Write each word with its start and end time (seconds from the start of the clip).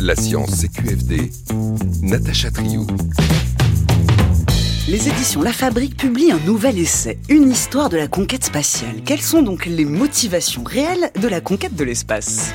La 0.00 0.16
science 0.16 0.62
CQFD, 0.62 1.30
Natacha 2.02 2.50
Triou. 2.50 2.86
Les 4.88 5.08
éditions 5.08 5.42
La 5.42 5.52
Fabrique 5.52 5.96
publient 5.96 6.32
un 6.32 6.40
nouvel 6.46 6.78
essai, 6.78 7.18
une 7.28 7.50
histoire 7.50 7.88
de 7.88 7.98
la 7.98 8.08
conquête 8.08 8.42
spatiale. 8.44 9.02
Quelles 9.04 9.20
sont 9.20 9.42
donc 9.42 9.66
les 9.66 9.84
motivations 9.84 10.64
réelles 10.64 11.12
de 11.20 11.28
la 11.28 11.40
conquête 11.40 11.76
de 11.76 11.84
l'espace? 11.84 12.54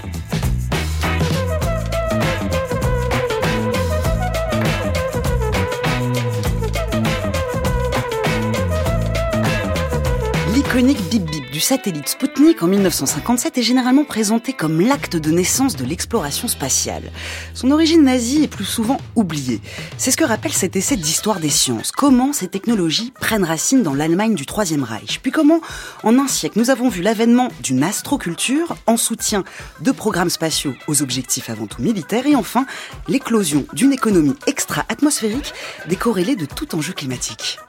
L'iconique 10.54 11.02
Bip 11.09 11.23
Bip 11.29 11.43
du 11.54 11.60
satellite 11.60 12.10
Sputnik 12.10 12.64
en 12.64 12.68
1957 12.68 13.60
est 13.60 13.62
généralement 13.62 14.06
présenté 14.06 14.54
comme 14.54 14.82
l'acte 14.82 15.16
de 15.16 15.30
naissance 15.30 15.75
de 15.75 15.86
l'exploration 15.86 16.48
spatiale. 16.48 17.11
Son 17.54 17.70
origine 17.70 18.04
nazie 18.04 18.44
est 18.44 18.48
plus 18.48 18.66
souvent 18.66 18.98
oubliée. 19.16 19.61
C'est 20.00 20.10
ce 20.10 20.18
que 20.18 20.24
rappelle 20.24 20.52
cet 20.52 20.75
essai 20.75 20.96
d'histoire 20.96 21.39
des 21.39 21.52
sciences. 21.52 21.92
Comment 21.92 22.34
ces 22.34 22.47
technologies 22.47 23.14
prennent 23.21 23.44
racine 23.44 23.84
dans 23.84 23.94
l'Allemagne 23.94 24.34
du 24.34 24.47
Troisième 24.47 24.84
Reich? 24.84 25.20
Puis 25.21 25.32
comment, 25.32 25.61
en 26.02 26.18
un 26.18 26.28
siècle, 26.28 26.58
nous 26.58 26.71
avons 26.71 26.89
vu 26.89 27.04
l'avènement 27.04 27.50
d'une 27.61 27.83
astroculture 27.83 28.75
en 28.88 28.97
soutien 28.97 29.44
de 29.80 29.92
programmes 29.92 30.32
spatiaux 30.32 30.74
aux 30.88 31.04
objectifs 31.04 31.52
avant 31.52 31.68
tout 31.68 31.83
militaires 31.83 32.25
et 32.25 32.36
enfin 32.36 32.66
l'éclosion 33.08 33.67
d'une 33.73 33.94
économie 33.94 34.36
extra-atmosphérique 34.47 35.53
décorrélée 35.88 36.36
de 36.36 36.45
tout 36.45 36.73
enjeu 36.73 36.94
climatique. 36.94 37.59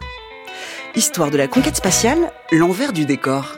Histoire 0.96 1.32
de 1.32 1.36
la 1.36 1.48
conquête 1.48 1.74
spatiale, 1.74 2.30
l'envers 2.52 2.92
du 2.92 3.04
décor. 3.04 3.56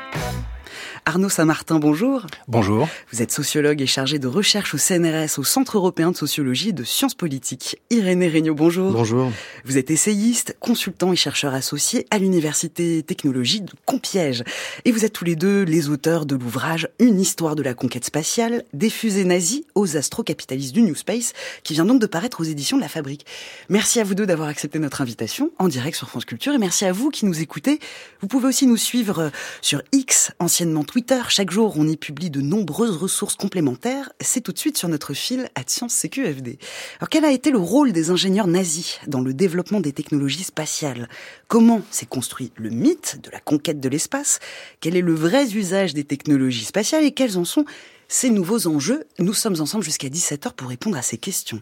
Arnaud 1.09 1.29
Saint-Martin, 1.29 1.79
bonjour. 1.79 2.27
Bonjour. 2.49 2.89
Vous 3.13 3.23
êtes 3.23 3.31
sociologue 3.31 3.81
et 3.81 3.87
chargé 3.87 4.19
de 4.19 4.27
recherche 4.27 4.75
au 4.75 4.77
CNRS, 4.77 5.39
au 5.39 5.45
Centre 5.45 5.77
européen 5.77 6.11
de 6.11 6.17
sociologie 6.17 6.71
et 6.71 6.73
de 6.73 6.83
sciences 6.83 7.15
politiques. 7.15 7.81
Irénée 7.91 8.29
Regnault, 8.29 8.57
bonjour. 8.57 8.91
Bonjour. 8.91 9.31
Vous 9.65 9.79
êtes 9.79 9.93
essayiste, 9.93 10.57
consultant 10.59 11.13
et 11.13 11.17
chercheur 11.17 11.55
associé 11.55 12.07
à 12.11 12.19
l'Université 12.19 13.05
Technologie 13.05 13.61
de 13.61 13.71
Compiège. 13.85 14.43
Et 14.85 14.91
vous 14.91 15.05
êtes 15.05 15.13
tous 15.13 15.25
les 15.25 15.37
deux 15.37 15.63
les 15.63 15.89
auteurs 15.89 16.27
de 16.27 16.35
l'ouvrage 16.35 16.89
Une 16.99 17.21
histoire 17.21 17.55
de 17.55 17.63
la 17.63 17.75
conquête 17.75 18.05
spatiale, 18.05 18.65
des 18.73 18.91
fusées 18.91 19.25
nazies 19.25 19.65
aux 19.77 19.97
astrocapitalistes 19.97 20.75
du 20.75 20.83
New 20.83 20.97
Space, 20.97 21.35
qui 21.63 21.75
vient 21.75 21.85
donc 21.85 22.01
de 22.01 22.07
paraître 22.07 22.41
aux 22.41 22.45
éditions 22.45 22.79
de 22.79 22.83
la 22.83 22.89
Fabrique. 22.89 23.27
Merci 23.69 24.01
à 24.01 24.05
vous 24.05 24.17
deux 24.17 24.27
d'avoir 24.27 24.49
accepté 24.49 24.81
notre 24.81 25.03
invitation 25.03 25.53
en 25.61 25.69
direct 25.69 25.97
sur 25.97 26.09
France 26.09 26.25
Culture 26.25 26.53
et 26.53 26.59
merci 26.59 26.85
à 26.85 26.91
vous 26.91 27.11
qui 27.11 27.27
nous 27.27 27.41
écoutez. 27.41 27.79
Vous 28.21 28.27
pouvez 28.27 28.49
aussi 28.49 28.67
nous 28.67 28.77
suivre 28.77 29.31
sur 29.63 29.83
X, 29.93 30.33
anciennement 30.41 30.83
Twitter, 30.83 30.96
chaque 31.29 31.51
jour, 31.51 31.75
on 31.77 31.87
y 31.87 31.97
publie 31.97 32.31
de 32.31 32.41
nombreuses 32.41 32.97
ressources 32.97 33.37
complémentaires. 33.37 34.11
C'est 34.21 34.41
tout 34.41 34.53
de 34.53 34.59
suite 34.59 34.79
sur 34.79 34.89
notre 34.89 35.15
fil 35.15 35.49
à 35.55 35.63
Science 35.67 35.95
CQFD. 35.95 36.59
Alors, 36.99 37.09
quel 37.09 37.25
a 37.25 37.33
été 37.33 37.51
le 37.51 37.59
rôle 37.59 37.93
des 37.93 38.11
ingénieurs 38.11 38.47
nazis 38.47 38.99
dans 39.07 39.21
le 39.21 39.35
développement 39.35 39.81
des 39.81 39.93
technologies 39.93 40.45
spatiales? 40.45 41.09
Comment 41.49 41.83
s'est 41.91 42.07
construit 42.07 42.53
le 42.57 42.71
mythe 42.71 43.21
de 43.23 43.31
la 43.31 43.41
conquête 43.41 43.81
de 43.81 43.89
l'espace? 43.89 44.39
Quel 44.81 44.97
est 44.97 45.03
le 45.03 45.15
vrai 45.15 45.53
usage 45.55 45.93
des 45.93 46.05
technologies 46.05 46.65
spatiales 46.65 47.05
et 47.05 47.13
quels 47.13 47.37
en 47.37 47.45
sont 47.45 47.65
ces 48.09 48.31
nouveaux 48.31 48.67
enjeux? 48.67 49.05
Nous 49.19 49.35
sommes 49.35 49.61
ensemble 49.61 49.85
jusqu'à 49.85 50.09
17h 50.09 50.55
pour 50.55 50.69
répondre 50.69 50.97
à 50.97 51.03
ces 51.03 51.19
questions. 51.19 51.61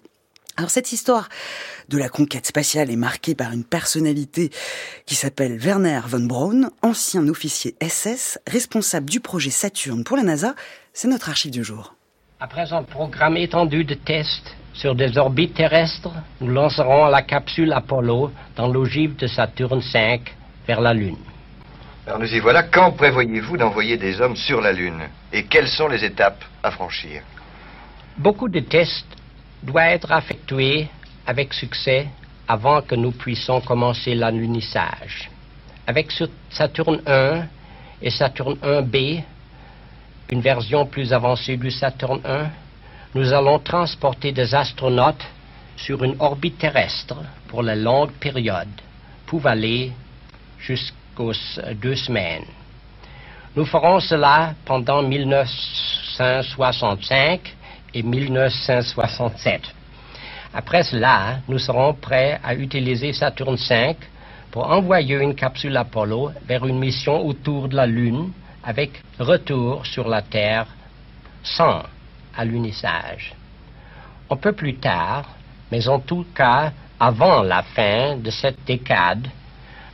Alors 0.56 0.70
cette 0.70 0.92
histoire 0.92 1.28
de 1.88 1.98
la 1.98 2.08
conquête 2.08 2.46
spatiale 2.46 2.88
est 2.88 2.96
marquée 2.96 3.34
par 3.34 3.52
une 3.52 3.64
personnalité 3.64 4.50
qui 5.04 5.16
s'appelle 5.16 5.58
Werner 5.58 6.00
von 6.06 6.26
Braun, 6.26 6.70
ancien 6.80 7.26
officier 7.26 7.74
SS, 7.82 8.38
responsable 8.46 9.10
du 9.10 9.18
projet 9.18 9.50
Saturne 9.50 10.04
pour 10.04 10.16
la 10.16 10.22
NASA. 10.22 10.54
C'est 10.92 11.08
notre 11.08 11.28
archive 11.28 11.50
du 11.50 11.64
jour. 11.64 11.94
Après 12.38 12.72
un 12.72 12.84
programme 12.84 13.36
étendu 13.36 13.82
de 13.84 13.94
tests 13.94 14.54
sur 14.74 14.94
des 14.94 15.18
orbites 15.18 15.54
terrestres, 15.54 16.12
nous 16.40 16.48
lancerons 16.48 17.06
la 17.06 17.22
capsule 17.22 17.72
Apollo 17.72 18.30
dans 18.54 18.68
l'ogive 18.68 19.16
de 19.16 19.26
Saturne 19.26 19.82
V 19.92 20.20
vers 20.68 20.80
la 20.80 20.94
Lune. 20.94 21.18
Alors 22.06 22.20
nous 22.20 22.32
y 22.32 22.38
voilà. 22.38 22.62
Quand 22.62 22.92
prévoyez-vous 22.92 23.56
d'envoyer 23.56 23.96
des 23.96 24.20
hommes 24.20 24.36
sur 24.36 24.60
la 24.60 24.72
Lune? 24.72 25.02
Et 25.32 25.46
quelles 25.46 25.68
sont 25.68 25.88
les 25.88 26.04
étapes 26.04 26.44
à 26.62 26.70
franchir? 26.70 27.22
Beaucoup 28.18 28.48
de 28.48 28.60
tests 28.60 29.06
doit 29.64 29.86
être 29.86 30.12
effectué 30.12 30.88
avec 31.26 31.54
succès 31.54 32.06
avant 32.46 32.82
que 32.82 32.94
nous 32.94 33.12
puissions 33.12 33.62
commencer 33.62 34.14
l'alunissage. 34.14 35.30
Avec 35.86 36.12
Saturne 36.50 37.00
1 37.06 37.44
et 38.02 38.10
Saturne 38.10 38.58
1B, 38.62 39.22
une 40.30 40.40
version 40.40 40.86
plus 40.86 41.12
avancée 41.12 41.56
du 41.56 41.70
Saturne 41.70 42.20
1, 42.24 42.46
nous 43.14 43.32
allons 43.32 43.58
transporter 43.58 44.32
des 44.32 44.54
astronautes 44.54 45.24
sur 45.76 46.04
une 46.04 46.16
orbite 46.18 46.58
terrestre 46.58 47.16
pour 47.48 47.62
la 47.62 47.74
longue 47.74 48.12
période, 48.12 48.68
pouvant 49.26 49.48
aller 49.50 49.92
jusqu'aux 50.58 51.32
deux 51.76 51.96
semaines. 51.96 52.44
Nous 53.56 53.64
ferons 53.64 54.00
cela 54.00 54.52
pendant 54.64 55.02
1965 55.02 57.54
et 57.94 58.02
1967. 58.02 59.62
Après 60.52 60.82
cela, 60.82 61.38
nous 61.48 61.58
serons 61.58 61.94
prêts 61.94 62.38
à 62.42 62.54
utiliser 62.54 63.12
Saturne 63.12 63.56
V 63.56 63.96
pour 64.50 64.70
envoyer 64.70 65.16
une 65.16 65.34
capsule 65.34 65.76
Apollo 65.76 66.32
vers 66.46 66.64
une 66.66 66.78
mission 66.78 67.26
autour 67.26 67.68
de 67.68 67.76
la 67.76 67.86
Lune 67.86 68.30
avec 68.62 69.02
retour 69.18 69.84
sur 69.86 70.08
la 70.08 70.22
Terre 70.22 70.66
sans 71.42 71.82
alunissage. 72.36 73.34
Un 74.30 74.36
peu 74.36 74.52
plus 74.52 74.76
tard, 74.76 75.28
mais 75.70 75.88
en 75.88 75.98
tout 75.98 76.26
cas 76.34 76.72
avant 77.00 77.42
la 77.42 77.62
fin 77.62 78.16
de 78.16 78.30
cette 78.30 78.64
décade, 78.64 79.26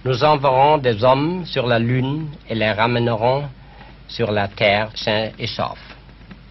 nous 0.05 0.23
enverrons 0.25 0.79
des 0.79 1.03
hommes 1.03 1.45
sur 1.47 1.67
la 1.67 1.79
Lune 1.79 2.29
et 2.49 2.55
les 2.55 2.73
ramènerons 2.73 3.45
sur 4.09 4.31
la 4.31 4.49
Terre 4.49 4.91
sains 4.95 5.31
et 5.39 5.47
saufs. 5.47 5.97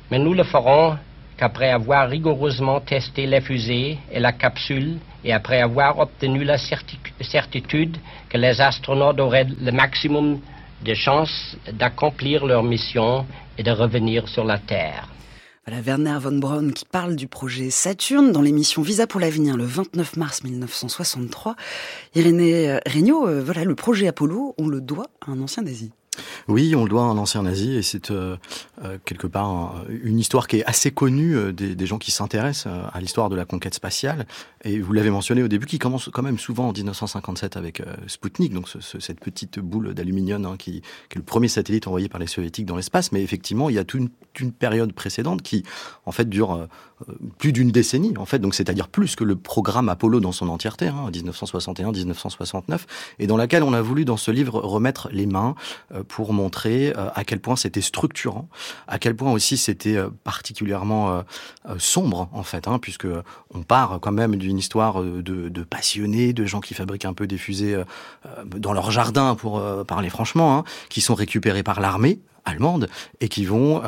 Mais 0.09 0.20
nous 0.20 0.34
le 0.34 0.44
ferons 0.44 0.98
qu'après 1.40 1.72
avoir 1.72 2.10
rigoureusement 2.10 2.82
testé 2.82 3.26
les 3.26 3.40
fusées 3.40 3.98
et 4.12 4.20
la 4.20 4.34
capsule, 4.34 4.98
et 5.24 5.32
après 5.32 5.62
avoir 5.62 5.98
obtenu 5.98 6.44
la 6.44 6.58
certitude 6.58 7.98
que 8.30 8.38
les 8.38 8.60
astronautes 8.60 9.22
auraient 9.22 9.48
le 9.62 9.72
maximum 9.72 10.40
de 10.84 10.94
chances 10.94 11.56
d'accomplir 11.72 12.46
leur 12.46 12.64
mission 12.64 13.26
et 13.58 13.64
de 13.64 13.72
revenir 13.72 14.28
sur 14.28 14.44
la 14.44 14.58
Terre. 14.58 15.08
Voilà 15.66 15.82
Werner 15.82 16.18
von 16.20 16.38
Braun 16.40 16.72
qui 16.72 16.84
parle 16.84 17.16
du 17.16 17.28
projet 17.28 17.70
Saturne 17.70 18.32
dans 18.34 18.42
l'émission 18.42 18.82
Visa 18.82 19.08
pour 19.08 19.22
l'avenir 19.22 19.56
le 19.56 19.66
29 19.66 20.18
mars 20.18 20.44
1963. 20.44 21.56
Irénée 22.16 22.70
euh, 22.70 22.80
Regnault, 22.86 23.28
euh, 23.28 23.42
voilà 23.42 23.64
le 23.64 23.76
projet 23.76 24.08
Apollo, 24.08 24.56
on 24.58 24.68
le 24.68 24.82
doit 24.82 25.08
à 25.26 25.32
un 25.32 25.40
ancien 25.42 25.64
nazi. 25.64 25.92
Oui, 26.50 26.76
on 26.76 26.84
le 26.84 26.90
doit 26.90 27.04
à 27.04 27.06
un 27.06 27.18
ancien 27.20 27.44
nazi 27.44 27.76
et 27.76 27.84
c'est 27.84 28.10
euh, 28.10 28.36
euh, 28.84 28.98
quelque 29.06 29.28
part 29.28 29.86
une 29.88 30.18
histoire 30.18 30.48
qui 30.48 30.58
est 30.58 30.66
assez 30.66 30.90
connue 30.90 31.38
euh, 31.38 31.54
des, 31.54 31.86
gens 31.86 32.00
qui 32.00 32.10
s'intéressent 32.10 32.74
à 32.92 33.00
l'histoire 33.00 33.30
de 33.30 33.36
la 33.36 33.46
conquête 33.46 33.76
spatiale. 33.76 34.26
Et 34.64 34.80
vous 34.80 34.92
l'avez 34.94 35.12
mentionné 35.12 35.44
au 35.44 35.48
début, 35.48 35.68
qui 35.68 35.78
commence 35.78 36.09
quand 36.12 36.24
même 36.24 36.40
souvent 36.40 36.70
en 36.70 36.72
1957 36.72 37.56
avec 37.56 37.84
Sputnik, 38.08 38.52
donc 38.54 38.68
cette 38.68 39.20
petite 39.20 39.59
boule 39.59 39.94
d'aluminium 39.94 40.44
hein, 40.46 40.56
qui, 40.58 40.78
est 41.12 41.16
le 41.16 41.22
premier 41.22 41.48
satellite 41.48 41.88
envoyé 41.88 42.09
par 42.09 42.20
les 42.20 42.28
soviétiques 42.28 42.66
dans 42.66 42.76
l'espace. 42.76 43.12
Mais 43.12 43.22
effectivement, 43.22 43.70
il 43.70 43.76
y 43.76 43.80
a 43.80 43.84
toute 43.84 44.02
une, 44.40 44.52
période 44.52 44.94
précédente 44.94 45.42
qui, 45.42 45.64
en 46.06 46.12
fait, 46.12 46.28
dure 46.28 46.68
plus 47.38 47.52
d'une 47.52 47.72
décennie, 47.72 48.18
en 48.18 48.26
fait, 48.26 48.40
donc 48.40 48.56
c'est-à-dire 48.56 48.88
plus 48.88 49.16
que 49.16 49.24
le 49.24 49.36
programme 49.36 49.90
Apollo 49.90 50.20
dans 50.20 50.32
son 50.32 50.50
entièreté, 50.50 50.88
hein, 50.88 51.09
1961-1969, 51.12 52.80
et 53.20 53.28
dans 53.28 53.38
laquelle 53.38 53.64
on 53.64 53.74
a 53.74 53.82
voulu 53.82 54.06
dans 54.06 54.18
ce 54.18 54.32
livre 54.32 54.59
remettre 54.59 55.09
les 55.12 55.26
mains 55.26 55.56
pour 56.08 56.34
montrer 56.40 56.94
euh, 56.96 57.10
à 57.14 57.24
quel 57.24 57.40
point 57.40 57.56
c'était 57.56 57.82
structurant, 57.82 58.48
à 58.88 59.00
quel 59.00 59.16
point 59.16 59.32
aussi 59.32 59.58
c'était 59.58 59.97
euh, 59.97 60.09
particulièrement 60.24 61.09
euh, 61.12 61.22
sombre 61.78 62.30
en 62.34 62.44
fait, 62.44 62.68
hein, 62.68 62.80
puisque 62.80 63.08
on 63.53 63.62
part 63.64 64.00
quand 64.02 64.12
même 64.12 64.36
d'une 64.36 64.58
histoire 64.58 65.03
de, 65.03 65.64
passionnés, 65.64 66.34
de 66.34 66.46
gens 66.46 66.62
qui 66.62 66.74
fabriquent 66.74 67.06
un 67.06 67.14
peu 67.14 67.28
des 67.28 67.38
fusées 67.38 67.82
dans 68.56 68.74
leur 68.74 68.91
jardin 68.91 69.36
pour 69.36 69.62
parler 69.86 70.09
franchement, 70.09 70.58
hein, 70.58 70.64
qui 70.90 71.02
sont 71.02 71.16
récupérés 71.16 71.64
par 71.64 71.80
l'armée 71.80 72.20
allemande 72.46 72.90
et 73.20 73.28
qui 73.28 73.46
vont, 73.46 73.82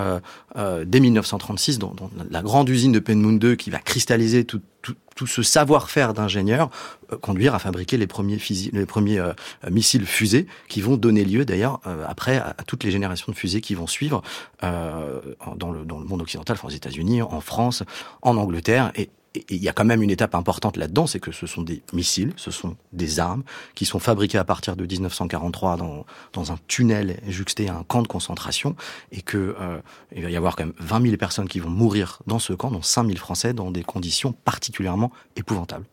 dès 0.86 1.00
1936, 1.00 1.80
dans, 1.80 1.96
la 2.30 2.42
grande 2.42 2.70
usine 2.70 2.92
de 2.92 3.00
Penmunde 3.00 3.56
qui 3.56 3.70
va 3.70 3.80
cristalliser 3.80 4.46
tout, 4.46 4.62
tout 4.82 4.96
ce 5.26 5.44
savoir-faire 5.44 6.14
d'ingénieur 6.14 6.70
euh, 7.12 7.18
conduire 7.18 7.56
à 7.56 7.60
fabriquer 7.60 7.98
les 7.98 8.08
premiers, 8.08 8.40
premiers 8.88 9.20
euh, 9.20 9.34
missiles 9.70 10.06
fusées 10.06 10.48
qui 10.68 10.82
vont 10.82 10.98
donner 10.98 11.24
lieu 11.24 11.46
d'ailleurs 11.46 11.80
euh, 11.88 12.06
après 12.08 12.38
à, 12.38 12.56
toutes 12.66 12.84
les 12.84 12.92
générations 12.92 13.32
de 13.32 13.38
fusées 13.38 13.62
qui 13.62 13.76
vont 13.76 13.88
suivre 13.88 14.22
dans, 14.62 15.72
le, 15.72 15.86
dans 15.86 16.00
le 16.00 16.06
monde 16.06 16.22
occidental, 16.22 16.58
aux 16.64 16.70
États-Unis, 16.70 17.22
en 17.22 17.42
France, 17.42 17.84
en 18.22 18.38
Angleterre 18.38 18.92
et 18.96 19.10
il 19.50 19.64
y 19.64 19.70
a 19.70 19.74
quand 19.74 19.86
même 19.86 20.02
une 20.02 20.10
étape 20.10 20.36
importante 20.36 20.78
là-dedans, 20.78 21.08
c'est 21.08 21.20
que 21.20 21.32
ce 21.32 21.48
sont 21.48 21.62
des 21.62 21.82
missiles, 21.94 22.34
ce 22.36 22.52
sont 22.52 22.76
des 22.92 23.20
armes 23.20 23.44
qui 23.76 23.86
sont 23.86 24.00
fabriquées 24.00 24.38
à 24.38 24.44
partir 24.44 24.76
de 24.76 24.86
1943 24.86 25.78
dans, 25.78 26.06
dans 26.34 26.52
un 26.52 26.58
tunnel 26.68 27.20
juxté 27.28 27.70
à 27.70 27.76
un 27.76 27.84
camp 27.84 28.02
de 28.02 28.08
concentration, 28.08 28.76
et 29.12 29.22
que 29.22 29.56
euh, 29.60 29.80
il 30.16 30.24
va 30.24 30.30
y 30.30 30.36
avoir 30.36 30.56
quand 30.56 30.66
même 30.66 30.76
20 30.80 31.02
000 31.04 31.18
personnes 31.18 31.48
qui 31.48 31.60
vont 31.60 31.70
mourir 31.70 32.20
dans 32.28 32.40
ce 32.40 32.54
camp, 32.54 32.72
dont 32.72 32.82
5 32.82 33.06
000 33.06 33.18
Français 33.18 33.54
dans 33.54 33.72
des 33.72 33.84
conditions 33.84 34.34
particulièrement 34.34 35.12
épouvantables. 35.36 35.86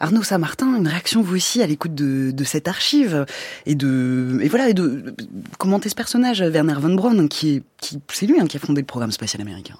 Arnaud 0.00 0.22
Saint-Martin, 0.22 0.76
une 0.76 0.88
réaction 0.88 1.22
vous 1.22 1.36
aussi 1.36 1.62
à 1.62 1.66
l'écoute 1.66 1.94
de, 1.94 2.44
cette 2.44 2.68
archive 2.68 3.24
et 3.64 3.74
de 3.74 4.38
et 4.42 4.48
voilà 4.48 4.68
et 4.68 4.74
de 4.74 5.14
commenter 5.58 5.88
ce 5.88 5.94
personnage 5.94 6.40
Werner 6.42 6.74
von 6.78 6.94
Braun 6.94 7.28
qui 7.28 7.56
est 7.56 7.62
qui 7.84 8.00
c'est 8.12 8.26
lui 8.26 8.40
hein, 8.40 8.46
qui 8.46 8.56
a 8.56 8.60
fondé 8.60 8.80
le 8.80 8.86
programme 8.86 9.12
spatial 9.12 9.42
américain. 9.42 9.74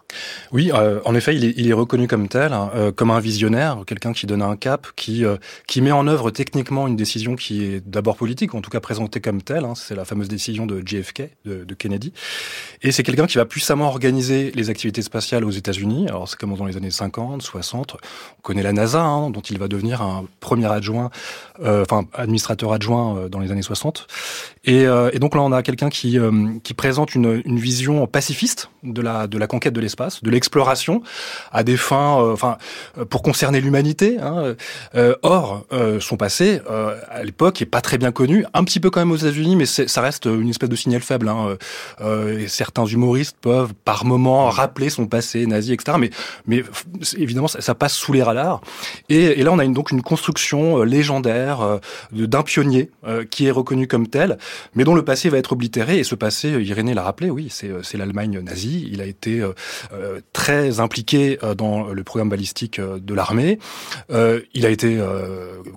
Oui, 0.53 0.71
euh, 0.75 1.01
en 1.05 1.15
effet, 1.15 1.35
il 1.37 1.69
est, 1.69 1.73
reconnu 1.73 2.07
comme 2.07 2.29
tel, 2.29 2.53
hein, 2.53 2.71
euh, 2.75 2.93
comme 2.93 3.11
un 3.11 3.21
visionnaire, 3.21 3.83
quelqu'un 3.87 4.13
qui 4.13 4.27
donne 4.27 4.43
un 4.43 4.57
cap, 4.57 4.89
qui 4.97 5.25
euh, 5.25 5.37
qui 5.67 5.81
met 5.81 5.93
en 5.93 6.07
œuvre 6.07 6.31
techniquement 6.31 6.87
une 6.87 6.97
décision 6.97 7.35
qui 7.35 7.65
est 7.65 7.87
d'abord 7.87 8.17
politique, 8.17 8.55
en 8.55 8.61
tout 8.61 8.71
cas 8.71 8.81
présentée 8.81 9.21
comme 9.21 9.43
telle. 9.43 9.65
Hein, 9.65 9.75
c'est 9.75 9.95
la 9.95 10.05
fameuse 10.05 10.29
décision 10.29 10.67
de 10.67 10.83
JFK, 10.85 11.31
de, 11.45 11.65
de 11.65 11.75
Kennedy, 11.75 12.13
et 12.83 12.93
c'est 12.93 13.03
quelqu'un 13.03 13.27
qui 13.27 13.39
va 13.39 13.47
puissamment 13.47 13.89
organiser 13.89 14.53
les 14.55 14.71
activités 14.71 15.03
spatiales 15.03 15.45
aux 15.45 15.51
États-Unis. 15.51 16.07
Alors 16.09 16.29
c'est 16.29 16.39
comme 16.39 16.55
dans 16.55 16.67
les 16.67 16.77
années 16.77 16.91
50, 16.91 17.43
60. 17.43 17.97
On 18.39 18.43
connaît 18.43 18.63
la 18.63 18.73
NASA, 18.73 19.03
hein, 19.03 19.31
dont 19.31 19.41
il 19.41 19.59
va 19.59 19.69
devenir 19.69 20.03
premier 20.41 20.71
adjoint, 20.71 21.11
euh, 21.63 21.83
enfin 21.83 22.05
administrateur 22.15 22.73
adjoint 22.73 23.17
euh, 23.17 23.29
dans 23.29 23.39
les 23.39 23.53
années 23.53 23.63
60. 23.63 24.09
Et, 24.65 24.87
euh, 24.87 25.11
et 25.13 25.21
donc 25.21 25.37
là, 25.37 25.43
on 25.43 25.53
a 25.53 25.63
quelqu'un 25.63 25.89
qui, 25.89 26.19
présente 26.77 27.15
une, 27.15 27.59
vision 27.59 28.07
pacifiste 28.09 28.71
de 28.83 29.01
la, 29.01 29.29
de 29.29 29.39
la 29.39 29.47
conquête 29.47 29.73
de 29.73 29.81
l'espace, 29.81 30.23
de 30.23 30.31
l'exploration, 30.31 31.03
à 31.53 31.63
des 31.63 31.77
fins, 31.77 32.17
enfin, 32.33 32.57
pour 33.09 33.23
concerner 33.23 33.61
l'humanité. 33.61 34.19
Hein. 34.21 34.55
or, 35.23 35.67
son 36.01 36.17
passé, 36.17 36.61
à 37.11 37.23
l'époque, 37.23 37.61
est 37.63 37.67
pas 37.67 37.81
très 37.81 37.99
bien 37.99 38.11
connu, 38.11 38.45
un 38.55 38.65
petit 38.65 38.81
peu 38.81 38.91
quand 38.91 39.01
même 39.01 39.13
aux 39.13 39.17
États-Unis, 39.17 39.55
mais 39.55 39.67
ça 39.67 40.01
reste 40.01 40.25
une 40.25 40.49
espèce 40.49 40.71
de 40.71 40.77
signal 40.77 41.03
faible. 41.03 41.29
Hein. 41.29 41.57
et 42.01 42.49
certains 42.49 42.87
humoristes 42.87 43.37
peuvent, 43.41 43.75
par 43.85 44.05
moment, 44.05 44.49
rappeler 44.49 44.89
son 44.91 45.07
passé 45.07 45.47
nazi, 45.47 45.73
etc. 45.73 45.99
Mais, 46.47 46.65
évidemment, 47.17 47.49
ça, 47.49 47.61
ça 47.61 47.75
passe 47.75 47.95
sous 47.95 48.13
les 48.13 48.23
radars. 48.23 48.63
Et, 49.09 49.41
et 49.41 49.43
là, 49.43 49.53
on 49.53 49.59
a 49.59 49.65
une, 49.65 49.75
donc 49.75 49.93
une 49.95 50.03
construction 50.03 50.81
euh, 50.81 50.85
légendaire 50.85 51.61
euh, 51.63 51.79
d'un 52.13 52.43
pionnier 52.43 52.91
euh, 53.07 53.25
qui 53.25 53.47
est 53.47 53.51
reconnu 53.51 53.87
comme 53.87 54.09
tel, 54.09 54.39
mais 54.75 54.85
dont 54.85 54.95
le 54.95 55.05
passé 55.05 55.29
va 55.29 55.39
être 55.39 55.53
oblitéré. 55.53 55.99
Et 55.99 56.05
ce 56.05 56.15
passé, 56.15 56.51
Irénée 56.51 56.95
l'a 56.95 57.03
rappelé, 57.03 57.31
oui, 57.31 57.49
c'est 57.51 57.97
l'Allemagne 57.97 58.41
nazie. 58.41 58.89
Il 58.91 59.01
a 59.01 59.07
été 59.07 59.43
très 60.33 60.81
impliqué 60.81 61.39
dans 61.57 61.89
le 61.89 62.05
programme 62.05 62.29
balistique 62.29 62.81
de 62.81 63.15
l'armée. 63.15 63.59
Il 64.11 64.67
a 64.67 64.69
été 64.69 65.01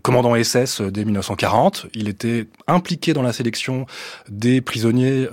commandant 0.01 0.41
SS 0.41 0.81
dès 0.81 1.05
1940. 1.05 1.87
Il 1.93 2.09
était 2.09 2.47
impliqué 2.67 3.13
dans 3.13 3.21
la 3.21 3.33
sélection 3.33 3.85
des 4.29 4.61
prisonniers 4.61 5.27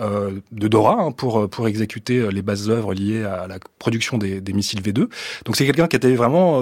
de 0.52 0.68
Dora 0.68 0.96
hein, 1.00 1.12
pour 1.12 1.48
pour 1.48 1.68
exécuter 1.68 2.30
les 2.30 2.42
bases 2.42 2.68
œuvres 2.68 2.94
liées 2.94 3.24
à 3.24 3.46
la 3.46 3.58
production 3.78 4.18
des, 4.18 4.40
des 4.40 4.52
missiles 4.52 4.82
V2. 4.82 5.08
Donc 5.44 5.56
c'est 5.56 5.66
quelqu'un 5.66 5.86
qui 5.86 5.96
était 5.96 6.14
vraiment 6.14 6.60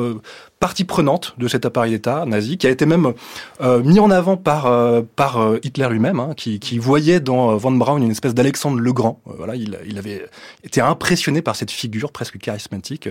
partie 0.63 0.85
prenante 0.85 1.35
de 1.39 1.49
cet 1.49 1.67
appareil 1.67 1.91
d'État 1.91 2.25
nazi, 2.25 2.57
qui 2.57 2.69
a 2.69 2.71
été 2.71 2.87
même 2.87 3.15
euh, 3.63 3.83
mis 3.83 3.99
en 3.99 4.13
avant 4.13 4.37
par 4.37 4.67
euh, 4.67 5.03
par 5.17 5.41
euh, 5.41 5.59
Hitler 5.65 5.89
lui-même, 5.91 6.21
hein, 6.21 6.35
qui, 6.37 6.61
qui, 6.61 6.79
voyait 6.79 7.19
dans 7.19 7.57
Von 7.57 7.73
Braun 7.73 8.01
une 8.01 8.13
espèce 8.13 8.33
d'Alexandre 8.33 8.79
le 8.79 8.93
Grand. 8.93 9.21
voilà, 9.25 9.57
il, 9.57 9.77
il, 9.89 9.99
avait 9.99 10.25
été 10.63 10.81
impressionné 10.81 11.43
par 11.43 11.57
cette 11.57 11.73
figure 11.73 12.13
presque 12.13 12.39
charismatique 12.39 13.09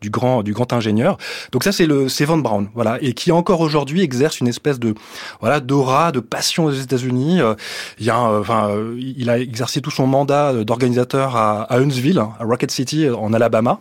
du 0.00 0.10
grand 0.10 0.42
du 0.42 0.52
grand 0.52 0.72
ingénieur. 0.72 1.18
Donc 1.52 1.62
ça 1.62 1.70
c'est 1.70 1.86
le 1.86 2.08
c'est 2.08 2.24
Von 2.24 2.38
Braun, 2.38 2.66
voilà, 2.74 2.98
et 3.00 3.12
qui 3.12 3.30
encore 3.30 3.60
aujourd'hui 3.60 4.02
exerce 4.02 4.40
une 4.40 4.48
espèce 4.48 4.80
de 4.80 4.94
voilà 5.38 5.60
d'aura, 5.60 6.10
de 6.10 6.18
passion 6.18 6.64
aux 6.64 6.72
États-Unis. 6.72 7.38
il 8.00 8.10
a 8.10 8.42
il 8.98 9.30
a 9.30 9.38
exercé 9.38 9.80
tout 9.80 9.92
son 9.92 10.08
mandat 10.08 10.64
d'organisateur 10.64 11.36
à, 11.36 11.62
à 11.62 11.78
Huntsville, 11.78 12.18
à 12.18 12.44
Rocket 12.44 12.72
City 12.72 13.08
en 13.08 13.32
Alabama. 13.32 13.78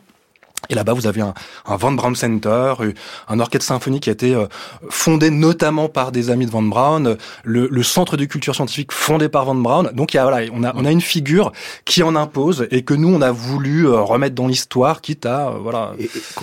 Et 0.70 0.76
là-bas, 0.76 0.94
vous 0.94 1.08
avez 1.08 1.22
un, 1.22 1.34
un 1.66 1.76
Von 1.78 1.94
Braun 1.94 2.16
Center, 2.16 2.74
un 3.28 3.40
orchestre 3.40 3.66
symphonique 3.66 4.04
qui 4.04 4.10
a 4.10 4.14
été 4.14 4.36
euh, 4.36 4.48
fondé 4.90 5.30
notamment 5.30 5.90
par 5.90 6.12
des 6.12 6.30
amis 6.30 6.46
de 6.46 6.52
Von 6.52 6.64
Braun, 6.64 7.18
le, 7.44 7.68
le 7.70 7.84
centre 7.84 8.18
de 8.18 8.26
culture 8.26 8.56
scientifique 8.56 8.92
fondé 8.92 9.30
par 9.30 9.46
Von 9.46 9.56
Braun. 9.56 9.92
Donc, 9.94 10.14
il 10.14 10.18
y 10.18 10.20
a, 10.20 10.24
voilà, 10.24 10.48
on 10.54 10.64
a, 10.64 10.74
on 10.76 10.86
a 10.86 10.92
une 10.92 11.02
figure 11.02 11.52
qui 11.86 12.04
en 12.04 12.16
impose 12.16 12.68
et 12.72 12.84
que 12.84 12.94
nous, 12.94 13.10
on 13.10 13.22
a 13.22 13.32
voulu 13.32 13.88
euh, 13.88 14.02
remettre 14.02 14.36
dans 14.36 14.48
l'histoire, 14.48 15.02
quitte 15.02 15.26
à, 15.26 15.50
euh, 15.50 15.58
voilà. 15.62 15.94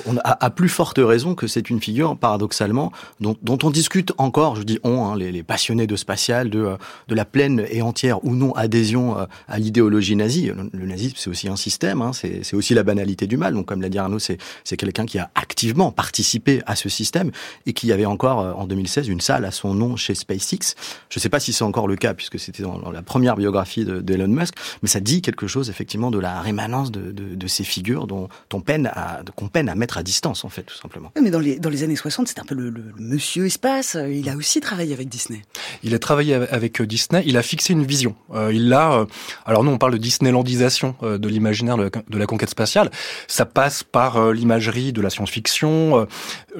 On 0.06 0.16
a 0.16 0.20
à 0.44 0.50
plus 0.50 0.68
forte 0.68 0.98
raison 0.98 1.34
que 1.34 1.46
c'est 1.46 1.70
une 1.70 1.80
figure, 1.80 2.16
paradoxalement, 2.16 2.92
dont, 3.20 3.36
dont, 3.42 3.58
on 3.62 3.70
discute 3.70 4.12
encore, 4.18 4.56
je 4.56 4.62
dis 4.62 4.78
on, 4.82 5.06
hein, 5.06 5.16
les, 5.16 5.32
les, 5.32 5.42
passionnés 5.42 5.86
de 5.86 5.96
spatial, 5.96 6.50
de, 6.50 6.76
de 7.08 7.14
la 7.14 7.24
pleine 7.24 7.64
et 7.70 7.82
entière 7.82 8.24
ou 8.24 8.34
non 8.34 8.52
adhésion 8.52 9.16
à 9.48 9.58
l'idéologie 9.58 10.16
nazie. 10.16 10.52
Le, 10.72 10.86
nazisme, 10.86 11.16
c'est 11.16 11.30
aussi 11.30 11.48
un 11.48 11.56
système, 11.56 12.02
hein, 12.02 12.12
c'est 12.12 12.54
aussi 12.54 12.74
la 12.74 12.82
banalité 12.82 13.26
du 13.26 13.36
mal. 13.36 13.54
Donc, 13.54 13.66
comme 13.66 13.82
l'a 13.82 13.88
dit 13.88 13.98
Arnaud, 13.98 14.13
c'est 14.18 14.76
quelqu'un 14.76 15.06
qui 15.06 15.18
a 15.18 15.30
activement 15.34 15.92
participé 15.92 16.62
à 16.66 16.76
ce 16.76 16.88
système 16.88 17.30
et 17.66 17.72
qui 17.72 17.92
avait 17.92 18.06
encore 18.06 18.40
euh, 18.40 18.52
en 18.52 18.66
2016 18.66 19.08
une 19.08 19.20
salle 19.20 19.44
à 19.44 19.50
son 19.50 19.74
nom 19.74 19.96
chez 19.96 20.14
SpaceX. 20.14 20.74
Je 21.10 21.18
ne 21.18 21.20
sais 21.20 21.28
pas 21.28 21.40
si 21.40 21.52
c'est 21.52 21.64
encore 21.64 21.88
le 21.88 21.96
cas 21.96 22.14
puisque 22.14 22.38
c'était 22.38 22.62
dans, 22.62 22.90
la 22.90 23.02
première 23.02 23.36
biographie 23.36 23.84
d'Elon 23.84 24.28
Musk, 24.28 24.54
mais 24.82 24.88
ça 24.88 25.00
dit 25.00 25.22
quelque 25.22 25.46
chose 25.46 25.70
effectivement 25.70 26.10
de 26.10 26.18
la 26.18 26.40
rémanence 26.40 26.90
de, 26.90 27.12
de, 27.12 27.34
de 27.34 27.46
ces 27.46 27.64
figures 27.64 28.06
dont 28.06 28.28
on 28.52 28.60
peine 28.60 28.86
à 28.94 29.22
qu'on 29.34 29.48
peine 29.48 29.68
à 29.68 29.74
mettre 29.74 29.98
à 29.98 30.02
distance 30.02 30.44
en 30.44 30.48
fait 30.48 30.62
tout 30.62 30.76
simplement. 30.76 31.10
Mais 31.20 31.30
dans 31.30 31.40
les 31.40 31.58
dans 31.58 31.70
les 31.70 31.82
années 31.82 31.96
60, 31.96 32.28
c'était 32.28 32.40
un 32.40 32.44
peu 32.44 32.54
le, 32.54 32.70
le, 32.70 32.84
monsieur 32.98 33.46
espace. 33.46 33.96
Il 34.08 34.28
a 34.28 34.36
aussi 34.36 34.60
travaillé 34.60 34.92
avec 34.92 35.08
Disney. 35.08 35.42
Il 35.82 35.94
a 35.94 35.98
travaillé 35.98 36.34
avec 36.34 36.80
euh, 36.80 36.86
Disney. 36.86 37.22
Il 37.26 37.36
a 37.36 37.42
fixé 37.42 37.72
une 37.72 37.84
vision. 37.84 38.14
Euh, 38.32 38.52
il 38.52 38.72
a 38.72 39.06
alors 39.44 39.64
nous 39.64 39.72
on 39.72 39.78
parle 39.78 39.92
de 39.92 39.98
Disneylandisation 39.98 40.94
de 41.02 41.28
l'imaginaire 41.28 41.76
de, 41.76 41.90
de 42.08 42.18
la 42.18 42.26
conquête 42.26 42.50
spatiale. 42.50 42.90
Ça 43.26 43.44
passe 43.44 43.82
par 43.82 44.03
l'imagerie 44.32 44.92
de 44.92 45.00
la 45.00 45.10
science-fiction, 45.10 46.06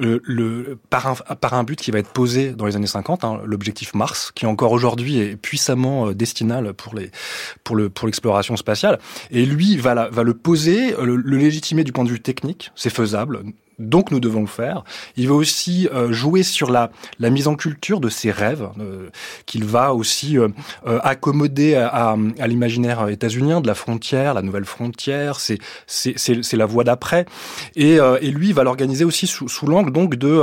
euh, 0.01 0.19
le, 0.23 0.77
par, 0.89 1.07
un, 1.07 1.35
par 1.35 1.53
un 1.53 1.63
but 1.63 1.79
qui 1.79 1.91
va 1.91 1.99
être 1.99 2.11
posé 2.11 2.51
dans 2.51 2.65
les 2.65 2.75
années 2.75 2.87
50, 2.87 3.23
hein, 3.23 3.39
l'objectif 3.45 3.93
Mars, 3.93 4.31
qui 4.33 4.45
encore 4.45 4.71
aujourd'hui 4.71 5.19
est 5.19 5.35
puissamment 5.35 6.07
euh, 6.07 6.13
destinal 6.13 6.73
pour 6.73 6.95
les 6.95 7.11
pour 7.63 7.75
le 7.75 7.89
pour 7.89 8.07
l'exploration 8.07 8.55
spatiale. 8.57 8.99
Et 9.31 9.45
lui 9.45 9.77
va 9.77 9.93
la, 9.93 10.09
va 10.09 10.23
le 10.23 10.33
poser, 10.33 10.95
le, 11.01 11.15
le 11.15 11.37
légitimer 11.37 11.83
du 11.83 11.91
point 11.91 12.03
de 12.03 12.09
vue 12.09 12.21
technique, 12.21 12.71
c'est 12.75 12.89
faisable 12.89 13.43
donc 13.79 14.11
nous 14.11 14.19
devons 14.19 14.41
le 14.41 14.47
faire. 14.47 14.83
Il 15.17 15.27
va 15.27 15.35
aussi 15.35 15.87
euh, 15.93 16.11
jouer 16.11 16.43
sur 16.43 16.71
la, 16.71 16.91
la 17.19 17.29
mise 17.29 17.47
en 17.47 17.55
culture 17.55 17.99
de 17.99 18.09
ses 18.09 18.31
rêves, 18.31 18.69
euh, 18.79 19.09
qu'il 19.45 19.65
va 19.65 19.93
aussi 19.93 20.37
euh, 20.37 20.49
accommoder 20.85 21.75
à, 21.75 22.15
à, 22.39 22.47
l'imaginaire 22.47 23.07
états-unien 23.09 23.61
de 23.61 23.67
la 23.67 23.75
frontière, 23.75 24.33
la 24.33 24.41
nouvelle 24.41 24.65
frontière, 24.65 25.39
c'est 25.39 26.53
la 26.53 26.65
voie 26.65 26.83
d'après. 26.83 27.25
Et, 27.75 27.97
et 28.21 28.31
lui, 28.31 28.49
il 28.49 28.53
va 28.53 28.63
l'organiser 28.63 29.05
aussi 29.05 29.27
sous, 29.27 29.47
sous 29.47 29.67
l'angle 29.67 29.91
donc 29.91 30.15
de, 30.15 30.41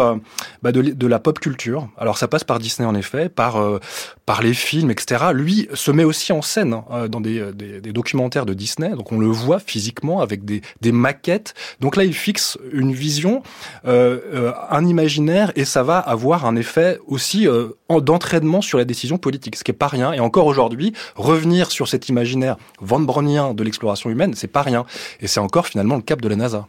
bah 0.63 0.73
de, 0.73 0.83
de 0.83 1.07
la 1.07 1.19
pop 1.19 1.39
culture. 1.39 1.89
Alors 1.97 2.19
ça 2.19 2.29
passe 2.29 2.45
par 2.45 2.59
Disney 2.59 2.87
en 2.87 2.95
effet, 2.95 3.29
par 3.29 3.81
par 4.27 4.43
les 4.43 4.55
films, 4.55 4.91
etc. 4.91 5.27
Lui 5.33 5.69
se 5.75 5.91
met 5.91 6.05
aussi 6.05 6.33
en 6.33 6.43
scène 6.43 6.75
hein, 6.91 7.09
dans 7.09 7.21
des, 7.21 7.53
des, 7.53 7.81
des, 7.81 7.93
documentaires 7.93 8.47
de 8.47 8.55
Disney, 8.55 8.91
donc 8.91 9.11
on 9.13 9.19
le 9.19 9.27
voit 9.27 9.59
physiquement 9.59 10.21
avec 10.21 10.45
des, 10.45 10.63
des 10.81 10.93
maquettes. 10.93 11.55
Donc 11.81 11.97
là, 11.97 12.05
il 12.05 12.15
fixe 12.15 12.59
une 12.73 12.93
vision 12.93 13.22
euh, 13.27 14.19
euh, 14.35 14.53
un 14.71 14.87
imaginaire, 14.87 15.53
et 15.57 15.65
ça 15.65 15.83
va 15.83 15.99
avoir 15.99 16.47
un 16.47 16.57
effet 16.57 16.99
aussi 17.07 17.47
euh, 17.47 17.69
d'entraînement 17.89 18.61
sur 18.61 18.79
la 18.79 18.85
décision 18.85 19.19
politique, 19.19 19.57
ce 19.57 19.65
qui 19.65 19.71
est 19.71 19.75
pas 19.75 19.89
rien. 19.89 20.13
Et 20.13 20.21
encore 20.21 20.47
aujourd'hui, 20.47 20.93
revenir 21.17 21.71
sur 21.71 21.89
cet 21.89 22.09
imaginaire 22.09 22.57
Van 22.81 23.01
Braunien 23.01 23.55
de 23.55 23.63
l'exploration 23.63 24.11
humaine, 24.11 24.35
c'est 24.35 24.47
pas 24.47 24.63
rien. 24.63 24.85
Et 25.21 25.27
c'est 25.27 25.41
encore 25.41 25.67
finalement 25.67 25.97
le 25.97 26.03
cap 26.03 26.21
de 26.21 26.29
la 26.29 26.37
NASA. 26.37 26.67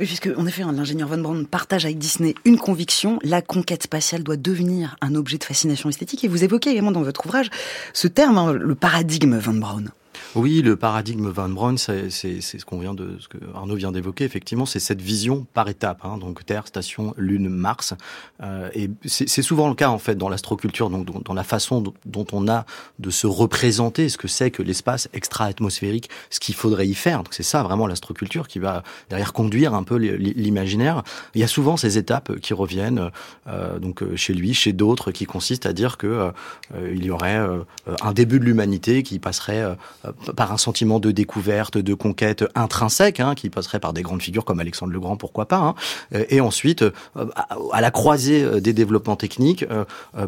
Oui, 0.00 0.06
puisque 0.06 0.28
en 0.36 0.46
effet, 0.46 0.62
l'ingénieur 0.64 1.08
Von 1.08 1.18
Braun 1.18 1.44
partage 1.44 1.84
avec 1.84 1.98
Disney 1.98 2.34
une 2.44 2.58
conviction 2.58 3.18
la 3.22 3.42
conquête 3.42 3.84
spatiale 3.84 4.24
doit 4.24 4.36
devenir 4.36 4.96
un 5.00 5.14
objet 5.14 5.38
de 5.38 5.44
fascination 5.44 5.88
esthétique. 5.88 6.24
Et 6.24 6.28
vous 6.28 6.42
évoquez 6.42 6.70
également 6.70 6.90
dans 6.90 7.02
votre 7.02 7.24
ouvrage 7.26 7.50
ce 7.92 8.08
terme, 8.08 8.38
hein, 8.38 8.52
le 8.52 8.74
paradigme 8.74 9.38
Von 9.38 9.54
Braun. 9.54 9.90
Oui, 10.34 10.62
le 10.62 10.76
paradigme 10.76 11.28
Van 11.28 11.48
Braun, 11.48 11.76
c'est 11.78 12.10
ce 12.10 12.64
qu'on 12.64 12.78
vient 12.78 12.94
de, 12.94 13.16
ce 13.20 13.28
que 13.28 13.38
Arnaud 13.54 13.76
vient 13.76 13.92
d'évoquer. 13.92 14.24
Effectivement, 14.24 14.66
c'est 14.66 14.80
cette 14.80 15.00
vision 15.00 15.46
par 15.54 15.68
étapes. 15.68 16.04
Hein, 16.04 16.18
donc 16.18 16.44
Terre, 16.44 16.66
Station, 16.66 17.14
Lune, 17.16 17.48
Mars. 17.48 17.94
Euh, 18.42 18.68
et 18.74 18.90
c'est 19.06 19.42
souvent 19.42 19.68
le 19.68 19.74
cas 19.74 19.88
en 19.88 19.98
fait 19.98 20.16
dans 20.16 20.28
l'astroculture, 20.28 20.90
donc 20.90 21.22
dans 21.22 21.34
la 21.34 21.44
façon 21.44 21.84
dont 22.04 22.26
on 22.32 22.48
a 22.48 22.66
de 22.98 23.10
se 23.10 23.26
représenter 23.26 24.08
ce 24.08 24.18
que 24.18 24.28
c'est 24.28 24.50
que 24.50 24.62
l'espace 24.62 25.08
extra-atmosphérique, 25.12 26.10
ce 26.30 26.40
qu'il 26.40 26.54
faudrait 26.54 26.88
y 26.88 26.94
faire. 26.94 27.18
Donc 27.18 27.32
c'est 27.32 27.42
ça 27.42 27.62
vraiment 27.62 27.86
l'astroculture 27.86 28.48
qui 28.48 28.58
va 28.58 28.82
derrière 29.10 29.32
conduire 29.32 29.74
un 29.74 29.82
peu 29.82 29.96
l'imaginaire. 29.96 31.02
Il 31.34 31.40
y 31.40 31.44
a 31.44 31.48
souvent 31.48 31.76
ces 31.76 31.98
étapes 31.98 32.40
qui 32.40 32.54
reviennent, 32.54 33.10
euh, 33.46 33.78
donc 33.78 34.02
chez 34.16 34.34
lui, 34.34 34.54
chez 34.54 34.72
d'autres, 34.72 35.12
qui 35.12 35.26
consistent 35.26 35.66
à 35.66 35.72
dire 35.72 35.96
que 35.96 36.32
euh, 36.74 36.92
il 36.94 37.04
y 37.04 37.10
aurait 37.10 37.38
euh, 37.38 37.60
un 38.02 38.12
début 38.12 38.38
de 38.38 38.44
l'humanité 38.44 39.02
qui 39.02 39.18
passerait 39.18 39.76
par 40.32 40.52
un 40.52 40.56
sentiment 40.56 41.00
de 41.00 41.10
découverte, 41.10 41.78
de 41.78 41.94
conquête 41.94 42.44
intrinsèque, 42.54 43.20
hein, 43.20 43.34
qui 43.34 43.50
passerait 43.50 43.80
par 43.80 43.92
des 43.92 44.02
grandes 44.02 44.22
figures 44.22 44.44
comme 44.44 44.60
Alexandre 44.60 44.92
le 44.92 45.00
Grand, 45.00 45.16
pourquoi 45.16 45.46
pas, 45.46 45.58
hein, 45.58 45.74
et 46.28 46.40
ensuite 46.40 46.84
à 47.72 47.80
la 47.80 47.90
croisée 47.90 48.60
des 48.60 48.72
développements 48.72 49.16
techniques 49.16 49.64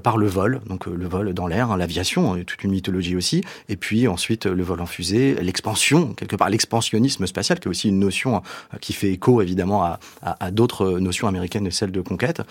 par 0.02 0.16
le 0.16 0.26
vol, 0.26 0.60
donc 0.66 0.86
le 0.86 1.06
vol 1.06 1.32
dans 1.32 1.46
l'air, 1.46 1.70
hein, 1.70 1.76
l'aviation, 1.76 2.36
toute 2.44 2.62
une 2.64 2.70
mythologie 2.70 3.16
aussi, 3.16 3.42
et 3.68 3.76
puis 3.76 4.08
ensuite 4.08 4.46
le 4.46 4.62
vol 4.62 4.80
en 4.80 4.86
fusée, 4.86 5.36
l'expansion 5.40 6.14
quelque 6.14 6.36
part, 6.36 6.50
l'expansionnisme 6.50 7.26
spatial, 7.26 7.58
qui 7.58 7.68
est 7.68 7.70
aussi 7.70 7.88
une 7.88 7.98
notion 7.98 8.42
qui 8.80 8.92
fait 8.92 9.10
écho 9.10 9.42
évidemment 9.42 9.84
à, 10.22 10.50
d'autres 10.50 10.98
notions 10.98 11.28
américaines, 11.28 11.70
celles 11.70 11.92
de 11.92 12.00
conquête. 12.00 12.42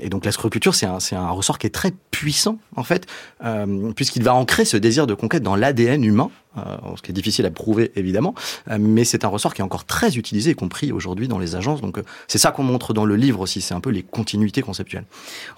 et 0.00 0.08
donc 0.08 0.24
l'astroculture, 0.24 0.74
c'est 0.74 0.86
un, 0.86 1.30
ressort 1.30 1.58
qui 1.58 1.66
est 1.66 1.70
très 1.70 1.92
puissant 2.10 2.58
en 2.76 2.82
fait, 2.82 3.06
euh, 3.44 3.92
puisqu'il 3.92 4.22
va 4.22 4.34
ancrer 4.34 4.64
ce 4.64 4.76
désir 4.76 5.06
de 5.06 5.14
conquête 5.14 5.42
dans 5.42 5.56
l'ADN 5.56 6.04
humain 6.04 6.30
euh, 6.53 6.53
ce 6.96 7.02
qui 7.02 7.10
est 7.10 7.14
difficile 7.14 7.46
à 7.46 7.50
prouver 7.50 7.92
évidemment, 7.96 8.34
euh, 8.70 8.78
mais 8.80 9.04
c'est 9.04 9.24
un 9.24 9.28
ressort 9.28 9.54
qui 9.54 9.60
est 9.60 9.64
encore 9.64 9.84
très 9.84 10.16
utilisé 10.16 10.52
y 10.52 10.54
compris 10.54 10.92
aujourd'hui 10.92 11.28
dans 11.28 11.38
les 11.38 11.56
agences. 11.56 11.80
Donc 11.80 11.98
euh, 11.98 12.02
c'est 12.28 12.38
ça 12.38 12.50
qu'on 12.50 12.62
montre 12.62 12.94
dans 12.94 13.04
le 13.04 13.16
livre 13.16 13.40
aussi, 13.40 13.60
c'est 13.60 13.74
un 13.74 13.80
peu 13.80 13.90
les 13.90 14.02
continuités 14.02 14.62
conceptuelles. 14.62 15.04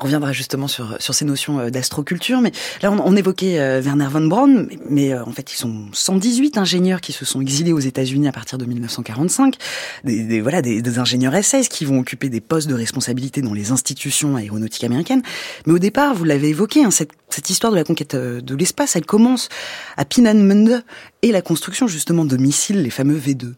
On 0.01 0.05
reviendra 0.05 0.33
justement 0.33 0.69
sur, 0.69 0.97
sur 1.01 1.15
ces 1.15 1.25
notions 1.25 1.69
d'astroculture, 1.71 2.41
mais 2.41 2.53
là 2.83 2.91
on, 2.91 3.17
évoquait 3.17 3.81
Werner 3.81 4.09
von 4.11 4.27
Braun, 4.27 4.69
mais, 4.91 5.17
en 5.19 5.33
fait 5.33 5.53
ils 5.53 5.57
sont 5.57 5.87
118 5.93 6.59
ingénieurs 6.59 7.01
qui 7.01 7.13
se 7.13 7.25
sont 7.25 7.41
exilés 7.41 7.73
aux 7.73 7.79
États-Unis 7.79 8.29
à 8.29 8.33
partir 8.33 8.59
de 8.59 8.65
1945, 8.65 9.57
des, 10.05 10.41
voilà 10.41 10.63
des, 10.63 10.83
des 10.83 10.99
ingénieurs 10.99 11.35
SS 11.43 11.69
qui 11.69 11.85
vont 11.85 12.01
occuper 12.01 12.29
des 12.29 12.41
postes 12.41 12.69
de 12.69 12.75
responsabilité 12.75 13.43
dans 13.43 13.55
les 13.55 13.71
institutions 13.71 14.37
aéronautiques 14.37 14.85
américaines. 14.85 15.23
Mais 15.67 15.73
au 15.73 15.79
départ, 15.79 16.15
vous 16.15 16.25
l'avez 16.25 16.49
évoqué, 16.49 16.85
hein, 16.85 16.91
cette, 16.91 17.13
cette 17.29 17.51
histoire 17.51 17.73
de 17.73 17.77
la 17.77 17.85
conquête 17.85 18.15
de 18.17 18.55
l'espace, 18.55 18.97
elle 18.97 19.07
commence 19.07 19.49
à 19.97 20.05
Pinanmund 20.05 20.85
et 21.23 21.33
la 21.33 21.43
construction 21.43 21.87
justement 21.87 22.25
de 22.25 22.37
missiles, 22.37 22.83
les 22.83 22.91
fameux 22.91 23.19
V2. 23.19 23.55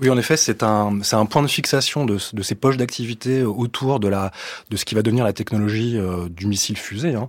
Oui, 0.00 0.10
en 0.10 0.18
effet, 0.18 0.36
c'est 0.36 0.62
un, 0.62 1.00
un 1.12 1.26
point 1.26 1.42
de 1.42 1.48
fixation 1.48 2.04
de, 2.04 2.18
de 2.32 2.42
ces 2.42 2.54
poches 2.54 2.76
d'activité 2.76 3.42
autour 3.42 4.00
de 4.00 4.08
la, 4.08 4.32
de 4.70 4.76
ce 4.76 4.84
qui 4.84 4.94
va 4.94 5.02
devenir 5.02 5.24
la 5.24 5.32
technologie 5.32 5.96
euh, 5.96 6.28
du 6.28 6.46
missile 6.46 6.76
fusée. 6.76 7.14
Hein. 7.14 7.28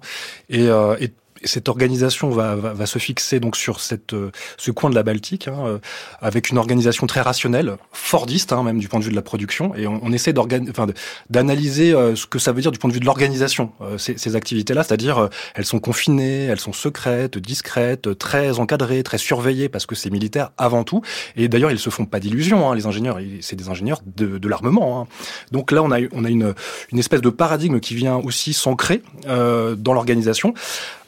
Euh, 0.53 0.95
et 0.99 1.11
cette 1.43 1.69
organisation 1.69 2.29
va, 2.29 2.55
va, 2.55 2.73
va, 2.73 2.85
se 2.85 2.99
fixer 2.99 3.39
donc 3.39 3.55
sur 3.55 3.79
cette, 3.79 4.13
euh, 4.13 4.31
ce 4.57 4.71
coin 4.71 4.89
de 4.89 4.95
la 4.95 5.03
Baltique, 5.03 5.47
hein, 5.47 5.57
euh, 5.65 5.79
avec 6.21 6.49
une 6.49 6.57
organisation 6.57 7.07
très 7.07 7.21
rationnelle, 7.21 7.77
fordiste 7.91 8.53
hein, 8.53 8.63
même 8.63 8.79
du 8.79 8.87
point 8.87 8.99
de 8.99 9.05
vue 9.05 9.11
de 9.11 9.15
la 9.15 9.21
production, 9.21 9.75
et 9.75 9.87
on, 9.87 9.99
on 10.03 10.11
essaie 10.11 10.33
enfin, 10.37 10.87
d'analyser 11.29 11.93
euh, 11.93 12.15
ce 12.15 12.25
que 12.25 12.39
ça 12.39 12.51
veut 12.51 12.61
dire 12.61 12.71
du 12.71 12.79
point 12.79 12.89
de 12.89 12.93
vue 12.93 12.99
de 12.99 13.05
l'organisation 13.05 13.71
ces, 13.97 14.17
ces 14.17 14.35
activités-là, 14.35 14.83
c'est-à-dire 14.83 15.29
elles 15.55 15.65
sont 15.65 15.79
confinées, 15.79 16.45
elles 16.45 16.59
sont 16.59 16.73
secrètes, 16.73 17.37
discrètes, 17.37 18.17
très 18.17 18.59
encadrées, 18.59 19.03
très 19.03 19.17
surveillées 19.17 19.69
parce 19.69 19.85
que 19.85 19.95
c'est 19.95 20.09
militaire 20.09 20.51
avant 20.57 20.83
tout. 20.83 21.01
Et 21.35 21.47
d'ailleurs 21.47 21.71
ils 21.71 21.79
se 21.79 21.89
font 21.89 22.05
pas 22.05 22.19
d'illusions, 22.19 22.69
hein, 22.69 22.75
les 22.75 22.85
ingénieurs, 22.85 23.19
c'est 23.41 23.55
des 23.55 23.69
ingénieurs 23.69 24.01
de, 24.05 24.37
de 24.37 24.49
l'armement. 24.49 25.01
Hein. 25.01 25.07
Donc 25.51 25.71
là 25.71 25.83
on 25.83 25.91
a 25.91 25.99
on 26.11 26.25
a 26.25 26.29
une 26.29 26.53
une 26.91 26.99
espèce 26.99 27.21
de 27.21 27.29
paradigme 27.29 27.79
qui 27.79 27.95
vient 27.95 28.17
aussi 28.17 28.53
s'ancrer 28.53 29.01
dans 29.25 29.93
l'organisation 29.93 30.53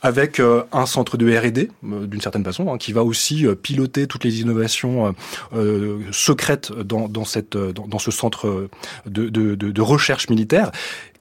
avec 0.03 0.39
euh, 0.39 0.63
un 0.73 0.85
centre 0.85 1.17
de 1.17 1.35
R&D 1.35 1.71
euh, 1.85 2.05
d'une 2.05 2.21
certaine 2.21 2.43
façon 2.43 2.71
hein, 2.71 2.77
qui 2.77 2.91
va 2.91 3.03
aussi 3.03 3.47
euh, 3.47 3.55
piloter 3.55 4.05
toutes 4.05 4.25
les 4.25 4.41
innovations 4.41 5.15
secrètes 6.11 6.71
dans, 6.73 7.25
ce 7.25 8.11
centre 8.11 8.67
de 9.05 9.81
recherche 9.81 10.29
militaire 10.29 10.71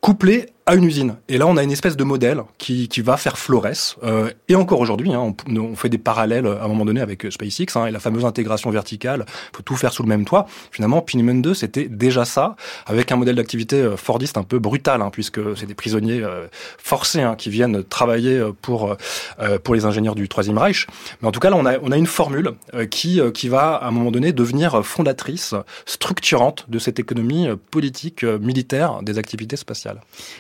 couplé 0.02 0.52
à 0.66 0.74
une 0.74 0.84
usine. 0.84 1.16
Et 1.28 1.38
là, 1.38 1.46
on 1.46 1.56
a 1.56 1.62
une 1.62 1.72
espèce 1.72 1.96
de 1.96 2.04
modèle 2.04 2.42
qui, 2.58 2.88
qui 2.88 3.00
va 3.00 3.16
faire 3.16 3.36
Flores. 3.36 3.96
Euh, 4.04 4.30
et 4.48 4.54
encore 4.54 4.80
aujourd'hui, 4.80 5.12
hein, 5.12 5.34
on, 5.48 5.56
on, 5.56 5.74
fait 5.74 5.88
des 5.88 5.98
parallèles 5.98 6.46
à 6.46 6.64
un 6.64 6.68
moment 6.68 6.84
donné 6.84 7.00
avec 7.00 7.26
SpaceX 7.30 7.76
hein, 7.76 7.86
et 7.86 7.90
la 7.90 7.98
fameuse 7.98 8.24
intégration 8.24 8.70
verticale. 8.70 9.26
faut 9.54 9.62
tout 9.62 9.76
faire 9.76 9.92
sous 9.92 10.02
le 10.02 10.08
même 10.08 10.24
toit. 10.24 10.46
Finalement, 10.70 11.00
Pinman 11.00 11.42
2, 11.42 11.54
c'était 11.54 11.88
déjà 11.88 12.24
ça, 12.24 12.56
avec 12.86 13.10
un 13.10 13.16
modèle 13.16 13.36
d'activité 13.36 13.76
euh, 13.76 13.96
Fordiste 13.96 14.38
un 14.38 14.44
peu 14.44 14.58
brutal, 14.58 15.02
hein, 15.02 15.10
puisque 15.10 15.40
c'est 15.56 15.66
des 15.66 15.74
prisonniers 15.74 16.22
euh, 16.22 16.46
forcés 16.78 17.22
hein, 17.22 17.34
qui 17.36 17.50
viennent 17.50 17.82
travailler 17.82 18.38
euh, 18.38 18.52
pour 18.52 18.96
euh, 19.40 19.58
pour 19.62 19.74
les 19.74 19.84
ingénieurs 19.84 20.14
du 20.14 20.28
Troisième 20.28 20.58
Reich. 20.58 20.86
Mais 21.20 21.28
en 21.28 21.32
tout 21.32 21.40
cas, 21.40 21.50
là, 21.50 21.56
on 21.56 21.66
a, 21.66 21.78
on 21.80 21.90
a 21.90 21.96
une 21.96 22.06
formule 22.06 22.52
qui, 22.90 23.20
qui 23.34 23.48
va, 23.48 23.74
à 23.74 23.88
un 23.88 23.90
moment 23.90 24.10
donné, 24.10 24.32
devenir 24.32 24.84
fondatrice, 24.84 25.54
structurante 25.86 26.66
de 26.68 26.78
cette 26.78 26.98
économie 26.98 27.48
politique, 27.70 28.24
militaire 28.24 29.02
des 29.02 29.18
activités 29.18 29.56
spatiales. 29.56 29.91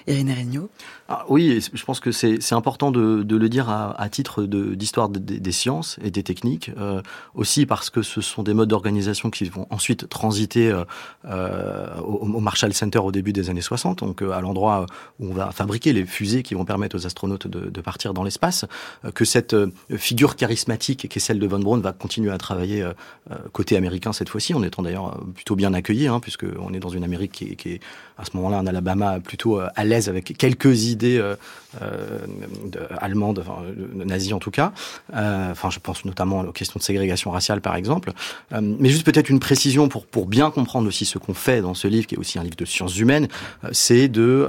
Irina 0.06 0.34
Regnault. 0.34 0.70
Ah, 1.08 1.24
Oui, 1.28 1.60
je 1.72 1.84
pense 1.84 2.00
que 2.00 2.10
c'est 2.12 2.52
important 2.52 2.90
de, 2.90 3.22
de, 3.22 3.36
le 3.36 3.48
dire 3.48 3.68
à, 3.68 4.00
à 4.00 4.08
titre 4.08 4.44
d'histoire 4.44 5.08
de, 5.08 5.18
de, 5.18 5.38
des 5.38 5.52
sciences 5.52 5.98
et 6.02 6.10
des 6.10 6.22
techniques, 6.22 6.70
euh, 6.78 7.02
aussi 7.34 7.66
parce 7.66 7.90
que 7.90 8.02
ce 8.02 8.20
sont 8.20 8.42
des 8.42 8.54
modes 8.54 8.68
d'organisation 8.68 9.30
qui 9.30 9.44
vont 9.44 9.66
ensuite 9.70 10.08
transiter 10.08 10.70
euh, 10.70 10.84
euh 11.24 11.86
au, 12.00 12.26
au, 12.26 12.40
Marshall 12.40 12.72
Center 12.72 12.98
au 12.98 13.12
début 13.12 13.32
des 13.32 13.50
années 13.50 13.60
60, 13.60 13.98
donc 13.98 14.22
euh, 14.22 14.30
à 14.32 14.40
l'endroit 14.40 14.86
où 15.20 15.30
on 15.30 15.34
va 15.34 15.50
fabriquer 15.50 15.92
les 15.92 16.04
fusées 16.04 16.42
qui 16.42 16.54
vont 16.54 16.64
permettre 16.64 16.96
aux 16.96 17.06
astronautes 17.06 17.46
de, 17.46 17.70
de 17.70 17.80
partir 17.80 18.14
dans 18.14 18.24
l'espace, 18.24 18.64
euh, 19.04 19.10
que 19.10 19.24
cette 19.24 19.56
figure 19.96 20.36
charismatique 20.36 21.08
qui 21.08 21.18
est 21.18 21.20
celle 21.20 21.38
de 21.38 21.46
Von 21.46 21.60
Braun 21.60 21.80
va 21.80 21.92
continuer 21.92 22.30
à 22.30 22.38
travailler 22.38 22.86
côté 23.52 23.76
américain 23.76 24.12
cette 24.12 24.28
fois-ci, 24.28 24.54
en 24.54 24.62
étant 24.62 24.82
d'ailleurs 24.82 25.18
plutôt 25.34 25.56
bien 25.56 25.74
accueilli, 25.74 26.06
hein, 26.06 26.20
puisqu'on 26.20 26.72
est 26.72 26.80
dans 26.80 26.88
une 26.88 27.04
Amérique 27.04 27.32
qui, 27.32 27.56
qui 27.56 27.68
est 27.70 27.80
à 28.18 28.24
ce 28.24 28.36
moment-là 28.36 28.58
en 28.58 28.66
Alabama 28.66 29.20
plutôt 29.20 29.58
à 29.58 29.84
l'aise 29.84 30.08
avec 30.08 30.36
quelques 30.36 30.84
idées 30.86 31.18
euh, 31.18 31.36
euh, 31.80 32.18
allemandes, 32.98 33.38
enfin, 33.38 33.62
euh, 33.64 34.04
nazies 34.04 34.34
en 34.34 34.38
tout 34.38 34.50
cas. 34.50 34.72
Euh, 35.14 35.52
enfin, 35.52 35.70
je 35.70 35.78
pense 35.78 36.04
notamment 36.04 36.40
aux 36.40 36.52
questions 36.52 36.78
de 36.78 36.82
ségrégation 36.82 37.30
raciale, 37.30 37.60
par 37.60 37.76
exemple. 37.76 38.12
Euh, 38.52 38.60
mais 38.62 38.90
juste 38.90 39.06
peut-être 39.06 39.30
une 39.30 39.40
précision 39.40 39.88
pour 39.88 40.06
pour 40.06 40.26
bien 40.26 40.50
comprendre 40.50 40.88
aussi 40.88 41.04
ce 41.04 41.18
qu'on 41.18 41.34
fait 41.34 41.62
dans 41.62 41.74
ce 41.74 41.88
livre, 41.88 42.06
qui 42.06 42.14
est 42.14 42.18
aussi 42.18 42.38
un 42.38 42.42
livre 42.42 42.56
de 42.56 42.64
sciences 42.64 42.98
humaines, 42.98 43.28
euh, 43.64 43.68
c'est 43.72 44.08
de 44.08 44.48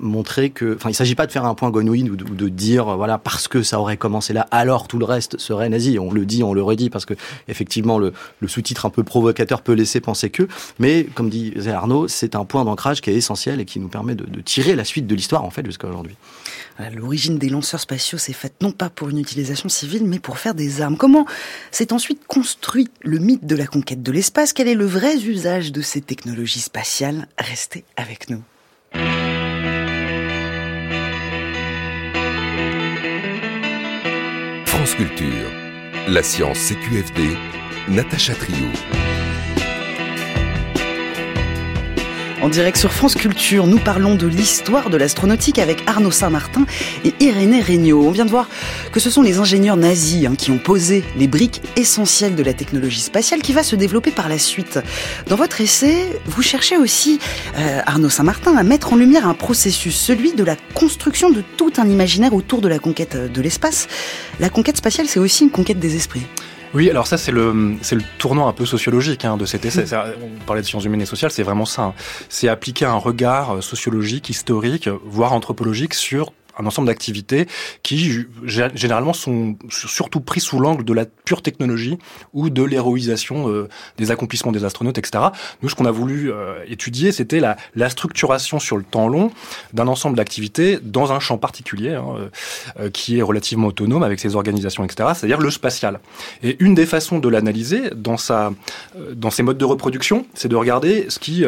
montrer 0.00 0.50
que, 0.50 0.76
enfin, 0.76 0.90
il 0.90 0.94
s'agit 0.94 1.14
pas 1.14 1.26
de 1.26 1.32
faire 1.32 1.46
un 1.46 1.54
point 1.54 1.70
gonouine 1.70 2.10
ou 2.10 2.16
de, 2.16 2.48
dire, 2.48 2.96
voilà, 2.96 3.16
parce 3.16 3.48
que 3.48 3.62
ça 3.62 3.80
aurait 3.80 3.96
commencé 3.96 4.34
là, 4.34 4.46
alors 4.50 4.88
tout 4.88 4.98
le 4.98 5.06
reste 5.06 5.38
serait 5.38 5.70
nazi. 5.70 5.98
On 5.98 6.12
le 6.12 6.26
dit, 6.26 6.42
on 6.42 6.52
le 6.52 6.62
redit, 6.62 6.90
parce 6.90 7.06
que 7.06 7.14
effectivement, 7.48 7.98
le, 7.98 8.12
le 8.40 8.48
sous-titre 8.48 8.84
un 8.84 8.90
peu 8.90 9.04
provocateur 9.04 9.62
peut 9.62 9.72
laisser 9.72 10.00
penser 10.00 10.28
que. 10.28 10.48
Mais 10.78 11.04
comme 11.14 11.30
disait 11.30 11.70
Arnaud, 11.70 12.08
c'est 12.08 12.34
un 12.34 12.44
point 12.44 12.64
d'ancrage 12.70 13.00
qui 13.00 13.10
est 13.10 13.14
essentiel 13.14 13.60
et 13.60 13.64
qui 13.64 13.80
nous 13.80 13.88
permet 13.88 14.14
de, 14.14 14.24
de 14.24 14.40
tirer 14.40 14.74
la 14.74 14.84
suite 14.84 15.06
de 15.06 15.14
l'histoire 15.14 15.44
en 15.44 15.50
fait 15.50 15.64
jusqu'à 15.66 15.88
aujourd'hui. 15.88 16.16
L'origine 16.94 17.38
des 17.38 17.50
lanceurs 17.50 17.80
spatiaux 17.80 18.18
s'est 18.18 18.32
faite 18.32 18.54
non 18.62 18.72
pas 18.72 18.88
pour 18.88 19.10
une 19.10 19.18
utilisation 19.18 19.68
civile, 19.68 20.04
mais 20.06 20.18
pour 20.18 20.38
faire 20.38 20.54
des 20.54 20.80
armes. 20.80 20.96
Comment 20.96 21.26
s'est 21.70 21.92
ensuite 21.92 22.26
construit 22.26 22.88
le 23.02 23.18
mythe 23.18 23.44
de 23.44 23.56
la 23.56 23.66
conquête 23.66 24.02
de 24.02 24.12
l'espace? 24.12 24.52
Quel 24.52 24.68
est 24.68 24.74
le 24.74 24.86
vrai 24.86 25.18
usage 25.18 25.72
de 25.72 25.82
ces 25.82 26.00
technologies 26.00 26.60
spatiales? 26.60 27.28
Restez 27.38 27.84
avec 27.96 28.30
nous. 28.30 28.42
France 34.64 34.94
Culture, 34.94 35.50
la 36.08 36.22
science 36.22 36.58
CQFD, 36.58 37.36
Natacha 37.88 38.34
Trio. 38.34 38.68
En 42.42 42.48
direct 42.48 42.78
sur 42.78 42.90
France 42.90 43.16
Culture, 43.16 43.66
nous 43.66 43.78
parlons 43.78 44.14
de 44.14 44.26
l'histoire 44.26 44.88
de 44.88 44.96
l'astronautique 44.96 45.58
avec 45.58 45.82
Arnaud 45.86 46.10
Saint-Martin 46.10 46.64
et 47.04 47.12
Irénée 47.20 47.60
Regnault. 47.60 48.02
On 48.06 48.10
vient 48.10 48.24
de 48.24 48.30
voir 48.30 48.48
que 48.92 48.98
ce 48.98 49.10
sont 49.10 49.20
les 49.20 49.38
ingénieurs 49.38 49.76
nazis 49.76 50.24
hein, 50.26 50.34
qui 50.38 50.50
ont 50.50 50.58
posé 50.58 51.04
les 51.18 51.26
briques 51.26 51.60
essentielles 51.76 52.34
de 52.36 52.42
la 52.42 52.54
technologie 52.54 53.00
spatiale 53.00 53.42
qui 53.42 53.52
va 53.52 53.62
se 53.62 53.76
développer 53.76 54.10
par 54.10 54.30
la 54.30 54.38
suite. 54.38 54.78
Dans 55.28 55.36
votre 55.36 55.60
essai, 55.60 56.18
vous 56.24 56.40
cherchez 56.40 56.78
aussi, 56.78 57.18
euh, 57.58 57.82
Arnaud 57.84 58.08
Saint-Martin, 58.08 58.56
à 58.56 58.62
mettre 58.62 58.94
en 58.94 58.96
lumière 58.96 59.28
un 59.28 59.34
processus, 59.34 59.94
celui 59.94 60.32
de 60.32 60.42
la 60.42 60.56
construction 60.72 61.28
de 61.28 61.42
tout 61.58 61.74
un 61.76 61.86
imaginaire 61.86 62.32
autour 62.32 62.62
de 62.62 62.68
la 62.68 62.78
conquête 62.78 63.18
de 63.30 63.42
l'espace. 63.42 63.86
La 64.38 64.48
conquête 64.48 64.78
spatiale, 64.78 65.08
c'est 65.08 65.20
aussi 65.20 65.44
une 65.44 65.50
conquête 65.50 65.78
des 65.78 65.94
esprits. 65.94 66.26
Oui, 66.72 66.88
alors 66.88 67.06
ça 67.06 67.18
c'est 67.18 67.32
le 67.32 67.76
c'est 67.82 67.96
le 67.96 68.02
tournant 68.18 68.46
un 68.46 68.52
peu 68.52 68.64
sociologique 68.64 69.24
hein, 69.24 69.36
de 69.36 69.44
cet 69.44 69.64
essai. 69.64 69.84
On 70.22 70.44
parlait 70.44 70.62
de 70.62 70.66
sciences 70.66 70.84
humaines 70.84 71.02
et 71.02 71.06
sociales, 71.06 71.32
c'est 71.32 71.42
vraiment 71.42 71.64
ça. 71.64 71.82
Hein. 71.82 71.94
C'est 72.28 72.48
appliquer 72.48 72.84
un 72.84 72.94
regard 72.94 73.62
sociologique, 73.62 74.30
historique, 74.30 74.88
voire 75.04 75.32
anthropologique 75.32 75.94
sur 75.94 76.32
un 76.60 76.66
ensemble 76.66 76.88
d'activités 76.88 77.46
qui 77.82 78.26
généralement 78.44 79.12
sont 79.12 79.56
surtout 79.70 80.20
pris 80.20 80.40
sous 80.40 80.58
l'angle 80.58 80.84
de 80.84 80.92
la 80.92 81.06
pure 81.06 81.42
technologie 81.42 81.98
ou 82.34 82.50
de 82.50 82.62
l'héroïsation 82.62 83.48
euh, 83.48 83.68
des 83.96 84.10
accomplissements 84.10 84.52
des 84.52 84.64
astronautes, 84.64 84.98
etc. 84.98 85.24
Nous, 85.62 85.68
ce 85.68 85.74
qu'on 85.74 85.86
a 85.86 85.90
voulu 85.90 86.30
euh, 86.30 86.62
étudier, 86.68 87.12
c'était 87.12 87.40
la, 87.40 87.56
structuration 87.88 88.60
sur 88.60 88.76
le 88.76 88.84
temps 88.84 89.08
long 89.08 89.32
d'un 89.72 89.88
ensemble 89.88 90.16
d'activités 90.16 90.78
dans 90.80 91.12
un 91.12 91.18
champ 91.18 91.38
particulier 91.38 91.94
hein, 91.94 92.30
euh, 92.78 92.90
qui 92.90 93.18
est 93.18 93.22
relativement 93.22 93.68
autonome 93.68 94.02
avec 94.02 94.20
ses 94.20 94.36
organisations, 94.36 94.84
etc. 94.84 95.10
C'est-à-dire 95.14 95.40
le 95.40 95.50
spatial. 95.50 96.00
Et 96.42 96.56
une 96.60 96.74
des 96.74 96.86
façons 96.86 97.18
de 97.18 97.28
l'analyser 97.28 97.90
dans 97.94 98.16
sa 98.16 98.52
dans 99.14 99.30
ses 99.30 99.42
modes 99.42 99.58
de 99.58 99.64
reproduction, 99.64 100.26
c'est 100.34 100.48
de 100.48 100.56
regarder 100.56 101.06
ce 101.08 101.18
qui 101.18 101.44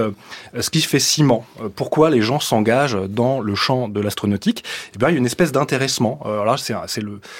ce 0.58 0.70
qui 0.70 0.80
fait 0.80 0.98
ciment. 0.98 1.46
Pourquoi 1.76 2.10
les 2.10 2.22
gens 2.22 2.40
s'engagent 2.40 2.98
dans 3.08 3.40
le 3.40 3.54
champ 3.54 3.88
de 3.88 4.00
l'astronautique 4.00 4.64
il 5.10 5.12
y 5.12 5.16
a 5.16 5.18
une 5.18 5.26
espèce 5.26 5.52
d'intéressement. 5.52 6.20
Alors 6.24 6.44
là, 6.44 6.56
c'est 6.56 6.74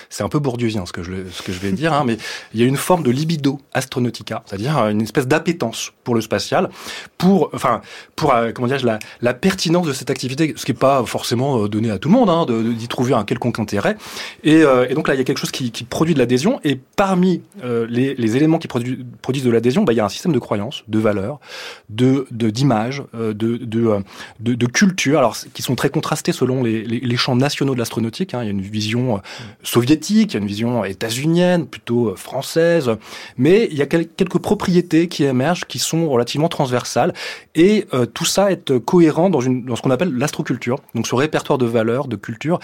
c'est 0.08 0.22
un 0.22 0.28
peu 0.28 0.38
bourdieuien 0.38 0.86
ce 0.86 0.92
que 0.92 1.02
je 1.02 1.12
ce 1.30 1.42
que 1.42 1.52
je 1.52 1.58
vais 1.58 1.72
dire, 1.72 1.92
hein, 1.92 2.02
mais 2.06 2.16
il 2.54 2.60
y 2.60 2.64
a 2.64 2.66
une 2.66 2.76
forme 2.76 3.02
de 3.02 3.10
libido 3.10 3.60
astronautica, 3.72 4.42
c'est-à-dire 4.46 4.76
une 4.88 5.02
espèce 5.02 5.26
d'appétence 5.26 5.92
pour 6.04 6.14
le 6.14 6.20
spatial, 6.20 6.70
pour 7.18 7.50
enfin 7.54 7.80
pour 8.16 8.34
comment 8.54 8.68
dire 8.68 8.84
la, 8.84 8.98
la 9.20 9.34
pertinence 9.34 9.86
de 9.86 9.92
cette 9.92 10.10
activité, 10.10 10.54
ce 10.56 10.64
qui 10.64 10.72
est 10.72 10.74
pas 10.74 11.04
forcément 11.04 11.68
donné 11.68 11.90
à 11.90 11.98
tout 11.98 12.08
le 12.08 12.14
monde, 12.14 12.30
hein, 12.30 12.46
d'y 12.46 12.88
trouver 12.88 13.14
un 13.14 13.24
quelconque 13.24 13.58
intérêt. 13.58 13.96
Et, 14.44 14.62
et, 14.62 14.94
donc 14.94 15.08
là, 15.08 15.14
il 15.14 15.18
y 15.18 15.20
a 15.20 15.24
quelque 15.24 15.38
chose 15.38 15.50
qui, 15.50 15.70
qui 15.70 15.84
produit 15.84 16.14
de 16.14 16.18
l'adhésion, 16.18 16.60
et 16.64 16.78
parmi 16.96 17.42
les, 17.62 18.14
les, 18.14 18.36
éléments 18.36 18.58
qui 18.58 18.68
produisent, 18.68 19.44
de 19.44 19.50
l'adhésion, 19.50 19.84
bah, 19.84 19.92
il 19.92 19.96
y 19.96 20.00
a 20.00 20.04
un 20.04 20.08
système 20.08 20.32
de 20.32 20.38
croyances, 20.38 20.84
de 20.88 20.98
valeurs, 20.98 21.40
de 21.88 22.26
d'images, 22.30 23.02
de, 23.12 23.32
de, 23.32 23.56
de, 23.56 24.02
de, 24.40 24.54
de 24.54 24.66
culture, 24.66 25.18
alors 25.18 25.36
qui 25.52 25.62
sont 25.62 25.74
très 25.74 25.90
contrastés 25.90 26.32
selon 26.32 26.62
les, 26.62 26.82
les, 26.84 27.00
les 27.00 27.16
champs 27.16 27.36
nationaux 27.36 27.51
de 27.60 27.78
l'astronautique. 27.78 28.34
Hein. 28.34 28.42
Il 28.42 28.46
y 28.46 28.48
a 28.48 28.50
une 28.50 28.60
vision 28.60 29.20
soviétique, 29.62 30.32
il 30.32 30.34
y 30.34 30.36
a 30.38 30.40
une 30.40 30.46
vision 30.46 30.84
états-unienne, 30.84 31.66
plutôt 31.66 32.14
française, 32.16 32.90
mais 33.36 33.68
il 33.70 33.76
y 33.76 33.82
a 33.82 33.86
quelques 33.86 34.38
propriétés 34.38 35.08
qui 35.08 35.24
émergent, 35.24 35.64
qui 35.66 35.78
sont 35.78 36.08
relativement 36.08 36.48
transversales, 36.48 37.12
et 37.54 37.86
tout 38.14 38.24
ça 38.24 38.50
est 38.50 38.78
cohérent 38.78 39.30
dans, 39.30 39.40
ce 39.40 39.82
qu'on 39.82 39.90
appelle 39.90 40.12
l'astroculture, 40.16 40.78
donc 40.94 41.06
ce 41.06 41.14
répertoire 41.14 41.58
de 41.58 41.66
valeurs, 41.66 42.08
de 42.08 42.16
culture. 42.16 42.58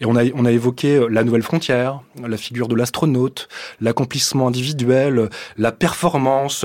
Et 0.00 0.06
on 0.06 0.16
a, 0.16 0.52
évoqué 0.52 1.06
la 1.10 1.24
nouvelle 1.24 1.42
frontière, 1.42 2.00
la 2.22 2.36
figure 2.36 2.68
de 2.68 2.74
l'astronaute, 2.74 3.48
l'accomplissement 3.80 4.48
individuel, 4.48 5.30
la 5.56 5.72
performance, 5.72 6.64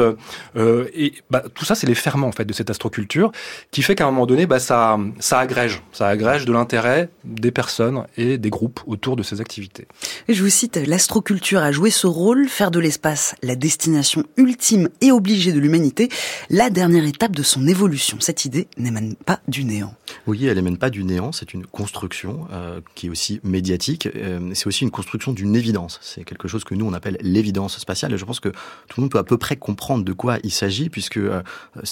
euh, 0.55 0.85
et 0.93 1.13
bah, 1.29 1.43
tout 1.53 1.65
ça, 1.65 1.75
c'est 1.75 1.87
les 1.87 1.95
ferments 1.95 2.27
en 2.27 2.31
fait 2.31 2.45
de 2.45 2.53
cette 2.53 2.69
astroculture, 2.69 3.31
qui 3.71 3.81
fait 3.81 3.95
qu'à 3.95 4.05
un 4.05 4.11
moment 4.11 4.25
donné, 4.25 4.45
bah, 4.45 4.59
ça, 4.59 4.97
ça 5.19 5.39
agrège, 5.39 5.81
ça 5.91 6.07
agrège 6.07 6.45
de 6.45 6.53
l'intérêt 6.53 7.09
des 7.23 7.51
personnes 7.51 7.68
et 8.17 8.37
des 8.37 8.49
groupes 8.49 8.81
autour 8.87 9.15
de 9.15 9.23
ces 9.23 9.41
activités. 9.41 9.87
Et 10.27 10.33
je 10.33 10.43
vous 10.43 10.49
cite, 10.49 10.77
l'astroculture 10.77 11.61
a 11.61 11.71
joué 11.71 11.89
ce 11.89 12.07
rôle, 12.07 12.47
faire 12.47 12.71
de 12.71 12.79
l'espace 12.79 13.35
la 13.43 13.55
destination 13.55 14.23
ultime 14.37 14.89
et 15.01 15.11
obligée 15.11 15.51
de 15.51 15.59
l'humanité, 15.59 16.09
la 16.49 16.69
dernière 16.69 17.05
étape 17.05 17.35
de 17.35 17.43
son 17.43 17.67
évolution. 17.67 18.17
Cette 18.19 18.45
idée 18.45 18.67
n'émane 18.77 19.15
pas 19.15 19.39
du 19.47 19.63
néant. 19.63 19.93
Oui, 20.27 20.45
elle 20.45 20.55
n'émane 20.55 20.77
pas 20.77 20.89
du 20.89 21.03
néant, 21.03 21.31
c'est 21.31 21.53
une 21.53 21.65
construction 21.65 22.47
euh, 22.51 22.81
qui 22.95 23.07
est 23.07 23.09
aussi 23.09 23.39
médiatique, 23.43 24.07
euh, 24.15 24.51
c'est 24.53 24.67
aussi 24.67 24.83
une 24.83 24.91
construction 24.91 25.33
d'une 25.33 25.55
évidence. 25.55 25.99
C'est 26.01 26.23
quelque 26.23 26.47
chose 26.47 26.63
que 26.63 26.75
nous 26.75 26.85
on 26.85 26.93
appelle 26.93 27.17
l'évidence 27.21 27.77
spatiale, 27.77 28.13
et 28.13 28.17
je 28.17 28.25
pense 28.25 28.39
que 28.39 28.49
tout 28.49 28.97
le 28.97 29.01
monde 29.01 29.11
peut 29.11 29.19
à 29.19 29.23
peu 29.23 29.37
près 29.37 29.55
comprendre 29.55 30.03
de 30.03 30.13
quoi 30.13 30.37
il 30.43 30.51
s'agit, 30.51 30.89
puisque 30.89 31.17
euh, 31.17 31.41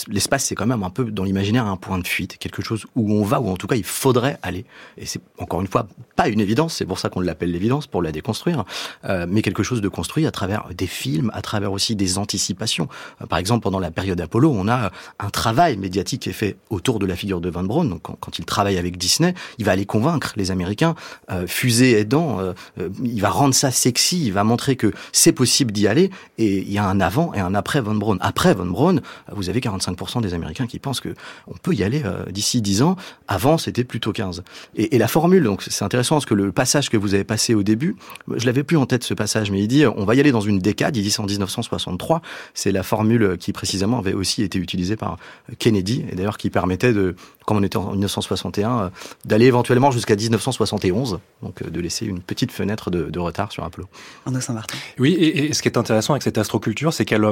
l'espace 0.08 0.46
c'est 0.46 0.56
quand 0.56 0.68
même 0.68 0.84
un 0.84 0.90
peu 0.90 1.06
dans 1.06 1.24
l'imaginaire 1.24 1.66
un 1.66 1.78
point 1.78 2.00
de 2.00 2.08
fuite, 2.08 2.38
quelque 2.38 2.62
chose 2.62 2.86
où 2.96 3.14
on 3.14 3.24
va, 3.24 3.40
ou 3.40 3.50
en 3.50 3.58
tout 3.58 3.68
cas 3.68 3.76
il 3.76 3.84
faudrait 3.84 4.38
aller. 4.42 4.66
Et 4.98 5.06
c'est 5.06 5.22
encore 5.38 5.57
une 5.62 5.68
fois 5.68 5.88
pas 6.16 6.30
une 6.30 6.40
évidence, 6.40 6.74
c'est 6.74 6.86
pour 6.86 7.00
ça 7.00 7.10
qu'on 7.10 7.22
l'appelle 7.22 7.52
l'évidence, 7.52 7.86
pour 7.88 8.02
la 8.02 8.12
déconstruire, 8.12 8.66
euh, 9.06 9.26
mais 9.30 9.42
quelque 9.42 9.64
chose 9.64 9.82
de 9.82 9.90
construit 9.90 10.26
à 10.26 10.32
travers 10.32 10.70
des 10.76 10.88
films, 10.88 11.30
à 11.34 11.42
travers 11.42 11.72
aussi 11.72 11.96
des 11.96 12.18
anticipations. 12.18 12.88
Euh, 13.22 13.26
par 13.28 13.38
exemple, 13.38 13.64
pendant 13.64 13.80
la 13.80 13.92
période 13.92 14.20
Apollo, 14.20 14.52
on 14.52 14.68
a 14.68 14.92
un 15.20 15.30
travail 15.30 15.78
médiatique 15.78 16.24
qui 16.24 16.30
est 16.30 16.34
fait 16.34 16.58
autour 16.70 17.00
de 17.00 17.06
la 17.06 17.16
figure 17.16 17.42
de 17.42 17.50
Van 17.50 17.64
Braun. 17.64 17.86
Donc, 17.86 18.02
quand, 18.02 18.40
il 18.40 18.46
travaille 18.46 18.78
avec 18.78 18.98
Disney, 18.98 19.34
il 19.58 19.66
va 19.66 19.72
aller 19.72 19.86
convaincre 19.86 20.34
les 20.36 20.52
Américains, 20.52 20.96
euh, 21.32 21.46
fusée 21.48 22.00
aidant, 22.00 22.40
euh, 22.40 22.54
euh, 22.80 22.90
il 23.04 23.22
va 23.22 23.30
rendre 23.30 23.54
ça 23.54 23.72
sexy, 23.72 24.26
il 24.26 24.34
va 24.34 24.44
montrer 24.44 24.76
que 24.76 24.92
c'est 25.12 25.32
possible 25.32 25.72
d'y 25.72 25.88
aller, 25.88 26.10
et 26.38 26.60
il 26.60 26.72
y 26.72 26.78
a 26.78 26.86
un 26.86 27.00
avant 27.00 27.34
et 27.34 27.40
un 27.40 27.54
après 27.56 27.82
Van 27.82 27.96
Braun. 27.96 28.18
Après 28.22 28.54
Van 28.54 28.66
Braun, 28.66 29.02
vous 29.32 29.50
avez 29.50 29.60
45% 29.60 30.22
des 30.22 30.34
Américains 30.34 30.68
qui 30.68 30.80
pensent 30.80 31.02
que 31.02 31.14
on 31.48 31.54
peut 31.54 31.74
y 31.74 31.84
aller 31.84 32.04
d'ici 32.30 32.62
10 32.62 32.82
ans. 32.82 32.96
Avant, 33.28 33.58
c'était 33.58 33.84
plutôt 33.84 34.12
15. 34.12 34.44
Et, 34.76 34.96
et 34.96 34.98
la 34.98 35.08
formule, 35.08 35.47
donc 35.48 35.64
c'est 35.64 35.86
intéressant 35.86 36.16
parce 36.16 36.26
que 36.26 36.34
le 36.34 36.52
passage 36.52 36.90
que 36.90 36.98
vous 36.98 37.14
avez 37.14 37.24
passé 37.24 37.56
au 37.56 37.64
début, 37.64 37.96
je 38.36 38.46
l'avais 38.46 38.64
plus 38.64 38.78
en 38.78 38.86
tête 38.86 39.04
ce 39.04 39.14
passage, 39.14 39.50
mais 39.50 39.60
il 39.60 39.68
dit 39.68 39.86
on 39.86 40.06
va 40.06 40.14
y 40.16 40.20
aller 40.20 40.32
dans 40.32 40.42
une 40.42 40.60
décade. 40.60 40.96
Il 40.98 41.04
dit 41.04 41.12
ça 41.12 41.24
en 41.24 41.26
1963. 41.26 42.22
C'est 42.54 42.72
la 42.72 42.84
formule 42.84 43.38
qui 43.40 43.54
précisément 43.54 44.00
avait 44.00 44.14
aussi 44.14 44.44
été 44.44 44.60
utilisée 44.60 44.98
par 44.98 45.18
Kennedy 45.58 46.06
et 46.12 46.16
d'ailleurs 46.16 46.38
qui 46.38 46.50
permettait 46.50 46.94
de, 46.94 47.16
comme 47.48 47.58
on 47.58 47.64
était 47.64 47.78
en 47.78 47.92
1961, 47.92 48.92
d'aller 49.24 49.46
éventuellement 49.46 49.90
jusqu'à 49.90 50.18
1971, 50.18 51.20
donc 51.42 51.64
de 51.64 51.80
laisser 51.80 52.06
une 52.06 52.20
petite 52.20 52.52
fenêtre 52.52 52.92
de, 52.92 53.04
de 53.04 53.20
retard 53.20 53.54
sur 53.54 53.64
Apollo. 53.64 53.88
Arnaud 54.26 54.42
Saint-Martin. 54.42 54.78
Oui, 55.00 55.14
et, 55.14 55.46
et, 55.46 55.54
ce 55.54 55.62
qui 55.62 55.70
est 55.70 55.78
intéressant 55.78 56.12
avec 56.12 56.24
cette 56.24 56.38
astroculture, 56.38 56.92
c'est 56.92 57.06
qu'elle 57.06 57.26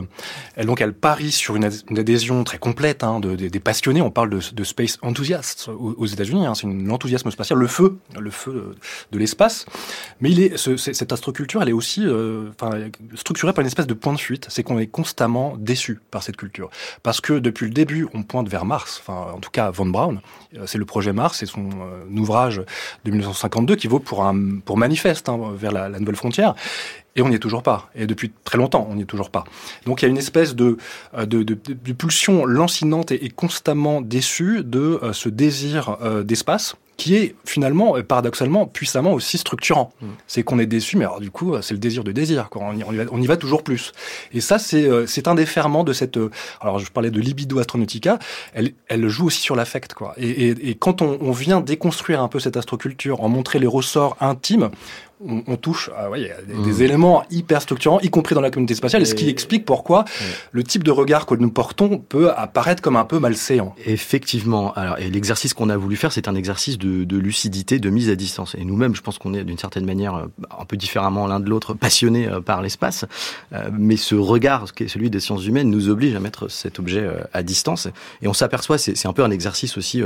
elle, 0.56 0.68
donc 0.68 0.80
elle 0.80 0.94
parie 0.94 1.34
sur 1.34 1.58
une, 1.58 1.70
une 1.90 2.00
adhésion 2.00 2.46
très 2.46 2.58
complète 2.58 3.04
hein, 3.04 3.20
de, 3.20 3.36
de, 3.36 3.50
des 3.50 3.60
passionnés. 3.60 4.02
On 4.02 4.10
parle 4.10 4.30
de, 4.30 4.40
de 4.54 4.64
space 4.64 5.00
enthusiasts 5.02 5.68
aux, 5.68 5.96
aux 5.98 6.06
États-Unis. 6.06 6.46
Hein, 6.46 6.56
c'est 6.56 6.68
l'enthousiasme 6.68 7.30
spatial, 7.30 7.60
le 7.60 7.68
feu, 7.68 7.98
le 8.18 8.32
feu 8.32 8.74
de, 9.12 9.20
l'espace. 9.20 9.66
Mais 10.22 10.32
il 10.32 10.40
est, 10.40 10.56
ce, 10.56 10.78
cette 10.78 11.12
astroculture, 11.12 11.62
elle 11.62 11.70
est 11.70 11.74
aussi 11.74 12.06
euh, 12.06 12.52
structurée 13.16 13.52
par 13.52 13.64
une 13.64 13.68
espèce 13.68 13.88
de 13.88 13.94
point 13.94 14.14
de 14.14 14.20
fuite. 14.20 14.48
C'est 14.50 14.64
qu'on 14.64 14.80
est 14.80 14.88
constamment 14.88 15.58
déçu 15.58 16.00
par 16.10 16.24
cette 16.24 16.38
culture, 16.38 16.70
parce 17.04 17.20
que 17.20 17.34
depuis 17.34 17.66
le 17.66 17.74
début, 17.74 18.08
on 18.14 18.24
pointe 18.24 18.48
vers 18.48 18.64
Mars. 18.64 19.02
Enfin, 19.02 19.34
en 19.34 19.40
tout 19.40 19.52
cas, 19.52 19.72
Von 19.72 19.88
Braun, 19.88 20.05
c'est 20.66 20.78
le 20.78 20.86
projet 20.86 21.14
Mars, 21.14 21.40
c'est 21.40 21.46
son 21.46 21.70
euh, 21.70 22.18
ouvrage 22.18 22.62
de 23.04 23.12
1952 23.12 23.76
qui 23.76 23.88
vaut 23.88 24.00
pour 24.00 24.78
manifeste 24.78 25.30
hein, 25.30 25.54
vers 25.56 25.72
la 25.72 26.00
nouvelle 26.00 26.16
frontière. 26.16 26.56
Et 27.16 27.22
on 27.22 27.30
n'y 27.30 27.36
est 27.36 27.40
toujours 27.40 27.64
pas. 27.64 27.90
Et 27.96 28.08
depuis 28.08 28.32
très 28.44 28.58
longtemps, 28.58 28.88
on 28.90 28.96
n'y 28.96 29.04
est 29.04 29.06
toujours 29.06 29.30
pas. 29.30 29.46
Donc 29.86 30.02
il 30.02 30.06
y 30.06 30.08
a 30.08 30.10
une 30.10 30.18
espèce 30.18 30.54
de, 30.56 30.78
de, 31.18 31.44
de, 31.44 31.58
de 31.66 31.94
pulsion 31.94 32.46
lancinante 32.46 33.12
et, 33.12 33.26
et, 33.26 33.30
constamment 33.30 34.02
déçue 34.02 34.64
de 34.64 35.00
euh, 35.02 35.14
ce 35.14 35.30
désir 35.30 35.98
euh, 36.02 36.24
d'espace 36.24 36.76
qui 36.98 37.16
est 37.16 37.36
finalement, 37.44 38.02
paradoxalement, 38.08 38.68
puissamment 38.68 39.12
aussi 39.12 39.38
structurant. 39.38 39.92
Mmh. 40.02 40.08
C'est 40.28 40.44
qu'on 40.44 40.60
est 40.60 40.66
déçu, 40.66 40.96
mais 40.96 41.04
alors 41.04 41.20
du 41.20 41.30
coup, 41.30 41.54
c'est 41.62 41.74
le 41.74 41.80
désir 41.80 42.06
de 42.06 42.14
désir. 42.14 42.50
Quoi. 42.50 42.62
On, 42.64 42.74
y, 42.74 42.86
on, 42.86 42.94
y 42.94 42.96
va, 42.96 43.04
on, 43.12 43.22
y, 43.22 43.28
va, 43.28 43.36
toujours 43.36 43.64
plus. 43.64 43.92
Et 44.32 44.40
ça, 44.40 44.60
c'est 44.60 44.90
c'est 45.06 45.28
un 45.28 45.36
des 45.36 45.46
ferments 45.46 45.84
de 45.84 45.92
cette... 45.92 46.18
Alors, 46.62 46.80
je 46.80 46.90
parlais 46.90 47.12
de 47.12 47.20
libido 47.20 47.60
astronautica, 47.60 48.18
elle, 48.54 48.72
elle 48.88 49.10
joue 49.10 49.26
aussi 49.26 49.42
sur 49.42 49.58
l'affect. 49.58 49.94
quoi. 49.94 50.14
Et, 50.16 50.30
et, 50.30 50.70
et 50.70 50.76
quand 50.76 51.02
on, 51.02 51.18
on 51.20 51.32
vient 51.32 51.60
déconstruire 51.60 52.22
un 52.22 52.30
peu 52.30 52.40
cette 52.40 52.56
astroculture, 52.56 53.22
en 53.22 53.28
montrer 53.28 53.60
les 53.60 53.68
ressorts 53.68 54.16
intimes, 54.22 54.70
on, 55.24 55.44
on, 55.48 55.56
touche 55.56 55.90
à 55.98 56.10
ouais, 56.10 56.32
des, 56.48 56.54
mmh. 56.54 56.64
des, 56.64 56.84
éléments 56.84 57.24
hyper 57.32 57.62
structurants, 57.62 58.00
y 58.02 58.10
compris 58.10 58.36
dans 58.36 58.42
la 58.42 58.52
communauté 58.52 58.76
spatiale, 58.76 59.02
et, 59.02 59.06
ce 59.06 59.16
qui 59.16 59.30
explique 59.30 59.66
pourquoi 59.66 60.02
mmh. 60.02 60.24
le 60.52 60.64
type 60.64 60.84
de 60.84 60.92
regard 60.92 61.26
que 61.26 61.36
nous 61.36 61.50
portons 61.50 61.98
peut 61.98 62.32
apparaître 62.32 62.82
comme 62.82 62.98
un 62.98 63.06
peu 63.06 63.20
malséant. 63.20 63.76
Effectivement. 63.86 64.74
Alors, 64.74 65.00
et 65.00 65.10
l'exercice 65.10 65.54
qu'on 65.54 65.70
a 65.70 65.78
voulu 65.78 65.96
faire, 65.96 66.12
c'est 66.12 66.28
un 66.28 66.36
exercice 66.36 66.78
de, 66.78 67.04
de, 67.04 67.18
lucidité, 67.18 67.80
de 67.80 67.90
mise 67.90 68.10
à 68.10 68.16
distance. 68.16 68.56
Et 68.56 68.66
nous-mêmes, 68.66 68.96
je 68.96 69.02
pense 69.02 69.18
qu'on 69.18 69.34
est 69.34 69.44
d'une 69.44 69.58
certaine 69.58 69.86
manière 69.86 70.16
euh, 70.16 70.26
un 70.60 70.66
peu 70.66 70.78
différemment 70.78 71.28
l'un 71.28 71.40
de 71.40 71.50
l'autre, 71.50 71.74
passionnés 71.86 72.28
euh, 72.28 72.42
par 72.42 72.62
l'espace. 72.62 73.06
Euh, 73.54 73.70
mais 73.72 73.98
ce 73.98 74.16
regard, 74.16 74.74
qui 74.74 74.84
est 74.84 74.88
celui 74.88 75.10
des 75.10 75.20
sciences 75.20 75.46
humaines, 75.46 75.70
nous 75.70 75.90
oblige 75.90 76.16
à 76.16 76.20
mettre 76.20 76.50
cet 76.50 76.80
objet 76.80 77.10
à 77.34 77.44
distance. 77.44 77.88
Et 78.22 78.28
on 78.28 78.34
s'aperçoit, 78.34 78.78
c'est 78.78 79.08
un 79.08 79.14
peu 79.14 79.24
un 79.24 79.32
exercice 79.32 79.78
aussi 79.78 80.02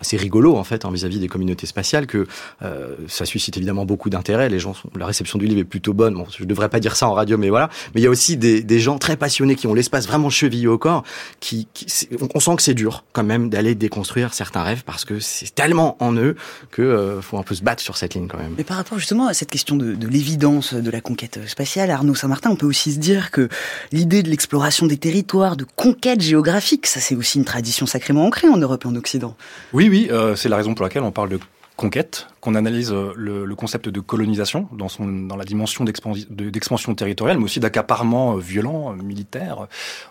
assez 0.00 0.16
rigolo 0.16 0.56
en 0.56 0.64
fait 0.64 0.84
hein, 0.84 0.90
vis-à-vis 0.92 1.18
des 1.18 1.28
communautés 1.28 1.66
spatiales 1.66 2.06
que 2.06 2.26
euh, 2.62 2.94
ça 3.08 3.24
suscite 3.24 3.56
évidemment 3.56 3.84
beaucoup 3.84 4.10
d'intérêt. 4.10 4.48
Les 4.48 4.58
gens 4.58 4.74
sont, 4.74 4.90
la 4.96 5.06
réception 5.06 5.38
du 5.38 5.46
livre 5.46 5.60
est 5.60 5.64
plutôt 5.64 5.92
bonne. 5.92 6.14
Bon 6.14 6.26
je 6.36 6.44
devrais 6.44 6.68
pas 6.68 6.80
dire 6.80 6.96
ça 6.96 7.08
en 7.08 7.14
radio 7.14 7.38
mais 7.38 7.48
voilà. 7.48 7.70
Mais 7.94 8.00
il 8.00 8.04
y 8.04 8.06
a 8.06 8.10
aussi 8.10 8.36
des, 8.36 8.62
des 8.62 8.80
gens 8.80 8.98
très 8.98 9.16
passionnés 9.16 9.54
qui 9.54 9.66
ont 9.66 9.74
l'espace 9.74 10.06
vraiment 10.06 10.30
chevillé 10.30 10.66
au 10.66 10.78
corps 10.78 11.04
qui, 11.40 11.68
qui 11.74 11.86
on 12.34 12.40
sent 12.40 12.56
que 12.56 12.62
c'est 12.62 12.74
dur 12.74 13.04
quand 13.12 13.24
même 13.24 13.48
d'aller 13.50 13.74
déconstruire 13.74 14.34
certains 14.34 14.62
rêves 14.62 14.84
parce 14.84 15.04
que 15.04 15.20
c'est 15.20 15.54
tellement 15.54 15.96
en 16.00 16.14
eux 16.14 16.36
que 16.70 16.82
euh, 16.82 17.20
faut 17.20 17.38
un 17.38 17.42
peu 17.42 17.54
se 17.54 17.62
battre 17.62 17.82
sur 17.82 17.96
cette 17.96 18.14
ligne 18.14 18.28
quand 18.28 18.38
même. 18.38 18.54
Mais 18.56 18.64
par 18.64 18.76
rapport 18.76 18.98
justement 18.98 19.26
à 19.26 19.34
cette 19.34 19.50
question 19.50 19.76
de, 19.76 19.94
de 19.94 20.08
l'évidence 20.08 20.74
de 20.74 20.90
la 20.90 21.00
conquête 21.00 21.40
spatiale 21.46 21.90
Arnaud 21.90 22.14
Saint-Martin 22.14 22.50
on 22.50 22.56
peut 22.56 22.66
aussi 22.66 22.92
se 22.92 22.98
dire 22.98 23.30
que 23.30 23.48
l'idée 23.92 24.22
de 24.22 24.30
l'exploration 24.30 24.86
des 24.86 24.96
territoires 24.96 25.56
de 25.56 25.64
conquête 25.76 26.20
géographique 26.20 26.86
ça 26.86 27.00
c'est 27.00 27.14
aussi 27.14 27.38
une 27.38 27.44
tradition 27.44 27.86
sacrément 27.86 28.26
ancrée 28.26 28.48
en 28.48 28.56
Europe 28.56 28.84
et 28.84 28.88
en 28.88 28.94
Occident. 28.96 29.36
Oui 29.72 29.85
oui, 29.88 30.08
oui, 30.08 30.08
euh, 30.10 30.36
c'est 30.36 30.48
la 30.48 30.56
raison 30.56 30.74
pour 30.74 30.84
laquelle 30.84 31.02
on 31.02 31.12
parle 31.12 31.28
de 31.28 31.40
conquête, 31.76 32.28
qu'on 32.46 32.54
analyse 32.54 32.92
euh, 32.92 33.12
le, 33.16 33.44
le, 33.44 33.54
concept 33.56 33.88
de 33.88 33.98
colonisation 33.98 34.68
dans, 34.70 34.88
son, 34.88 35.08
dans 35.08 35.34
la 35.34 35.44
dimension 35.44 35.84
d'expansion 35.84 36.94
territoriale, 36.94 37.38
mais 37.38 37.44
aussi 37.44 37.58
d'accaparement 37.58 38.36
euh, 38.36 38.38
violent, 38.38 38.92
militaire. 38.92 39.66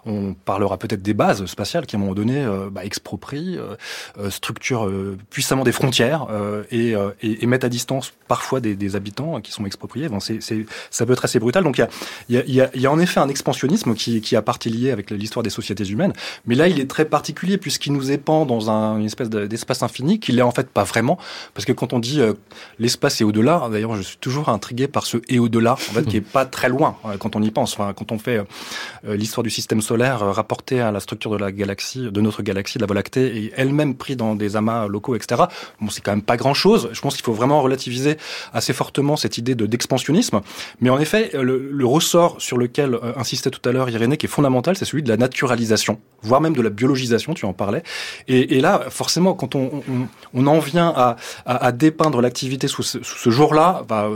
On 0.05 0.33
parlera 0.33 0.77
peut-être 0.77 1.01
des 1.01 1.13
bases 1.13 1.45
spatiales 1.45 1.85
qui, 1.85 1.95
à 1.95 1.97
un 1.97 2.01
moment 2.01 2.13
donné, 2.13 2.45
bah, 2.71 2.83
exproprient, 2.83 3.57
euh, 3.57 4.29
structurent 4.29 4.91
puissamment 5.29 5.63
des 5.63 5.71
frontières 5.71 6.27
et, 6.71 6.91
et, 7.21 7.43
et, 7.43 7.45
mettent 7.47 7.63
à 7.63 7.69
distance 7.69 8.11
parfois 8.27 8.59
des, 8.59 8.75
des 8.75 8.97
habitants 8.97 9.39
qui 9.39 9.51
sont 9.53 9.65
expropriés. 9.65 10.09
Bon, 10.09 10.19
c'est, 10.19 10.39
ça 10.89 11.05
peut 11.05 11.13
être 11.13 11.23
assez 11.23 11.39
brutal. 11.39 11.63
Donc 11.63 11.77
il 11.77 11.87
y 12.35 12.37
a, 12.37 12.45
y, 12.45 12.61
a, 12.61 12.69
y 12.75 12.85
a, 12.85 12.91
en 12.91 12.99
effet 12.99 13.21
un 13.21 13.29
expansionnisme 13.29 13.93
qui, 13.93 14.19
qui 14.19 14.35
a 14.35 14.41
partie 14.41 14.69
liée 14.69 14.91
avec 14.91 15.09
l'histoire 15.11 15.43
des 15.43 15.49
sociétés 15.49 15.85
humaines, 15.85 16.13
mais 16.45 16.55
là 16.55 16.67
il 16.67 16.79
est 16.79 16.89
très 16.89 17.05
particulier 17.05 17.57
puisqu'il 17.57 17.93
nous 17.93 18.11
épand 18.11 18.45
dans 18.47 18.69
un, 18.69 18.99
une 18.99 19.05
espèce 19.05 19.29
d'espace 19.29 19.83
infini 19.83 20.19
qu'il 20.19 20.37
est 20.39 20.43
en 20.43 20.51
fait 20.51 20.69
pas 20.69 20.83
vraiment 20.83 21.17
Parce 21.53 21.65
que 21.65 21.71
quand 21.71 21.93
on 21.93 21.99
dit 21.99 22.21
l'espace 22.79 23.21
et 23.21 23.23
au-delà, 23.23 23.67
d'ailleurs, 23.71 23.95
je 23.95 24.01
suis 24.01 24.17
toujours 24.17 24.49
intrigué 24.49 24.87
par 24.87 25.05
ce 25.05 25.17
et 25.29 25.39
au-delà, 25.39 25.73
en 25.73 25.75
fait, 25.75 26.05
qui 26.05 26.17
est 26.17 26.21
pas 26.21 26.45
très 26.45 26.69
loin 26.69 26.97
quand 27.19 27.35
on 27.35 27.41
y 27.41 27.51
pense. 27.51 27.75
Quand 27.75 28.11
on 28.11 28.19
fait 28.19 28.41
l'histoire 29.03 29.43
du 29.43 29.49
système 29.49 29.81
solaire 29.81 30.19
rapportée 30.19 30.81
à 30.81 30.91
la 30.91 30.99
structure 30.99 31.31
de 31.31 31.37
la 31.37 31.51
galaxie, 31.51 32.09
de 32.11 32.21
notre 32.21 32.41
galaxie, 32.41 32.77
de 32.77 32.83
la 32.83 32.87
Voie 32.87 32.95
lactée, 32.95 33.37
et 33.37 33.53
elle-même 33.55 33.95
pris 33.95 34.15
dans 34.15 34.35
des 34.35 34.55
amas 34.55 34.87
locaux, 34.87 35.15
etc. 35.15 35.43
Bon, 35.79 35.89
c'est 35.89 36.01
quand 36.01 36.11
même 36.11 36.21
pas 36.21 36.37
grand-chose. 36.37 36.89
Je 36.91 37.01
pense 37.01 37.15
qu'il 37.15 37.25
faut 37.25 37.33
vraiment 37.33 37.61
relativiser 37.61 38.17
assez 38.53 38.73
fortement 38.73 39.15
cette 39.15 39.37
idée 39.37 39.55
de 39.55 39.65
d'expansionnisme. 39.65 40.41
Mais 40.79 40.89
en 40.89 40.99
effet, 40.99 41.31
le, 41.33 41.85
ressort 41.85 42.41
sur 42.41 42.57
lequel 42.57 42.97
insistait 43.15 43.51
tout 43.51 43.67
à 43.67 43.71
l'heure 43.71 43.89
Irénée, 43.89 44.17
qui 44.17 44.25
est 44.25 44.29
fondamental, 44.29 44.75
c'est 44.75 44.85
celui 44.85 45.03
de 45.03 45.09
la 45.09 45.17
naturalisation, 45.17 45.99
voire 46.21 46.41
même 46.41 46.55
de 46.55 46.61
la 46.61 46.69
biologisation, 46.69 47.33
tu 47.33 47.45
en 47.45 47.53
parlais. 47.53 47.83
Et, 48.27 48.59
là, 48.59 48.85
forcément, 48.89 49.33
quand 49.33 49.55
on, 49.55 49.83
on, 50.33 50.47
en 50.47 50.59
vient 50.59 50.93
à, 50.95 51.17
à 51.45 51.71
dépeindre 51.71 52.14
l'activité 52.21 52.67
sous 52.67 52.83
ce, 52.83 52.99
ce 53.01 53.29
jour-là, 53.29 53.83
bah, 53.87 54.09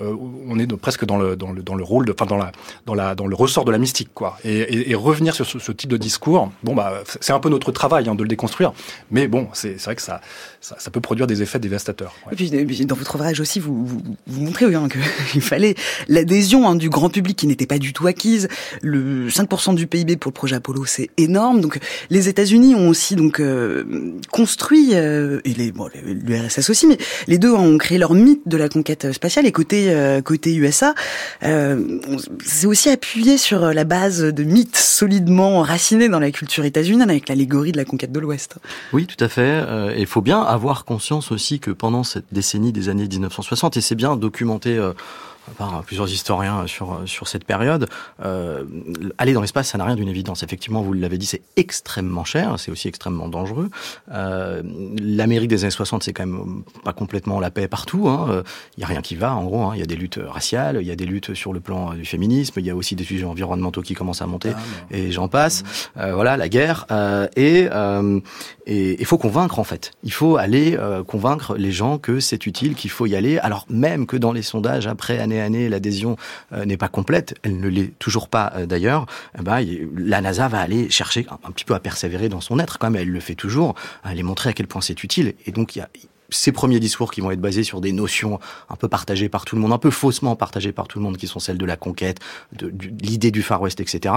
euh, 0.00 0.16
on 0.48 0.58
est 0.58 0.66
presque 0.76 1.04
dans 1.04 1.16
le, 1.16 1.36
dans 1.36 1.52
le, 1.52 1.62
dans 1.62 1.74
le 1.74 1.84
rôle, 1.84 2.10
enfin 2.10 2.26
dans 2.26 2.36
la, 2.36 2.52
dans 2.86 2.94
la, 2.94 3.14
dans 3.14 3.26
le 3.26 3.34
ressort 3.34 3.64
de 3.64 3.72
la 3.72 3.78
mystique, 3.78 4.10
quoi. 4.14 4.38
Et, 4.44 4.94
revenir 4.94 5.34
sur 5.34 5.46
ce, 5.46 5.72
type 5.72 5.90
de 5.90 5.96
discours, 5.96 6.50
bon 6.62 6.74
bah, 6.74 7.02
c'est 7.20 7.32
un 7.32 7.40
peu 7.40 7.48
notre 7.48 7.72
travail 7.72 8.08
hein, 8.08 8.14
de 8.14 8.22
le 8.22 8.28
déconstruire, 8.28 8.72
mais 9.10 9.28
bon, 9.28 9.48
c'est 9.52 9.76
vrai 9.82 9.96
que 9.96 10.02
ça, 10.02 10.20
ça, 10.60 10.90
peut 10.90 11.00
produire 11.00 11.26
des 11.26 11.42
effets 11.42 11.58
dévastateurs. 11.58 12.14
Dans 12.84 12.94
votre 12.94 13.14
ouvrage 13.16 13.40
aussi, 13.40 13.60
vous, 13.60 13.84
vous, 13.84 14.02
vous 14.26 14.40
montrez 14.40 14.72
hein, 14.74 14.88
qu'il 15.32 15.42
fallait 15.42 15.74
l'adhésion 16.08 16.68
hein, 16.68 16.76
du 16.76 16.88
grand 16.88 17.10
public 17.10 17.36
qui 17.36 17.46
n'était 17.46 17.66
pas 17.66 17.78
du 17.78 17.92
tout 17.92 18.06
acquise. 18.06 18.48
Le 18.82 19.28
5% 19.28 19.74
du 19.74 19.86
PIB 19.86 20.16
pour 20.16 20.30
le 20.30 20.34
projet 20.34 20.56
Apollo, 20.56 20.84
c'est 20.84 21.10
énorme. 21.16 21.60
Donc 21.60 21.78
les 22.10 22.28
États-Unis 22.28 22.74
ont 22.74 22.88
aussi 22.88 23.16
donc 23.16 23.40
euh, 23.40 23.84
construit 24.30 24.90
euh, 24.94 25.40
et 25.44 25.54
les 25.54 25.72
l'URSS 26.04 26.70
aussi, 26.70 26.86
mais 26.86 26.98
les 27.26 27.38
deux 27.38 27.52
ont 27.52 27.78
créé 27.78 27.98
leur 27.98 28.14
mythe 28.14 28.46
de 28.46 28.56
la 28.56 28.68
conquête 28.68 29.12
spatiale. 29.12 29.46
Et 29.46 29.52
côté 29.52 29.90
euh, 29.90 30.22
côté 30.22 30.54
USA, 30.54 30.94
euh, 31.42 32.00
c'est 32.44 32.66
aussi 32.66 32.90
appuyé 32.90 33.38
sur 33.38 33.60
la 33.60 33.84
base 33.84 34.22
de 34.22 34.44
mythes 34.44 34.76
solidement 34.76 35.62
racinés 35.62 36.08
dans 36.08 36.20
la 36.20 36.30
culture 36.30 36.64
états-unienne 36.64 37.10
avec 37.10 37.28
l'allégorie 37.28 37.72
de 37.72 37.76
la 37.76 37.84
conquête 37.84 38.12
de 38.12 38.20
l'Ouest. 38.20 38.56
Oui, 38.92 39.06
tout 39.06 39.22
à 39.22 39.28
fait. 39.28 39.64
Et 39.96 40.00
il 40.00 40.06
faut 40.06 40.22
bien 40.22 40.40
avoir 40.40 40.84
conscience 40.84 41.32
aussi 41.32 41.60
que 41.60 41.70
pendant 41.70 42.04
cette 42.04 42.26
décennie 42.32 42.72
des 42.72 42.88
années 42.88 43.08
1960, 43.08 43.76
et 43.76 43.80
c'est 43.80 43.94
bien 43.94 44.16
documenté 44.16 44.78
par 45.58 45.82
plusieurs 45.82 46.10
historiens 46.10 46.66
sur 46.66 47.00
sur 47.06 47.28
cette 47.28 47.44
période. 47.44 47.88
Euh, 48.24 48.64
aller 49.18 49.32
dans 49.32 49.40
l'espace, 49.40 49.68
ça 49.68 49.78
n'a 49.78 49.84
rien 49.84 49.96
d'une 49.96 50.08
évidence. 50.08 50.42
Effectivement, 50.42 50.82
vous 50.82 50.92
l'avez 50.92 51.18
dit, 51.18 51.26
c'est 51.26 51.42
extrêmement 51.56 52.24
cher, 52.24 52.58
c'est 52.58 52.70
aussi 52.70 52.88
extrêmement 52.88 53.28
dangereux. 53.28 53.70
Euh, 54.12 54.62
L'Amérique 55.00 55.48
des 55.48 55.64
années 55.64 55.70
60, 55.70 56.02
c'est 56.02 56.12
quand 56.12 56.26
même 56.26 56.62
pas 56.84 56.92
complètement 56.92 57.40
la 57.40 57.50
paix 57.50 57.68
partout. 57.68 58.04
Il 58.04 58.08
hein. 58.08 58.42
y 58.78 58.84
a 58.84 58.86
rien 58.86 59.02
qui 59.02 59.16
va, 59.16 59.34
en 59.34 59.44
gros. 59.44 59.62
Hein. 59.62 59.72
Il 59.74 59.80
y 59.80 59.82
a 59.82 59.86
des 59.86 59.96
luttes 59.96 60.20
raciales, 60.22 60.78
il 60.80 60.86
y 60.86 60.90
a 60.90 60.96
des 60.96 61.06
luttes 61.06 61.34
sur 61.34 61.52
le 61.52 61.60
plan 61.60 61.94
du 61.94 62.04
féminisme, 62.04 62.58
il 62.60 62.66
y 62.66 62.70
a 62.70 62.76
aussi 62.76 62.96
des 62.96 63.04
sujets 63.04 63.24
environnementaux 63.24 63.82
qui 63.82 63.94
commencent 63.94 64.22
à 64.22 64.26
monter, 64.26 64.52
ah, 64.54 64.60
et 64.90 65.12
j'en 65.12 65.28
passe. 65.28 65.62
Mmh. 65.62 66.00
Euh, 66.00 66.14
voilà, 66.14 66.36
la 66.36 66.48
guerre. 66.48 66.86
Euh, 66.90 67.28
et 67.36 67.68
et 68.66 68.98
il 68.98 69.04
faut 69.04 69.18
convaincre 69.18 69.58
en 69.58 69.64
fait. 69.64 69.92
Il 70.04 70.12
faut 70.12 70.38
aller 70.38 70.78
convaincre 71.06 71.54
les 71.56 71.70
gens 71.70 71.98
que 71.98 72.18
c'est 72.18 72.46
utile, 72.46 72.74
qu'il 72.74 72.90
faut 72.90 73.04
y 73.04 73.14
aller. 73.14 73.38
Alors 73.38 73.66
même 73.68 74.06
que 74.06 74.16
dans 74.16 74.32
les 74.32 74.40
sondages 74.40 74.86
après 74.86 75.18
année 75.18 75.33
année, 75.40 75.68
l'adhésion 75.68 76.16
euh, 76.52 76.64
n'est 76.64 76.76
pas 76.76 76.88
complète, 76.88 77.34
elle 77.42 77.58
ne 77.58 77.68
l'est 77.68 77.98
toujours 77.98 78.28
pas 78.28 78.52
euh, 78.56 78.66
d'ailleurs, 78.66 79.06
eh 79.38 79.42
ben, 79.42 79.64
la 79.96 80.20
NASA 80.20 80.48
va 80.48 80.60
aller 80.60 80.90
chercher 80.90 81.26
un, 81.30 81.50
petit 81.50 81.64
peu 81.64 81.74
à 81.74 81.80
persévérer 81.80 82.28
dans 82.28 82.40
son 82.40 82.58
être 82.58 82.78
quand 82.78 82.90
même, 82.90 83.02
elle 83.02 83.10
le 83.10 83.20
fait 83.20 83.34
toujours, 83.34 83.74
à 84.02 84.10
aller 84.10 84.22
montrer 84.22 84.50
à 84.50 84.52
quel 84.52 84.66
point 84.66 84.80
c'est 84.80 85.02
utile. 85.02 85.34
Et 85.46 85.52
donc 85.52 85.76
il 85.76 85.80
y 85.80 85.82
a 85.82 85.88
ces 86.34 86.52
premiers 86.52 86.80
discours 86.80 87.10
qui 87.10 87.20
vont 87.20 87.30
être 87.30 87.40
basés 87.40 87.64
sur 87.64 87.80
des 87.80 87.92
notions 87.92 88.38
un 88.68 88.76
peu 88.76 88.88
partagées 88.88 89.28
par 89.28 89.44
tout 89.44 89.56
le 89.56 89.62
monde, 89.62 89.72
un 89.72 89.78
peu 89.78 89.90
faussement 89.90 90.36
partagées 90.36 90.72
par 90.72 90.88
tout 90.88 90.98
le 90.98 91.04
monde, 91.04 91.16
qui 91.16 91.26
sont 91.26 91.38
celles 91.38 91.58
de 91.58 91.66
la 91.66 91.76
conquête, 91.76 92.18
de, 92.52 92.70
de 92.70 92.86
l'idée 93.00 93.30
du 93.30 93.42
Far 93.42 93.60
West, 93.60 93.80
etc. 93.80 94.14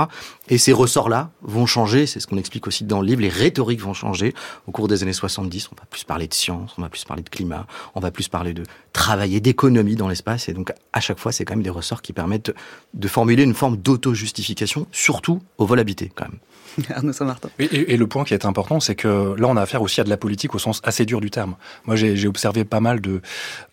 Et 0.49 0.57
ces 0.57 0.73
ressorts-là 0.73 1.31
vont 1.41 1.65
changer, 1.65 2.05
c'est 2.05 2.19
ce 2.19 2.27
qu'on 2.27 2.37
explique 2.37 2.67
aussi 2.67 2.83
dans 2.83 3.01
le 3.01 3.07
livre, 3.07 3.21
les 3.21 3.29
rhétoriques 3.29 3.81
vont 3.81 3.93
changer 3.93 4.33
au 4.67 4.71
cours 4.71 4.87
des 4.87 5.03
années 5.03 5.13
70. 5.13 5.69
On 5.71 5.75
va 5.75 5.85
plus 5.89 6.03
parler 6.03 6.27
de 6.27 6.33
science, 6.33 6.73
on 6.77 6.81
va 6.81 6.89
plus 6.89 7.05
parler 7.05 7.23
de 7.23 7.29
climat, 7.29 7.67
on 7.95 7.99
va 7.99 8.11
plus 8.11 8.27
parler 8.27 8.53
de 8.53 8.63
travailler, 8.93 9.39
d'économie 9.39 9.95
dans 9.95 10.07
l'espace. 10.07 10.49
Et 10.49 10.53
donc, 10.53 10.71
à 10.93 10.99
chaque 10.99 11.19
fois, 11.19 11.31
c'est 11.31 11.45
quand 11.45 11.55
même 11.55 11.63
des 11.63 11.69
ressorts 11.69 12.01
qui 12.01 12.13
permettent 12.13 12.53
de 12.93 13.07
formuler 13.07 13.43
une 13.43 13.53
forme 13.53 13.77
d'auto-justification, 13.77 14.87
surtout 14.91 15.41
au 15.57 15.65
vol 15.65 15.79
habité, 15.79 16.11
quand 16.13 16.25
même. 16.25 16.39
Arnaud 16.93 17.13
Saint-Martin. 17.13 17.49
Et, 17.59 17.97
le 17.97 18.07
point 18.07 18.23
qui 18.23 18.33
est 18.33 18.45
important, 18.45 18.79
c'est 18.79 18.95
que 18.95 19.35
là, 19.37 19.47
on 19.47 19.57
a 19.57 19.61
affaire 19.61 19.81
aussi 19.81 20.01
à 20.01 20.03
de 20.03 20.09
la 20.09 20.17
politique 20.17 20.55
au 20.55 20.59
sens 20.59 20.81
assez 20.83 21.05
dur 21.05 21.21
du 21.21 21.31
terme. 21.31 21.55
Moi, 21.85 21.95
j'ai 21.95 22.27
observé 22.27 22.63
pas 22.63 22.79
mal 22.79 23.01
de, 23.01 23.21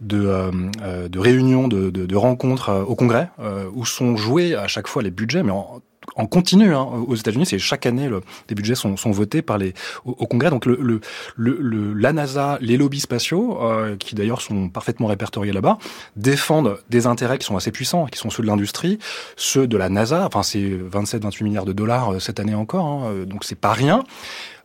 de, 0.01 0.27
euh, 0.27 1.09
de 1.09 1.19
réunions, 1.19 1.69
de, 1.69 1.91
de, 1.91 2.07
de, 2.07 2.17
rencontres 2.17 2.71
euh, 2.71 2.85
au 2.85 2.95
Congrès, 2.95 3.31
euh, 3.41 3.69
où 3.75 3.85
sont 3.85 4.17
joués 4.17 4.55
à 4.55 4.69
chaque 4.69 4.89
fois 4.89 5.03
les 5.03 5.11
budgets, 5.11 5.43
mais 5.43 5.53
en 5.53 5.81
en 6.17 6.27
continu 6.27 6.75
hein, 6.75 6.83
aux 7.07 7.15
États-Unis. 7.15 7.47
C'est 7.47 7.59
chaque 7.59 7.87
année 7.87 8.09
le, 8.09 8.21
les 8.49 8.55
budgets 8.55 8.75
sont, 8.75 8.97
sont 8.97 9.11
votés 9.11 9.43
par 9.43 9.59
les 9.59 9.75
au, 10.05 10.13
au 10.13 10.27
Congrès. 10.27 10.51
Donc 10.51 10.67
le, 10.67 10.79
le, 10.81 11.01
le, 11.37 11.93
la 11.95 12.13
NASA, 12.13 12.59
les 12.61 12.77
lobbies 12.77 13.01
spatiaux, 13.01 13.59
euh, 13.63 13.97
qui 13.97 14.15
d'ailleurs 14.15 14.41
sont 14.41 14.69
parfaitement 14.69 15.07
répertoriés 15.07 15.53
là-bas, 15.53 15.79
défendent 16.17 16.79
des 16.91 17.07
intérêts 17.07 17.39
qui 17.39 17.47
sont 17.47 17.57
assez 17.57 17.71
puissants, 17.71 18.07
qui 18.07 18.19
sont 18.19 18.31
ceux 18.31 18.43
de 18.43 18.49
l'industrie, 18.49 18.99
ceux 19.37 19.67
de 19.67 19.77
la 19.77 19.89
NASA. 19.89 20.27
Enfin, 20.27 20.43
c'est 20.43 20.59
27-28 20.59 21.45
milliards 21.45 21.65
de 21.65 21.73
dollars 21.73 22.21
cette 22.21 22.41
année 22.41 22.55
encore, 22.55 22.87
hein, 22.87 23.25
donc 23.27 23.45
c'est 23.45 23.59
pas 23.59 23.73
rien. 23.73 24.05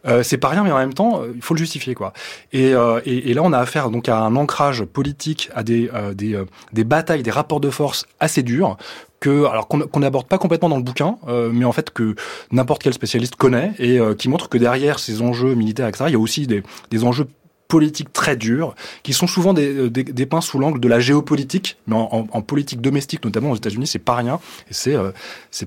Euh, 0.07 0.23
c'est 0.23 0.37
pas 0.37 0.49
rien, 0.49 0.63
mais 0.63 0.71
en 0.71 0.77
même 0.77 0.93
temps, 0.93 1.21
il 1.33 1.41
faut 1.41 1.53
le 1.53 1.59
justifier, 1.59 1.93
quoi. 1.93 2.13
Et, 2.53 2.73
euh, 2.73 3.01
et, 3.05 3.29
et, 3.29 3.33
là, 3.33 3.41
on 3.43 3.53
a 3.53 3.59
affaire 3.59 3.89
donc 3.89 4.09
à 4.09 4.19
un 4.19 4.35
ancrage 4.35 4.83
politique, 4.85 5.49
à 5.53 5.63
des 5.63 5.89
euh, 5.93 6.13
des, 6.13 6.35
euh, 6.35 6.45
des 6.73 6.83
batailles, 6.83 7.23
des 7.23 7.31
rapports 7.31 7.59
de 7.59 7.69
force 7.69 8.05
assez 8.19 8.43
durs 8.43 8.77
que 9.19 9.45
alors 9.45 9.67
qu'on 9.67 9.99
n'aborde 9.99 10.27
pas 10.27 10.37
complètement 10.37 10.69
dans 10.69 10.77
le 10.77 10.83
bouquin, 10.83 11.17
euh, 11.27 11.49
mais 11.53 11.65
en 11.65 11.71
fait 11.71 11.91
que 11.91 12.15
n'importe 12.51 12.83
quel 12.83 12.93
spécialiste 12.93 13.35
connaît 13.35 13.73
et 13.77 13.99
euh, 13.99 14.15
qui 14.15 14.29
montre 14.29 14.49
que 14.49 14.57
derrière 14.57 14.99
ces 14.99 15.21
enjeux 15.21 15.55
militaires, 15.55 15.87
etc., 15.87 16.05
il 16.07 16.13
y 16.13 16.15
a 16.15 16.19
aussi 16.19 16.47
des, 16.47 16.63
des 16.89 17.03
enjeux 17.03 17.27
politiques 17.69 18.11
très 18.11 18.35
dures, 18.35 18.75
qui 19.03 19.13
sont 19.13 19.27
souvent 19.27 19.53
des, 19.53 19.89
des, 19.91 20.03
des 20.03 20.25
peints 20.25 20.41
sous 20.41 20.57
l'angle 20.57 20.79
de 20.79 20.87
la 20.87 20.99
géopolitique, 20.99 21.77
mais 21.85 21.95
en, 21.95 22.09
en, 22.11 22.27
en, 22.31 22.41
politique 22.41 22.81
domestique, 22.81 23.23
notamment 23.23 23.51
aux 23.51 23.55
États-Unis, 23.55 23.85
c'est 23.85 23.99
pas 23.99 24.15
rien, 24.15 24.39
et 24.69 24.73
c'est 24.73 24.95
euh, 24.95 25.11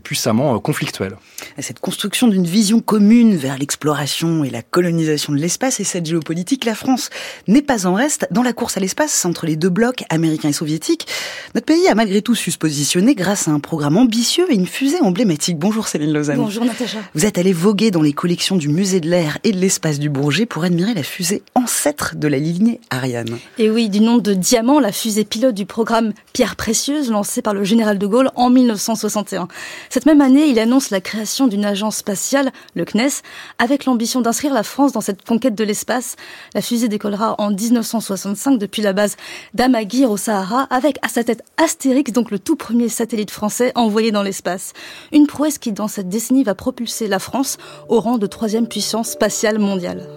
puissamment 0.02 0.56
euh, 0.56 0.58
conflictuel. 0.58 1.16
Cette 1.60 1.78
construction 1.78 2.26
d'une 2.26 2.44
vision 2.44 2.80
commune 2.80 3.36
vers 3.36 3.56
l'exploration 3.56 4.42
et 4.42 4.50
la 4.50 4.62
colonisation 4.62 5.32
de 5.32 5.38
l'espace 5.38 5.78
et 5.78 5.84
cette 5.84 6.04
géopolitique, 6.04 6.64
la 6.64 6.74
France 6.74 7.08
n'est 7.46 7.62
pas 7.62 7.86
en 7.86 7.94
reste 7.94 8.26
dans 8.32 8.42
la 8.42 8.52
course 8.52 8.76
à 8.76 8.80
l'espace 8.80 9.24
entre 9.24 9.46
les 9.46 9.54
deux 9.54 9.70
blocs 9.70 10.02
américains 10.10 10.48
et 10.48 10.52
soviétiques. 10.52 11.06
Notre 11.54 11.66
pays 11.66 11.86
a 11.86 11.94
malgré 11.94 12.20
tout 12.20 12.34
su 12.34 12.50
se 12.50 12.58
positionner 12.58 13.14
grâce 13.14 13.46
à 13.46 13.52
un 13.52 13.60
programme 13.60 13.96
ambitieux 13.96 14.50
et 14.50 14.54
une 14.54 14.66
fusée 14.66 15.00
emblématique. 15.00 15.56
Bonjour 15.56 15.86
Céline 15.86 16.12
Lausanne. 16.12 16.38
Bonjour 16.38 16.64
Natacha. 16.64 16.98
Vous 17.14 17.26
êtes 17.26 17.38
allée 17.38 17.52
voguer 17.52 17.92
dans 17.92 18.02
les 18.02 18.12
collections 18.12 18.56
du 18.56 18.68
musée 18.68 18.98
de 18.98 19.08
l'air 19.08 19.38
et 19.44 19.52
de 19.52 19.58
l'espace 19.58 20.00
du 20.00 20.08
Bourget 20.08 20.46
pour 20.46 20.64
admirer 20.64 20.94
la 20.94 21.04
fusée 21.04 21.44
ancêtre 21.54 21.91
de 22.14 22.28
la 22.28 22.38
lignée 22.38 22.80
Ariane. 22.90 23.38
Et 23.58 23.70
oui, 23.70 23.88
du 23.88 24.00
nom 24.00 24.18
de 24.18 24.34
Diamant, 24.34 24.80
la 24.80 24.92
fusée 24.92 25.24
pilote 25.24 25.54
du 25.54 25.66
programme 25.66 26.12
Pierre 26.32 26.56
Précieuse 26.56 27.10
lancé 27.10 27.42
par 27.42 27.54
le 27.54 27.64
général 27.64 27.98
de 27.98 28.06
Gaulle 28.06 28.30
en 28.34 28.50
1961. 28.50 29.48
Cette 29.90 30.06
même 30.06 30.20
année, 30.20 30.46
il 30.46 30.58
annonce 30.58 30.90
la 30.90 31.00
création 31.00 31.46
d'une 31.46 31.64
agence 31.64 31.96
spatiale, 31.96 32.50
le 32.74 32.84
CNES, 32.84 33.22
avec 33.58 33.84
l'ambition 33.84 34.20
d'inscrire 34.20 34.54
la 34.54 34.62
France 34.62 34.92
dans 34.92 35.00
cette 35.00 35.24
conquête 35.24 35.54
de 35.54 35.64
l'espace. 35.64 36.16
La 36.54 36.62
fusée 36.62 36.88
décollera 36.88 37.34
en 37.38 37.50
1965 37.50 38.58
depuis 38.58 38.82
la 38.82 38.92
base 38.92 39.16
d'Amaguir 39.54 40.10
au 40.10 40.16
Sahara 40.16 40.66
avec 40.70 40.98
à 41.02 41.08
sa 41.08 41.24
tête 41.24 41.44
Astérix, 41.62 42.12
donc 42.12 42.30
le 42.30 42.38
tout 42.38 42.56
premier 42.56 42.88
satellite 42.88 43.30
français 43.30 43.72
envoyé 43.74 44.10
dans 44.10 44.22
l'espace. 44.22 44.72
Une 45.12 45.26
prouesse 45.26 45.58
qui, 45.58 45.72
dans 45.72 45.88
cette 45.88 46.08
décennie, 46.08 46.44
va 46.44 46.54
propulser 46.54 47.08
la 47.08 47.18
France 47.18 47.58
au 47.88 48.00
rang 48.00 48.18
de 48.18 48.26
troisième 48.26 48.68
puissance 48.68 49.10
spatiale 49.10 49.58
mondiale. 49.58 50.08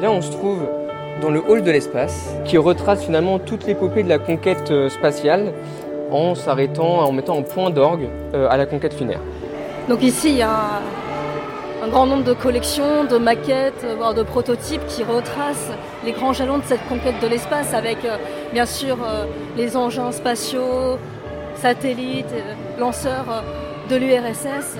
Là, 0.00 0.12
on 0.12 0.22
se 0.22 0.30
trouve 0.30 0.60
dans 1.20 1.30
le 1.30 1.40
hall 1.40 1.62
de 1.62 1.70
l'espace, 1.72 2.32
qui 2.44 2.56
retrace 2.56 3.02
finalement 3.02 3.40
toute 3.40 3.66
l'épopée 3.66 4.04
de 4.04 4.08
la 4.08 4.20
conquête 4.20 4.70
euh, 4.70 4.88
spatiale 4.88 5.52
en 6.12 6.36
s'arrêtant, 6.36 7.00
en 7.00 7.10
mettant 7.10 7.36
en 7.36 7.42
point 7.42 7.70
d'orgue 7.70 8.08
euh, 8.32 8.46
à 8.48 8.56
la 8.56 8.66
conquête 8.66 8.98
lunaire. 9.00 9.18
Donc 9.88 10.00
ici, 10.04 10.30
il 10.30 10.36
y 10.36 10.42
a 10.42 10.80
un 11.82 11.88
grand 11.88 12.06
nombre 12.06 12.22
de 12.22 12.32
collections, 12.32 13.04
de 13.10 13.18
maquettes, 13.18 13.84
voire 13.96 14.14
de 14.14 14.22
prototypes 14.22 14.86
qui 14.86 15.02
retracent 15.02 15.72
les 16.04 16.12
grands 16.12 16.32
jalons 16.32 16.58
de 16.58 16.64
cette 16.64 16.86
conquête 16.88 17.20
de 17.20 17.26
l'espace 17.26 17.74
avec 17.74 18.04
euh, 18.04 18.16
bien 18.52 18.66
sûr 18.66 18.98
les 19.56 19.76
engins 19.76 20.12
spatiaux, 20.12 20.96
satellites, 21.56 22.34
lanceurs 22.78 23.42
de 23.90 23.96
l'URSS, 23.96 24.76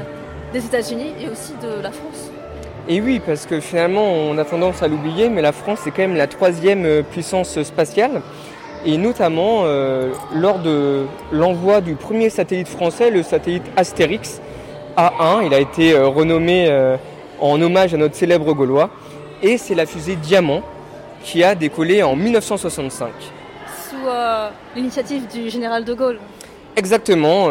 des 0.52 0.64
États-Unis 0.64 1.14
et 1.20 1.28
aussi 1.28 1.54
de 1.60 1.82
la 1.82 1.90
France. 1.90 2.30
Et 2.88 3.00
oui, 3.02 3.20
parce 3.24 3.44
que 3.46 3.60
finalement, 3.60 4.04
on 4.04 4.38
a 4.38 4.44
tendance 4.44 4.82
à 4.82 4.88
l'oublier, 4.88 5.28
mais 5.28 5.42
la 5.42 5.52
France 5.52 5.86
est 5.86 5.90
quand 5.90 6.02
même 6.02 6.16
la 6.16 6.26
troisième 6.26 6.86
euh, 6.86 7.02
puissance 7.02 7.62
spatiale. 7.62 8.22
Et 8.86 8.96
notamment 8.96 9.62
euh, 9.64 10.10
lors 10.34 10.58
de 10.60 11.04
l'envoi 11.30 11.80
du 11.82 11.96
premier 11.96 12.30
satellite 12.30 12.68
français, 12.68 13.10
le 13.10 13.22
satellite 13.22 13.64
Astérix 13.76 14.40
A1, 14.96 15.44
il 15.46 15.52
a 15.52 15.58
été 15.60 15.92
euh, 15.92 16.06
renommé 16.06 16.66
euh, 16.68 16.96
en 17.40 17.60
hommage 17.60 17.92
à 17.92 17.98
notre 17.98 18.14
célèbre 18.14 18.54
Gaulois. 18.54 18.88
Et 19.42 19.58
c'est 19.58 19.74
la 19.74 19.84
fusée 19.84 20.16
Diamant 20.16 20.62
qui 21.22 21.44
a 21.44 21.54
décollé 21.54 22.02
en 22.02 22.16
1965. 22.16 23.08
Sous 23.90 23.96
l'initiative 24.74 25.26
du 25.32 25.50
général 25.50 25.84
de 25.84 25.92
Gaulle. 25.92 26.18
Exactement. 26.76 27.48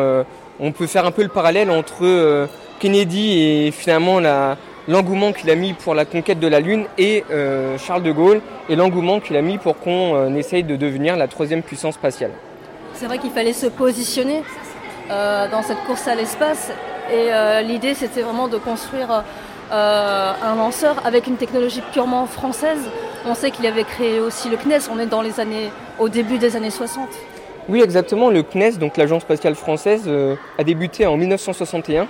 on 0.59 0.71
peut 0.71 0.87
faire 0.87 1.05
un 1.05 1.11
peu 1.11 1.21
le 1.23 1.29
parallèle 1.29 1.69
entre 1.69 2.47
Kennedy 2.79 3.39
et 3.67 3.71
finalement 3.71 4.19
la- 4.19 4.57
l'engouement 4.87 5.33
qu'il 5.33 5.49
a 5.49 5.55
mis 5.55 5.73
pour 5.73 5.93
la 5.93 6.05
conquête 6.05 6.39
de 6.39 6.47
la 6.47 6.59
Lune 6.59 6.85
et 6.97 7.23
euh, 7.29 7.77
Charles 7.77 8.03
de 8.03 8.11
Gaulle 8.11 8.41
et 8.69 8.75
l'engouement 8.75 9.19
qu'il 9.19 9.35
a 9.35 9.41
mis 9.41 9.57
pour 9.57 9.77
qu'on 9.79 10.15
euh, 10.15 10.35
essaye 10.35 10.63
de 10.63 10.75
devenir 10.75 11.17
la 11.17 11.27
troisième 11.27 11.61
puissance 11.61 11.95
spatiale. 11.95 12.31
C'est 12.93 13.05
vrai 13.05 13.19
qu'il 13.19 13.31
fallait 13.31 13.53
se 13.53 13.67
positionner 13.67 14.43
euh, 15.11 15.49
dans 15.49 15.61
cette 15.61 15.83
course 15.85 16.07
à 16.07 16.15
l'espace. 16.15 16.71
Et 17.09 17.29
l'idée, 17.63 17.93
c'était 17.93 18.21
vraiment 18.21 18.49
de 18.49 18.57
construire 18.57 19.23
un 19.71 20.55
lanceur 20.57 21.05
avec 21.05 21.25
une 21.27 21.37
technologie 21.37 21.81
purement 21.93 22.25
française. 22.25 22.81
On 23.25 23.33
sait 23.33 23.49
qu'il 23.49 23.65
avait 23.65 23.85
créé 23.85 24.19
aussi 24.19 24.49
le 24.49 24.57
CNES. 24.57 24.89
On 24.93 24.99
est 24.99 25.05
dans 25.05 25.21
les 25.21 25.39
années, 25.39 25.71
au 25.99 26.09
début 26.09 26.37
des 26.37 26.57
années 26.57 26.69
60. 26.69 27.07
Oui, 27.69 27.81
exactement. 27.81 28.29
Le 28.29 28.43
CNES, 28.43 28.73
donc 28.73 28.97
l'Agence 28.97 29.21
spatiale 29.21 29.55
française, 29.55 30.11
a 30.59 30.63
débuté 30.65 31.05
en 31.05 31.15
1961 31.15 32.09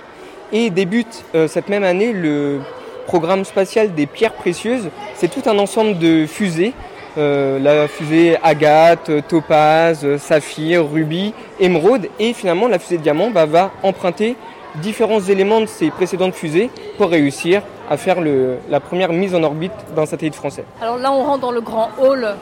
et 0.52 0.70
débute 0.70 1.24
euh, 1.34 1.48
cette 1.48 1.68
même 1.68 1.84
année 1.84 2.12
le 2.12 2.60
programme 3.06 3.44
spatial 3.44 3.94
des 3.94 4.06
pierres 4.06 4.34
précieuses. 4.34 4.90
C'est 5.14 5.28
tout 5.28 5.48
un 5.48 5.58
ensemble 5.58 5.98
de 5.98 6.26
fusées. 6.26 6.74
euh, 7.16 7.58
la 7.58 7.88
fusée 7.88 8.36
Agathe, 8.42 9.10
Topaz, 9.26 10.06
Saphir, 10.18 10.88
Ruby, 10.88 11.34
Émeraude 11.58 12.08
et 12.18 12.32
finalement 12.32 12.68
la 12.68 12.78
fusée 12.78 12.98
Diamant 12.98 13.30
bah, 13.30 13.46
va 13.46 13.70
emprunter 13.82 14.36
différents 14.76 15.20
éléments 15.20 15.60
de 15.60 15.66
ces 15.66 15.90
précédentes 15.90 16.34
fusées 16.34 16.70
pour 16.96 17.08
réussir 17.10 17.62
à 17.90 17.96
faire 17.96 18.18
la 18.68 18.80
première 18.80 19.12
mise 19.12 19.34
en 19.34 19.42
orbite 19.42 19.72
d'un 19.96 20.06
satellite 20.06 20.34
français. 20.34 20.64
Alors 20.80 20.98
là, 20.98 21.10
on 21.10 21.24
rentre 21.24 21.40
dans 21.40 21.50
le 21.50 21.62
grand 21.62 21.90
hall. 21.98 22.36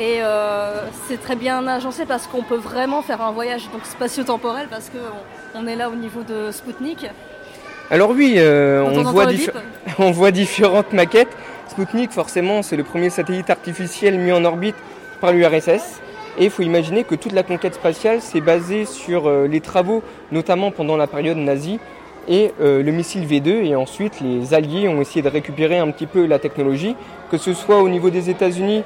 Et 0.00 0.18
euh, 0.20 0.82
c'est 1.06 1.20
très 1.20 1.36
bien 1.36 1.66
agencé 1.68 2.04
parce 2.04 2.26
qu'on 2.26 2.42
peut 2.42 2.56
vraiment 2.56 3.00
faire 3.00 3.22
un 3.22 3.30
voyage 3.30 3.70
donc 3.72 3.84
spatio-temporel 3.84 4.66
parce 4.68 4.90
qu'on 4.90 5.58
on 5.60 5.66
est 5.68 5.76
là 5.76 5.88
au 5.88 5.94
niveau 5.94 6.22
de 6.22 6.50
Spoutnik. 6.50 7.06
Alors 7.90 8.10
oui, 8.10 8.34
euh, 8.38 8.82
on, 8.82 9.02
voit 9.02 9.26
on 9.98 10.30
différentes 10.30 10.92
maquettes. 10.92 11.36
Sputnik, 11.68 12.12
forcément, 12.12 12.62
c'est 12.62 12.76
le 12.76 12.84
premier 12.84 13.10
satellite 13.10 13.50
artificiel 13.50 14.18
mis 14.18 14.32
en 14.32 14.44
orbite 14.44 14.76
par 15.20 15.32
l'URSS. 15.32 16.00
Et 16.38 16.44
il 16.44 16.50
faut 16.50 16.62
imaginer 16.62 17.04
que 17.04 17.14
toute 17.14 17.32
la 17.32 17.42
conquête 17.42 17.74
spatiale 17.74 18.20
s'est 18.20 18.40
basée 18.40 18.86
sur 18.86 19.28
euh, 19.28 19.46
les 19.46 19.60
travaux, 19.60 20.02
notamment 20.32 20.70
pendant 20.70 20.96
la 20.96 21.06
période 21.06 21.36
nazie, 21.36 21.78
et 22.26 22.52
euh, 22.60 22.82
le 22.82 22.90
missile 22.90 23.26
V2. 23.26 23.64
Et 23.64 23.76
ensuite, 23.76 24.20
les 24.20 24.54
Alliés 24.54 24.88
ont 24.88 25.00
essayé 25.00 25.22
de 25.22 25.28
récupérer 25.28 25.78
un 25.78 25.90
petit 25.90 26.06
peu 26.06 26.24
la 26.26 26.38
technologie, 26.38 26.96
que 27.30 27.36
ce 27.36 27.52
soit 27.52 27.82
au 27.82 27.88
niveau 27.88 28.10
des 28.10 28.30
États-Unis, 28.30 28.82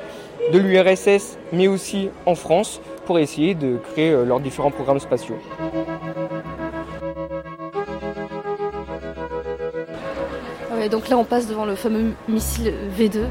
de 0.53 0.59
l'URSS, 0.59 1.39
mais 1.53 1.69
aussi 1.69 2.11
en 2.27 2.35
France, 2.35 2.81
pour 3.07 3.19
essayer 3.19 3.55
de 3.55 3.77
créer 3.93 4.13
leurs 4.27 4.41
différents 4.41 4.71
programmes 4.71 5.01
spatiaux. 5.01 5.39
Ouais, 10.89 10.93
donc 10.93 11.11
là, 11.11 11.19
on 11.19 11.25
passe 11.25 11.47
devant 11.47 11.67
le 11.67 11.75
fameux 11.75 12.13
missile 12.31 12.73
V2. 12.99 13.25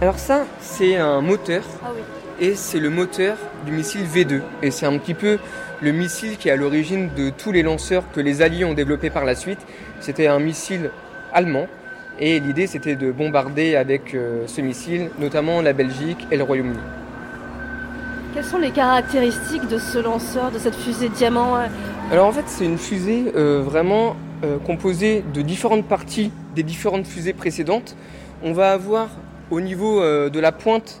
Alors 0.00 0.16
ça, 0.20 0.44
c'est 0.60 0.94
un 0.94 1.20
moteur 1.22 1.64
Ah 1.84 1.88
oui. 1.92 2.02
et 2.46 2.54
c'est 2.54 2.78
le 2.78 2.88
moteur 2.88 3.36
du 3.66 3.72
missile 3.72 4.02
V2. 4.02 4.42
Et 4.62 4.70
c'est 4.70 4.86
un 4.86 4.96
petit 4.98 5.14
peu 5.14 5.38
le 5.82 5.90
missile 5.90 6.36
qui 6.36 6.48
est 6.48 6.52
à 6.52 6.56
l'origine 6.56 7.10
de 7.16 7.30
tous 7.30 7.50
les 7.50 7.64
lanceurs 7.64 8.04
que 8.12 8.20
les 8.20 8.42
Alliés 8.42 8.64
ont 8.64 8.74
développés 8.74 9.10
par 9.10 9.24
la 9.24 9.34
suite. 9.34 9.58
C'était 9.98 10.28
un 10.28 10.38
missile 10.38 10.90
allemand 11.32 11.66
et 12.20 12.38
l'idée 12.38 12.68
c'était 12.68 12.94
de 12.94 13.10
bombarder 13.10 13.74
avec 13.74 14.14
euh, 14.14 14.44
ce 14.46 14.60
missile 14.60 15.10
notamment 15.18 15.62
la 15.62 15.72
Belgique 15.72 16.28
et 16.30 16.36
le 16.36 16.44
Royaume-Uni. 16.44 16.78
Quelles 18.34 18.44
sont 18.44 18.58
les 18.58 18.70
caractéristiques 18.70 19.66
de 19.66 19.78
ce 19.78 19.98
lanceur, 19.98 20.52
de 20.52 20.58
cette 20.60 20.76
fusée 20.76 21.08
diamant 21.08 21.56
euh, 21.56 21.66
Alors 22.12 22.28
en 22.28 22.32
fait 22.32 22.44
c'est 22.46 22.64
une 22.64 22.78
fusée 22.78 23.32
euh, 23.34 23.62
vraiment 23.64 24.14
euh, 24.44 24.58
composée 24.58 25.24
de 25.32 25.42
différentes 25.42 25.86
parties 25.86 26.30
des 26.54 26.62
différentes 26.62 27.06
fusées 27.06 27.32
précédentes. 27.32 27.96
On 28.42 28.52
va 28.52 28.72
avoir 28.72 29.08
au 29.50 29.60
niveau 29.60 30.02
euh, 30.02 30.28
de 30.28 30.38
la 30.38 30.52
pointe 30.52 31.00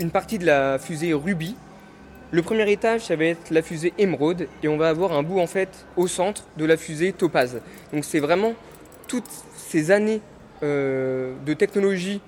une 0.00 0.10
partie 0.10 0.38
de 0.38 0.46
la 0.46 0.78
fusée 0.78 1.12
Ruby. 1.12 1.54
Le 2.30 2.42
premier 2.42 2.70
étage 2.70 3.02
ça 3.02 3.16
va 3.16 3.24
être 3.24 3.50
la 3.50 3.62
fusée 3.62 3.92
Émeraude 3.98 4.48
et 4.62 4.68
on 4.68 4.76
va 4.76 4.88
avoir 4.88 5.12
un 5.12 5.22
bout 5.22 5.38
en 5.38 5.46
fait 5.46 5.86
au 5.96 6.06
centre 6.06 6.44
de 6.56 6.64
la 6.64 6.76
fusée 6.76 7.12
Topaz. 7.12 7.60
Donc 7.92 8.04
c'est 8.04 8.20
vraiment 8.20 8.54
toutes 9.06 9.30
ces 9.56 9.90
années 9.90 10.20
euh, 10.62 11.34
de 11.46 11.54
technologie 11.54 12.20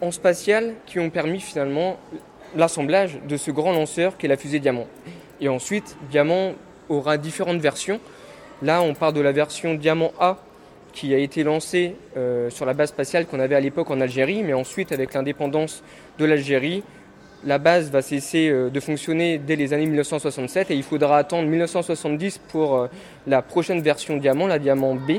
en 0.00 0.10
spatial 0.10 0.74
qui 0.86 1.00
ont 1.00 1.10
permis 1.10 1.40
finalement 1.40 1.98
l'assemblage 2.56 3.18
de 3.28 3.36
ce 3.36 3.50
grand 3.50 3.72
lanceur 3.72 4.16
qui 4.16 4.26
est 4.26 4.28
la 4.28 4.36
fusée 4.36 4.60
Diamant. 4.60 4.86
Et 5.40 5.48
ensuite, 5.48 5.96
Diamant 6.10 6.52
aura 6.88 7.16
différentes 7.18 7.60
versions. 7.60 8.00
Là, 8.64 8.80
on 8.80 8.94
part 8.94 9.12
de 9.12 9.20
la 9.20 9.30
version 9.30 9.74
Diamant 9.74 10.12
A 10.18 10.38
qui 10.94 11.12
a 11.12 11.18
été 11.18 11.42
lancée 11.42 11.96
euh, 12.16 12.48
sur 12.48 12.64
la 12.64 12.72
base 12.72 12.88
spatiale 12.88 13.26
qu'on 13.26 13.38
avait 13.38 13.56
à 13.56 13.60
l'époque 13.60 13.90
en 13.90 14.00
Algérie, 14.00 14.42
mais 14.42 14.54
ensuite, 14.54 14.90
avec 14.90 15.12
l'indépendance 15.12 15.82
de 16.18 16.24
l'Algérie, 16.24 16.82
la 17.44 17.58
base 17.58 17.90
va 17.90 18.00
cesser 18.00 18.48
euh, 18.48 18.70
de 18.70 18.80
fonctionner 18.80 19.36
dès 19.36 19.56
les 19.56 19.74
années 19.74 19.84
1967 19.84 20.70
et 20.70 20.76
il 20.76 20.82
faudra 20.82 21.18
attendre 21.18 21.46
1970 21.46 22.38
pour 22.48 22.76
euh, 22.76 22.86
la 23.26 23.42
prochaine 23.42 23.82
version 23.82 24.16
Diamant, 24.16 24.46
la 24.46 24.58
Diamant 24.58 24.94
B, 24.94 25.18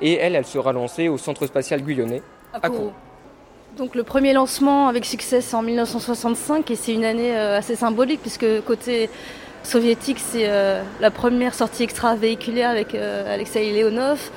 et 0.00 0.14
elle, 0.14 0.34
elle 0.34 0.46
sera 0.46 0.72
lancée 0.72 1.08
au 1.08 1.18
Centre 1.18 1.44
spatial 1.44 1.82
guyonnais. 1.82 2.22
à 2.54 2.64
À 2.64 2.70
Kourou 2.70 2.78
Kourou. 2.78 2.92
Donc 3.76 3.94
le 3.94 4.04
premier 4.04 4.32
lancement 4.32 4.88
avec 4.88 5.04
succès, 5.04 5.42
c'est 5.42 5.54
en 5.54 5.60
1965 5.60 6.70
et 6.70 6.76
c'est 6.76 6.94
une 6.94 7.04
année 7.04 7.36
assez 7.36 7.76
symbolique 7.76 8.22
puisque 8.22 8.46
côté 8.64 9.10
soviétique, 9.66 10.18
c'est 10.20 10.48
euh, 10.48 10.82
la 11.00 11.10
première 11.10 11.52
sortie 11.52 11.82
extravéhiculaire 11.82 12.70
avec 12.70 12.94
euh, 12.94 13.34
Alexei 13.34 13.72
Leonov. 13.72 14.30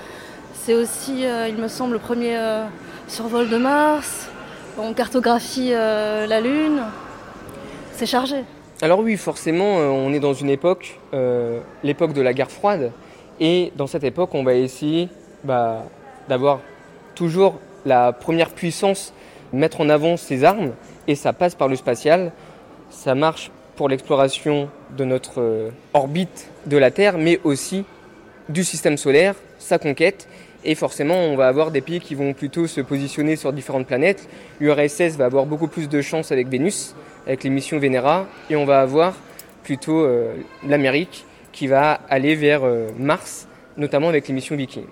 C'est 0.54 0.74
aussi, 0.74 1.26
euh, 1.26 1.48
il 1.48 1.56
me 1.56 1.68
semble, 1.68 1.94
le 1.94 2.00
premier 2.00 2.38
survol 3.08 3.50
de 3.50 3.58
Mars. 3.58 4.28
On 4.78 4.94
cartographie 4.94 5.72
la 5.72 6.42
Lune. 6.42 6.82
C'est 7.94 8.06
chargé. 8.06 8.44
Alors 8.82 9.00
oui, 9.00 9.18
forcément, 9.18 9.76
on 9.78 10.13
est 10.13 10.20
dans 10.20 10.34
une 10.34 10.50
époque, 10.50 11.00
l'époque 11.84 12.13
de 12.13 12.22
la 12.22 12.34
guerre 12.34 12.52
froide, 12.52 12.92
et 13.42 13.74
dans 13.76 13.88
cette 13.88 14.06
époque, 14.06 14.30
on 14.34 14.44
va 14.44 14.54
essayer 14.54 15.10
bah, 15.44 15.84
d'avoir 16.30 16.60
toujours 17.15 17.56
la 17.86 18.13
première 18.13 18.52
puissance, 18.52 19.13
mettre 19.52 19.82
en 19.82 19.89
avant 19.89 20.15
ses 20.15 20.46
armes, 20.46 20.72
et 21.08 21.15
ça 21.15 21.34
passe 21.34 21.56
par 21.56 21.68
le 21.68 21.76
spatial. 21.76 22.32
Ça 22.89 23.15
marche 23.15 23.52
pour 23.76 23.89
l'exploration 23.89 24.70
de 24.97 25.06
notre 25.06 25.41
euh, 25.41 25.69
orbite 25.93 26.49
de 26.65 26.78
la 26.78 26.91
Terre, 26.91 27.17
mais 27.17 27.39
aussi 27.43 27.86
du 28.49 28.63
système 28.63 28.97
solaire, 28.97 29.36
sa 29.60 29.78
conquête. 29.78 30.28
Et 30.65 30.75
forcément, 30.75 31.15
on 31.15 31.38
va 31.38 31.47
avoir 31.47 31.71
des 31.71 31.82
pays 31.82 31.99
qui 31.99 32.15
vont 32.15 32.34
plutôt 32.34 32.67
se 32.67 32.82
positionner 32.82 33.36
sur 33.36 33.54
différentes 33.54 33.88
planètes. 33.88 34.28
L'URSS 34.60 35.15
va 35.15 35.25
avoir 35.25 35.45
beaucoup 35.45 35.67
plus 35.67 35.88
de 35.88 36.02
chance 36.02 36.32
avec 36.32 36.49
Vénus, 36.49 36.95
avec 37.25 37.43
les 37.43 37.49
missions 37.49 37.80
Venera, 37.80 38.28
et 38.49 38.56
on 38.56 38.65
va 38.65 38.82
avoir 38.82 39.15
plutôt 39.63 40.02
euh, 40.02 40.34
l'Amérique 40.67 41.25
qui 41.52 41.67
va 41.67 41.99
aller 42.10 42.36
vers 42.36 42.63
euh, 42.63 42.89
Mars, 42.97 43.47
notamment 43.78 44.10
avec 44.10 44.28
les 44.28 44.34
missions 44.34 44.56
Viking. 44.56 44.86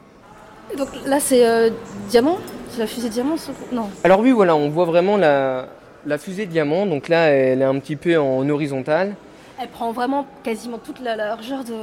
Donc 0.77 0.89
là, 1.05 1.19
c'est 1.19 1.45
euh, 1.45 1.69
Diamant? 2.09 2.37
C'est 2.69 2.79
la 2.79 2.87
fusée 2.87 3.09
Diamant 3.09 3.35
Non. 3.71 3.89
Alors 4.03 4.19
oui, 4.19 4.31
voilà, 4.31 4.55
on 4.55 4.69
voit 4.69 4.85
vraiment 4.85 5.17
la, 5.17 5.67
la 6.05 6.17
fusée 6.17 6.45
Diamant. 6.45 6.85
Donc 6.85 7.09
là, 7.09 7.27
elle 7.27 7.61
est 7.61 7.65
un 7.65 7.79
petit 7.79 7.95
peu 7.95 8.17
en 8.17 8.47
horizontale. 8.49 9.15
Elle 9.59 9.69
prend 9.69 9.91
vraiment 9.91 10.25
quasiment 10.43 10.77
toute 10.77 10.99
la 11.01 11.15
largeur 11.15 11.63
de. 11.63 11.73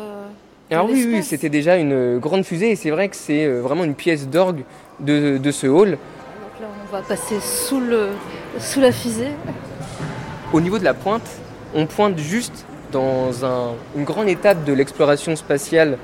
Alors 0.71 0.87
oui, 0.89 1.05
oui, 1.09 1.23
c'était 1.23 1.49
déjà 1.49 1.77
une 1.77 2.19
grande 2.19 2.45
fusée, 2.45 2.71
et 2.71 2.77
c'est 2.77 2.91
vrai 2.91 3.09
que 3.09 3.17
c'est 3.17 3.45
euh, 3.45 3.61
vraiment 3.61 3.85
une 3.85 3.95
pièce 3.95 4.29
d'orgue 4.29 4.63
de, 5.01 5.37
de 5.39 5.51
ce 5.51 5.67
hall. 5.67 5.91
Donc 5.91 5.99
là, 6.61 6.67
on 6.89 6.93
va 6.97 7.03
passer 7.03 7.39
sous, 7.41 7.81
le, 7.81 8.09
sous 8.59 8.81
la 8.81 8.91
fusée. 8.93 9.29
Au 10.53 10.61
niveau 10.61 10.79
de 10.79 10.85
la 10.85 10.95
pointe, 10.95 11.29
on 11.75 11.87
pointe 11.87 12.17
juste 12.19 12.65
dans 12.93 13.45
un- 13.45 13.73
une 13.97 14.05
grande 14.05 14.29
étape 14.29 14.65
de 14.65 14.73
l'exploration 14.73 15.35
spatiale 15.37 15.99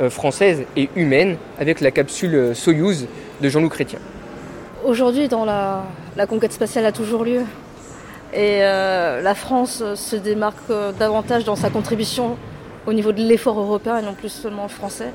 euh, 0.00 0.08
française 0.10 0.62
et 0.76 0.88
humaine 0.96 1.36
avec 1.58 1.80
la 1.80 1.90
capsule 1.90 2.34
euh, 2.34 2.54
Soyouz 2.54 3.06
de 3.40 3.48
Jean-Loup 3.48 3.68
Chrétien. 3.68 3.98
Aujourd'hui, 4.84 5.26
dans 5.28 5.44
la, 5.44 5.82
la 6.16 6.26
conquête 6.26 6.52
spatiale 6.52 6.86
a 6.86 6.92
toujours 6.92 7.24
lieu. 7.24 7.42
Et 8.36 8.58
euh, 8.60 9.22
la 9.22 9.34
France 9.34 9.82
se 9.94 10.14
démarque 10.14 10.68
euh, 10.68 10.92
davantage 10.92 11.44
dans 11.44 11.56
sa 11.56 11.70
contribution 11.70 12.36
au 12.86 12.92
niveau 12.92 13.12
de 13.12 13.22
l'effort 13.22 13.58
européen 13.58 13.96
et 13.96 14.02
non 14.02 14.12
plus 14.12 14.28
seulement 14.28 14.68
français. 14.68 15.10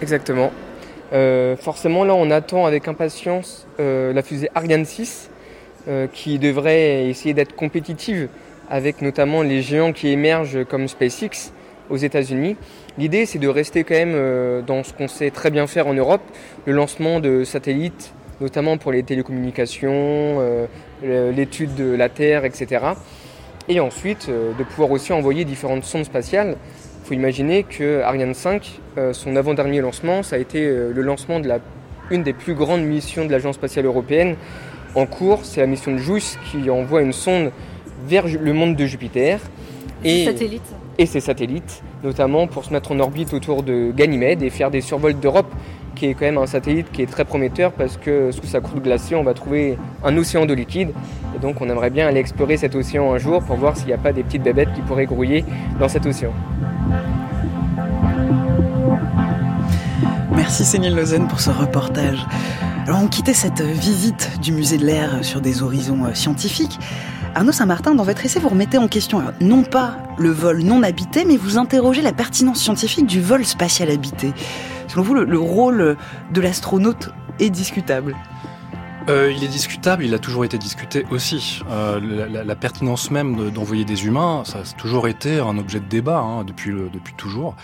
Exactement. 0.00 0.50
Euh, 1.12 1.58
forcément, 1.58 2.04
là, 2.04 2.14
on 2.14 2.30
attend 2.30 2.64
avec 2.64 2.88
impatience 2.88 3.66
la 3.78 4.22
fusée 4.22 4.48
Ariane 4.54 4.86
6 4.86 5.28
euh, 5.88 6.06
qui 6.10 6.38
devrait 6.38 7.06
essayer 7.10 7.34
d'être 7.34 7.54
compétitive 7.54 8.28
avec 8.70 9.02
notamment 9.02 9.42
les 9.42 9.60
géants 9.60 9.92
qui 9.92 10.08
émergent 10.08 10.64
comme 10.64 10.88
SpaceX 10.88 11.52
aux 11.90 11.98
États-Unis. 11.98 12.56
L'idée, 12.96 13.26
c'est 13.26 13.40
de 13.40 13.48
rester 13.48 13.84
quand 13.84 13.94
même 13.94 14.62
dans 14.62 14.82
ce 14.84 14.94
qu'on 14.94 15.08
sait 15.08 15.30
très 15.30 15.50
bien 15.50 15.66
faire 15.66 15.86
en 15.86 15.92
Europe, 15.92 16.22
le 16.64 16.72
lancement 16.72 17.20
de 17.20 17.44
satellites 17.44 18.14
notamment 18.42 18.76
pour 18.76 18.92
les 18.92 19.02
télécommunications, 19.02 20.42
l'étude 21.02 21.74
de 21.74 21.94
la 21.94 22.08
Terre, 22.08 22.44
etc. 22.44 22.84
Et 23.68 23.80
ensuite, 23.80 24.28
de 24.28 24.64
pouvoir 24.64 24.90
aussi 24.90 25.12
envoyer 25.12 25.44
différentes 25.44 25.84
sondes 25.84 26.04
spatiales. 26.04 26.56
Il 27.02 27.08
faut 27.08 27.14
imaginer 27.14 27.62
que 27.62 28.02
Ariane 28.02 28.34
5, 28.34 28.80
son 29.12 29.36
avant-dernier 29.36 29.80
lancement, 29.80 30.22
ça 30.22 30.36
a 30.36 30.38
été 30.38 30.60
le 30.66 31.02
lancement 31.02 31.40
de 31.40 31.48
la, 31.48 31.58
une 32.10 32.22
des 32.22 32.32
plus 32.32 32.54
grandes 32.54 32.82
missions 32.82 33.24
de 33.24 33.30
l'Agence 33.30 33.54
spatiale 33.54 33.86
européenne 33.86 34.36
en 34.94 35.06
cours. 35.06 35.44
C'est 35.44 35.60
la 35.60 35.66
mission 35.66 35.92
de 35.92 35.98
JUICE 35.98 36.38
qui 36.50 36.68
envoie 36.70 37.02
une 37.02 37.12
sonde 37.12 37.50
vers 38.06 38.26
le 38.26 38.52
monde 38.52 38.76
de 38.76 38.86
Jupiter. 38.86 39.40
Et, 40.04 40.24
satellites. 40.24 40.74
et 40.98 41.06
ses 41.06 41.20
satellites, 41.20 41.82
notamment 42.02 42.48
pour 42.48 42.64
se 42.64 42.72
mettre 42.72 42.90
en 42.90 42.98
orbite 42.98 43.32
autour 43.32 43.62
de 43.62 43.92
Ganymède 43.92 44.42
et 44.42 44.50
faire 44.50 44.70
des 44.70 44.80
survols 44.80 45.18
d'Europe, 45.18 45.52
qui 46.02 46.08
est 46.08 46.14
quand 46.14 46.24
même 46.24 46.38
un 46.38 46.48
satellite 46.48 46.90
qui 46.90 47.02
est 47.02 47.06
très 47.06 47.24
prometteur 47.24 47.70
parce 47.70 47.96
que 47.96 48.32
sous 48.32 48.44
sa 48.44 48.60
croûte 48.60 48.82
glacée, 48.82 49.14
on 49.14 49.22
va 49.22 49.34
trouver 49.34 49.78
un 50.02 50.16
océan 50.16 50.46
de 50.46 50.52
liquide. 50.52 50.90
Et 51.36 51.38
donc 51.38 51.60
on 51.60 51.68
aimerait 51.68 51.90
bien 51.90 52.08
aller 52.08 52.18
explorer 52.18 52.56
cet 52.56 52.74
océan 52.74 53.12
un 53.12 53.18
jour 53.18 53.40
pour 53.44 53.54
voir 53.54 53.76
s'il 53.76 53.86
n'y 53.86 53.92
a 53.92 53.98
pas 53.98 54.12
des 54.12 54.24
petites 54.24 54.42
bébêtes 54.42 54.72
qui 54.74 54.80
pourraient 54.80 55.06
grouiller 55.06 55.44
dans 55.78 55.88
cet 55.88 56.04
océan. 56.04 56.32
Merci 60.34 60.64
Céline 60.64 60.96
Lausanne 60.96 61.28
pour 61.28 61.38
ce 61.38 61.50
reportage. 61.50 62.26
Alors 62.88 63.00
on 63.00 63.06
quittait 63.06 63.32
cette 63.32 63.62
visite 63.62 64.40
du 64.42 64.50
musée 64.50 64.78
de 64.78 64.84
l'air 64.84 65.24
sur 65.24 65.40
des 65.40 65.62
horizons 65.62 66.06
euh, 66.06 66.14
scientifiques 66.14 66.80
Arnaud 67.34 67.52
Saint-Martin, 67.52 67.94
dans 67.94 68.04
votre 68.04 68.24
essai, 68.26 68.40
vous 68.40 68.50
remettez 68.50 68.76
en 68.76 68.88
question 68.88 69.22
non 69.40 69.62
pas 69.62 69.96
le 70.18 70.28
vol 70.28 70.62
non 70.62 70.82
habité, 70.82 71.24
mais 71.24 71.38
vous 71.38 71.56
interrogez 71.56 72.02
la 72.02 72.12
pertinence 72.12 72.60
scientifique 72.60 73.06
du 73.06 73.22
vol 73.22 73.46
spatial 73.46 73.90
habité. 73.90 74.34
Selon 74.86 75.02
vous, 75.02 75.14
le, 75.14 75.38
rôle 75.38 75.96
de 76.30 76.40
l'astronaute 76.42 77.08
est 77.40 77.48
discutable? 77.48 78.14
Euh, 79.08 79.32
il 79.34 79.42
est 79.42 79.48
discutable, 79.48 80.04
il 80.04 80.12
a 80.12 80.18
toujours 80.18 80.44
été 80.44 80.58
discuté 80.58 81.06
aussi. 81.10 81.62
Euh, 81.70 82.44
la, 82.44 82.54
pertinence 82.54 83.10
même 83.10 83.50
d'envoyer 83.50 83.86
des 83.86 84.04
humains, 84.04 84.42
ça 84.44 84.58
a 84.58 84.62
toujours 84.76 85.08
été 85.08 85.40
un 85.40 85.56
objet 85.56 85.80
de 85.80 85.86
débat 85.86 86.18
hein, 86.18 86.44
depuis, 86.44 86.72
depuis 86.92 87.14
toujours. 87.14 87.56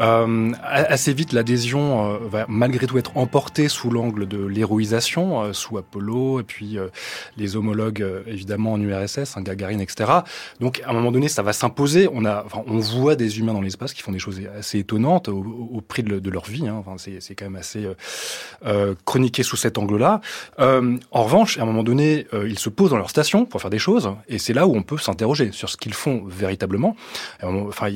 Euh, 0.00 0.52
assez 0.62 1.12
vite, 1.12 1.32
l'adhésion 1.32 2.14
euh, 2.14 2.18
va 2.28 2.46
malgré 2.48 2.86
tout 2.86 2.98
être 2.98 3.16
emportée 3.16 3.68
sous 3.68 3.90
l'angle 3.90 4.26
de 4.26 4.44
l'héroïsation, 4.44 5.42
euh, 5.42 5.52
sous 5.52 5.78
Apollo, 5.78 6.40
et 6.40 6.42
puis 6.42 6.78
euh, 6.78 6.88
les 7.36 7.56
homologues 7.56 8.04
évidemment 8.26 8.72
en 8.72 8.80
URSS, 8.80 9.36
hein, 9.36 9.42
Gagarine, 9.42 9.80
etc. 9.80 10.10
Donc 10.60 10.82
à 10.84 10.90
un 10.90 10.92
moment 10.92 11.12
donné, 11.12 11.28
ça 11.28 11.42
va 11.42 11.52
s'imposer. 11.52 12.08
On 12.12 12.24
on 12.66 12.78
voit 12.78 13.16
des 13.16 13.38
humains 13.38 13.52
dans 13.52 13.60
l'espace 13.60 13.92
qui 13.92 14.02
font 14.02 14.12
des 14.12 14.18
choses 14.18 14.40
assez 14.58 14.78
étonnantes 14.78 15.28
au, 15.28 15.82
prix 15.86 16.02
de, 16.02 16.30
leur 16.30 16.46
vie. 16.46 16.66
Hein. 16.66 16.76
Enfin, 16.78 16.96
c'est 16.96 17.34
quand 17.34 17.44
même 17.44 17.56
assez 17.56 17.86
chroniqué 19.04 19.42
sous 19.42 19.56
cet 19.56 19.76
angle-là. 19.76 20.20
en 20.58 21.22
revanche, 21.22 21.58
à 21.58 21.62
un 21.62 21.66
moment 21.66 21.82
donné, 21.82 22.26
ils 22.32 22.58
se 22.58 22.70
posent 22.70 22.90
dans 22.90 22.96
leur 22.96 23.10
station 23.10 23.44
pour 23.44 23.60
faire 23.60 23.70
des 23.70 23.78
choses, 23.78 24.10
et 24.26 24.38
c'est 24.38 24.54
là 24.54 24.66
où 24.66 24.74
on 24.74 24.82
peut 24.82 24.96
s'interroger 24.96 25.52
sur 25.52 25.68
ce 25.68 25.76
qu'ils 25.76 25.92
font 25.92 26.24
véritablement. 26.26 26.96
Enfin, 27.42 27.88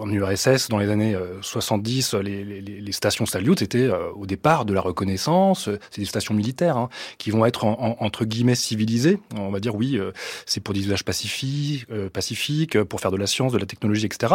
en 0.00 0.10
URSS, 0.10 0.68
dans 0.70 0.78
les 0.78 0.88
années 0.88 1.11
70, 1.40 2.14
euh, 2.14 2.22
les, 2.22 2.92
stations 2.92 3.26
Salyut 3.26 3.62
étaient 3.62 3.78
euh, 3.78 4.10
au 4.14 4.26
départ 4.26 4.64
de 4.64 4.72
la 4.72 4.80
reconnaissance. 4.80 5.68
C'est 5.90 6.00
des 6.00 6.06
stations 6.06 6.34
militaires 6.34 6.76
hein, 6.76 6.88
qui 7.18 7.30
vont 7.30 7.46
être 7.46 7.64
en, 7.64 7.96
entre 8.00 8.24
guillemets 8.24 8.54
civilisées. 8.54 9.18
On 9.36 9.50
va 9.50 9.60
dire 9.60 9.74
oui, 9.74 9.96
euh, 9.96 10.12
c'est 10.46 10.60
pour 10.60 10.74
des 10.74 10.80
usages 10.80 11.04
pacifiques, 11.04 11.86
pacifiques, 12.12 12.82
pour 12.84 13.00
faire 13.00 13.10
de 13.10 13.16
la 13.16 13.26
science, 13.26 13.52
de 13.52 13.58
la 13.58 13.66
technologie, 13.66 14.06
etc. 14.06 14.34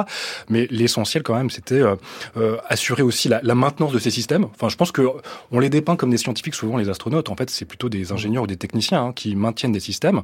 Mais 0.49 0.67
l'essentiel 0.71 1.23
quand 1.23 1.35
même, 1.35 1.49
c'était 1.49 1.81
assurer 2.69 3.03
aussi 3.03 3.29
la, 3.29 3.39
la, 3.43 3.55
maintenance 3.55 3.91
de 3.91 3.99
ces 3.99 4.11
systèmes. 4.11 4.45
Enfin, 4.45 4.69
je 4.69 4.75
pense 4.75 4.91
que 4.91 5.07
on 5.51 5.59
les 5.59 5.69
dépeint 5.69 5.95
comme 5.95 6.09
des 6.09 6.17
scientifiques, 6.17 6.55
souvent 6.55 6.77
les 6.77 6.89
astronautes. 6.89 7.29
En 7.29 7.35
fait, 7.35 7.49
c'est 7.49 7.65
plutôt 7.65 7.89
des 7.89 8.11
ingénieurs 8.11 8.43
ou 8.43 8.47
des 8.47 8.57
techniciens 8.57 9.07
hein, 9.07 9.13
qui 9.13 9.35
maintiennent 9.35 9.71
des 9.71 9.79
systèmes, 9.79 10.21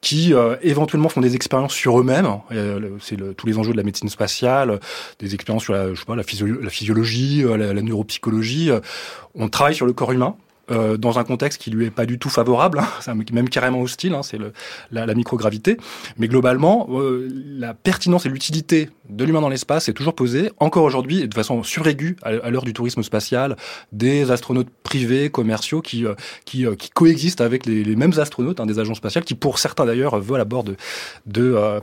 qui 0.00 0.32
éventuellement 0.62 1.08
font 1.08 1.20
des 1.20 1.34
expériences 1.34 1.74
sur 1.74 1.98
eux-mêmes. 1.98 2.28
C'est 3.00 3.36
tous 3.36 3.46
les 3.46 3.58
enjeux 3.58 3.72
de 3.72 3.76
la 3.76 3.82
médecine 3.82 4.08
spatiale, 4.08 4.80
des 5.18 5.34
expériences 5.34 5.64
sur 5.64 5.72
la 5.72 5.89
je 5.94 6.00
sais 6.00 6.06
pas, 6.06 6.16
la, 6.16 6.22
physiologie, 6.22 7.44
euh, 7.44 7.56
la, 7.56 7.72
la 7.72 7.82
neuropsychologie. 7.82 8.70
Euh, 8.70 8.80
on 9.34 9.48
travaille 9.48 9.74
sur 9.74 9.86
le 9.86 9.92
corps 9.92 10.12
humain 10.12 10.36
euh, 10.70 10.96
dans 10.96 11.18
un 11.18 11.24
contexte 11.24 11.60
qui 11.60 11.70
lui 11.70 11.86
est 11.86 11.90
pas 11.90 12.06
du 12.06 12.18
tout 12.18 12.28
favorable, 12.28 12.80
hein, 13.06 13.14
même 13.32 13.48
carrément 13.48 13.80
hostile, 13.80 14.14
hein, 14.14 14.22
c'est 14.22 14.38
la, 14.90 15.06
la, 15.06 15.14
microgravité. 15.14 15.76
Mais 16.18 16.28
globalement, 16.28 16.88
euh, 16.92 17.28
la 17.58 17.74
pertinence 17.74 18.26
et 18.26 18.28
l'utilité 18.28 18.90
de 19.08 19.24
l'humain 19.24 19.40
dans 19.40 19.48
l'espace 19.48 19.88
est 19.88 19.92
toujours 19.92 20.14
posée, 20.14 20.52
encore 20.58 20.84
aujourd'hui, 20.84 21.26
de 21.26 21.34
façon 21.34 21.64
suraiguë, 21.64 22.16
à, 22.22 22.50
l'heure 22.50 22.62
du 22.62 22.72
tourisme 22.72 23.02
spatial, 23.02 23.56
des 23.90 24.30
astronautes 24.30 24.68
privés, 24.84 25.30
commerciaux, 25.30 25.80
qui, 25.80 26.06
euh, 26.06 26.14
qui, 26.44 26.64
qui, 26.78 26.90
coexistent 26.90 27.40
avec 27.40 27.66
les, 27.66 27.96
mêmes 27.96 28.18
astronautes, 28.18 28.60
hein, 28.60 28.66
des 28.66 28.78
agences 28.78 28.98
spatiales, 28.98 29.24
qui 29.24 29.34
pour 29.34 29.58
certains 29.58 29.86
d'ailleurs 29.86 30.20
volent 30.20 30.42
à 30.42 30.44
bord 30.44 30.62
de, 30.62 30.76
de, 31.26 31.80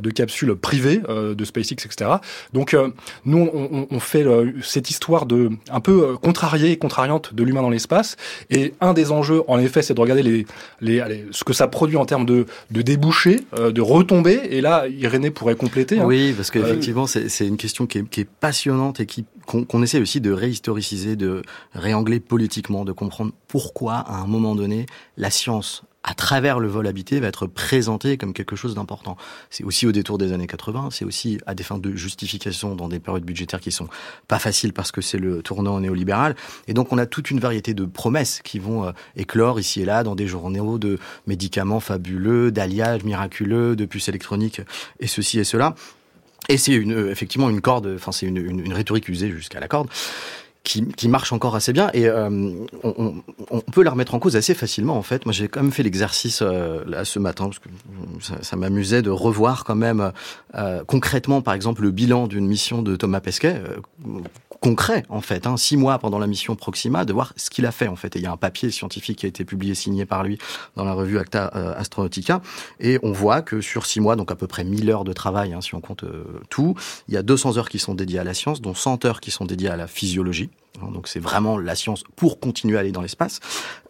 de 0.00 0.10
capsules 0.10 0.54
privées, 0.56 1.00
de 1.08 1.44
SpaceX, 1.44 1.84
etc. 1.84 2.10
Donc 2.52 2.76
nous, 3.24 3.50
on, 3.52 3.86
on 3.90 4.00
fait 4.00 4.24
cette 4.62 4.90
histoire 4.90 5.26
de 5.26 5.50
un 5.70 5.80
peu 5.80 6.16
contrariée 6.16 6.70
et 6.70 6.78
contrariante 6.78 7.34
de 7.34 7.42
l'humain 7.42 7.62
dans 7.62 7.70
l'espace, 7.70 8.16
et 8.50 8.74
un 8.80 8.92
des 8.92 9.10
enjeux, 9.12 9.42
en 9.48 9.58
effet, 9.58 9.82
c'est 9.82 9.94
de 9.94 10.00
regarder 10.00 10.22
les, 10.22 10.46
les, 10.80 11.26
ce 11.30 11.44
que 11.44 11.52
ça 11.52 11.68
produit 11.68 11.96
en 11.96 12.04
termes 12.04 12.26
de, 12.26 12.46
de 12.70 12.82
débouchés, 12.82 13.40
euh, 13.58 13.72
de 13.72 13.80
retombées. 13.80 14.40
Et 14.50 14.60
là, 14.60 14.86
Irénée 14.88 15.30
pourrait 15.30 15.56
compléter. 15.56 15.98
Hein. 15.98 16.04
Oui, 16.06 16.32
parce 16.36 16.50
qu'effectivement, 16.50 17.06
euh, 17.16 17.24
c'est 17.28 17.46
une 17.46 17.56
question 17.56 17.86
qui 17.86 17.98
est, 17.98 18.08
qui 18.08 18.20
est 18.20 18.28
passionnante 18.28 19.00
et 19.00 19.06
qui 19.06 19.24
qu'on 19.44 19.82
essaie 19.82 20.00
aussi 20.00 20.20
de 20.20 20.30
réhistoriciser, 20.30 21.16
de 21.16 21.42
réangler 21.74 22.20
politiquement, 22.20 22.84
de 22.84 22.92
comprendre 22.92 23.32
pourquoi, 23.48 23.94
à 23.94 24.18
un 24.18 24.26
moment 24.26 24.54
donné, 24.54 24.86
la 25.16 25.30
science 25.30 25.82
à 26.04 26.14
travers 26.14 26.58
le 26.58 26.68
vol 26.68 26.86
habité, 26.86 27.20
va 27.20 27.28
être 27.28 27.46
présenté 27.46 28.16
comme 28.16 28.32
quelque 28.32 28.56
chose 28.56 28.74
d'important. 28.74 29.16
C'est 29.50 29.64
aussi 29.64 29.86
au 29.86 29.92
détour 29.92 30.18
des 30.18 30.32
années 30.32 30.46
80, 30.46 30.88
c'est 30.90 31.04
aussi 31.04 31.38
à 31.46 31.54
des 31.54 31.62
fins 31.62 31.78
de 31.78 31.94
justification 31.94 32.74
dans 32.74 32.88
des 32.88 32.98
périodes 32.98 33.24
budgétaires 33.24 33.60
qui 33.60 33.70
sont 33.70 33.88
pas 34.26 34.38
faciles 34.38 34.72
parce 34.72 34.90
que 34.90 35.00
c'est 35.00 35.18
le 35.18 35.42
tournant 35.42 35.78
néolibéral. 35.80 36.34
Et 36.66 36.74
donc 36.74 36.92
on 36.92 36.98
a 36.98 37.06
toute 37.06 37.30
une 37.30 37.40
variété 37.40 37.74
de 37.74 37.84
promesses 37.84 38.40
qui 38.42 38.58
vont 38.58 38.86
euh, 38.86 38.92
éclore 39.16 39.60
ici 39.60 39.82
et 39.82 39.84
là 39.84 40.02
dans 40.02 40.14
des 40.14 40.26
journaux 40.26 40.78
de 40.78 40.98
médicaments 41.26 41.80
fabuleux, 41.80 42.50
d'alliages 42.50 43.04
miraculeux, 43.04 43.76
de 43.76 43.84
puces 43.84 44.08
électroniques 44.08 44.60
et 44.98 45.06
ceci 45.06 45.38
et 45.38 45.44
cela. 45.44 45.74
Et 46.48 46.56
c'est 46.56 46.72
une, 46.72 46.92
euh, 46.92 47.10
effectivement 47.12 47.48
une 47.48 47.60
corde, 47.60 47.92
enfin 47.94 48.10
c'est 48.10 48.26
une, 48.26 48.38
une, 48.38 48.60
une 48.60 48.72
rhétorique 48.72 49.08
usée 49.08 49.30
jusqu'à 49.30 49.60
la 49.60 49.68
corde 49.68 49.88
qui, 50.72 50.86
qui, 50.86 51.08
marche 51.08 51.34
encore 51.34 51.54
assez 51.54 51.74
bien 51.74 51.90
et 51.92 52.08
euh, 52.08 52.30
on, 52.82 53.22
on, 53.50 53.60
peut 53.60 53.82
la 53.82 53.90
remettre 53.90 54.14
en 54.14 54.18
cause 54.18 54.36
assez 54.36 54.54
facilement 54.54 54.96
en 54.96 55.02
fait. 55.02 55.26
Moi 55.26 55.32
j'ai 55.34 55.46
quand 55.46 55.62
même 55.62 55.70
fait 55.70 55.82
l'exercice 55.82 56.40
euh, 56.40 56.82
là 56.86 57.04
ce 57.04 57.18
matin 57.18 57.44
parce 57.44 57.58
que 57.58 57.68
ça, 58.20 58.42
ça 58.42 58.56
m'amusait 58.56 59.02
de 59.02 59.10
revoir 59.10 59.64
quand 59.64 59.74
même 59.74 60.12
euh, 60.54 60.82
concrètement 60.86 61.42
par 61.42 61.52
exemple 61.52 61.82
le 61.82 61.90
bilan 61.90 62.26
d'une 62.26 62.46
mission 62.46 62.80
de 62.80 62.96
Thomas 62.96 63.20
Pesquet 63.20 63.60
concret 64.60 65.04
en 65.08 65.20
fait, 65.20 65.46
hein, 65.46 65.56
six 65.58 65.76
mois 65.76 65.98
pendant 65.98 66.18
la 66.20 66.28
mission 66.28 66.54
Proxima, 66.54 67.04
de 67.04 67.12
voir 67.12 67.34
ce 67.36 67.50
qu'il 67.50 67.66
a 67.66 67.72
fait 67.72 67.88
en 67.88 67.96
fait. 67.96 68.14
Et 68.16 68.20
il 68.20 68.22
y 68.22 68.26
a 68.26 68.32
un 68.32 68.36
papier 68.36 68.70
scientifique 68.70 69.18
qui 69.18 69.26
a 69.26 69.28
été 69.28 69.44
publié, 69.44 69.74
signé 69.74 70.06
par 70.06 70.22
lui 70.22 70.38
dans 70.76 70.84
la 70.84 70.92
revue 70.92 71.18
Acta 71.18 71.48
Astronautica, 71.48 72.40
et 72.78 73.00
on 73.02 73.10
voit 73.10 73.42
que 73.42 73.60
sur 73.60 73.86
six 73.86 73.98
mois, 73.98 74.14
donc 74.14 74.30
à 74.30 74.36
peu 74.36 74.46
près 74.46 74.62
1000 74.62 74.88
heures 74.88 75.02
de 75.02 75.12
travail, 75.12 75.52
hein, 75.52 75.60
si 75.60 75.74
on 75.74 75.80
compte 75.80 76.04
tout, 76.48 76.76
il 77.08 77.14
y 77.14 77.16
a 77.16 77.22
200 77.22 77.58
heures 77.58 77.68
qui 77.68 77.80
sont 77.80 77.94
dédiées 77.94 78.20
à 78.20 78.24
la 78.24 78.34
science, 78.34 78.60
dont 78.60 78.72
100 78.72 79.04
heures 79.04 79.20
qui 79.20 79.32
sont 79.32 79.46
dédiées 79.46 79.68
à 79.68 79.76
la 79.76 79.88
physiologie. 79.88 80.48
Hein, 80.80 80.90
donc 80.92 81.08
c'est 81.08 81.20
vraiment 81.20 81.58
la 81.58 81.74
science 81.74 82.02
pour 82.16 82.40
continuer 82.40 82.76
à 82.76 82.80
aller 82.80 82.92
dans 82.92 83.02
l'espace. 83.02 83.40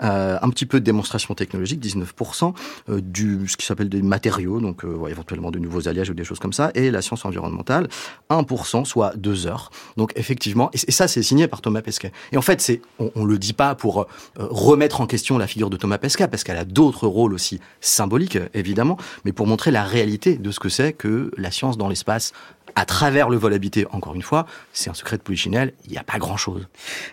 Euh, 0.03 0.38
un 0.40 0.51
petit 0.51 0.66
peu 0.66 0.81
de 0.81 0.85
démonstration 0.85 1.35
technologique, 1.35 1.81
19%, 1.81 2.55
euh, 2.88 3.01
du 3.01 3.47
ce 3.49 3.57
qui 3.57 3.66
s'appelle 3.66 3.88
des 3.88 4.03
matériaux, 4.03 4.61
donc 4.61 4.85
euh, 4.85 5.07
éventuellement 5.09 5.51
de 5.51 5.59
nouveaux 5.59 5.88
alliages 5.88 6.11
ou 6.11 6.14
des 6.14 6.25
choses 6.25 6.38
comme 6.38 6.53
ça, 6.53 6.71
et 6.75 6.90
la 6.90 7.03
science 7.03 7.25
environnementale, 7.25 7.88
1%, 8.31 8.85
soit 8.85 9.14
2 9.16 9.47
heures. 9.47 9.71
Donc 9.97 10.12
effectivement, 10.16 10.71
et, 10.73 10.90
ça 10.90 11.07
c'est 11.09 11.23
signé 11.23 11.47
par 11.47 11.61
Thomas 11.61 11.83
Pesquet. 11.83 12.12
Et 12.33 12.37
en 12.37 12.42
fait, 12.42 12.81
on, 12.99 13.11
on 13.14 13.25
le 13.25 13.38
dit 13.38 13.53
pas 13.53 13.75
pour 13.75 14.01
euh, 14.01 14.05
remettre 14.37 15.01
en 15.01 15.07
question 15.07 15.38
la 15.38 15.47
figure 15.47 15.71
de 15.71 15.77
Thomas 15.77 15.99
Pesquet, 15.99 16.29
parce 16.29 16.42
qu'elle 16.42 16.59
a 16.59 16.64
d'autres 16.64 17.07
rôles 17.07 17.33
aussi 17.33 17.61
symboliques, 17.81 18.38
évidemment, 18.55 18.97
mais 19.25 19.33
pour 19.33 19.47
montrer 19.47 19.71
la 19.71 19.85
réalité 19.85 20.37
de 20.37 20.51
ce 20.51 20.59
que 20.59 20.68
c'est 20.68 20.92
que 20.92 21.31
la 21.37 21.51
science 21.51 21.79
dans 21.79 21.88
l'espace 21.88 22.33
à 22.74 22.85
travers 22.85 23.28
le 23.28 23.37
vol 23.37 23.52
habité, 23.52 23.87
encore 23.92 24.14
une 24.14 24.22
fois, 24.22 24.46
c'est 24.72 24.90
un 24.90 24.94
secret 24.94 25.16
de 25.16 25.22
Polichinelle, 25.22 25.72
il 25.85 25.92
n'y 25.92 25.98
a 25.98 26.02
pas 26.02 26.18
grand-chose. 26.18 26.68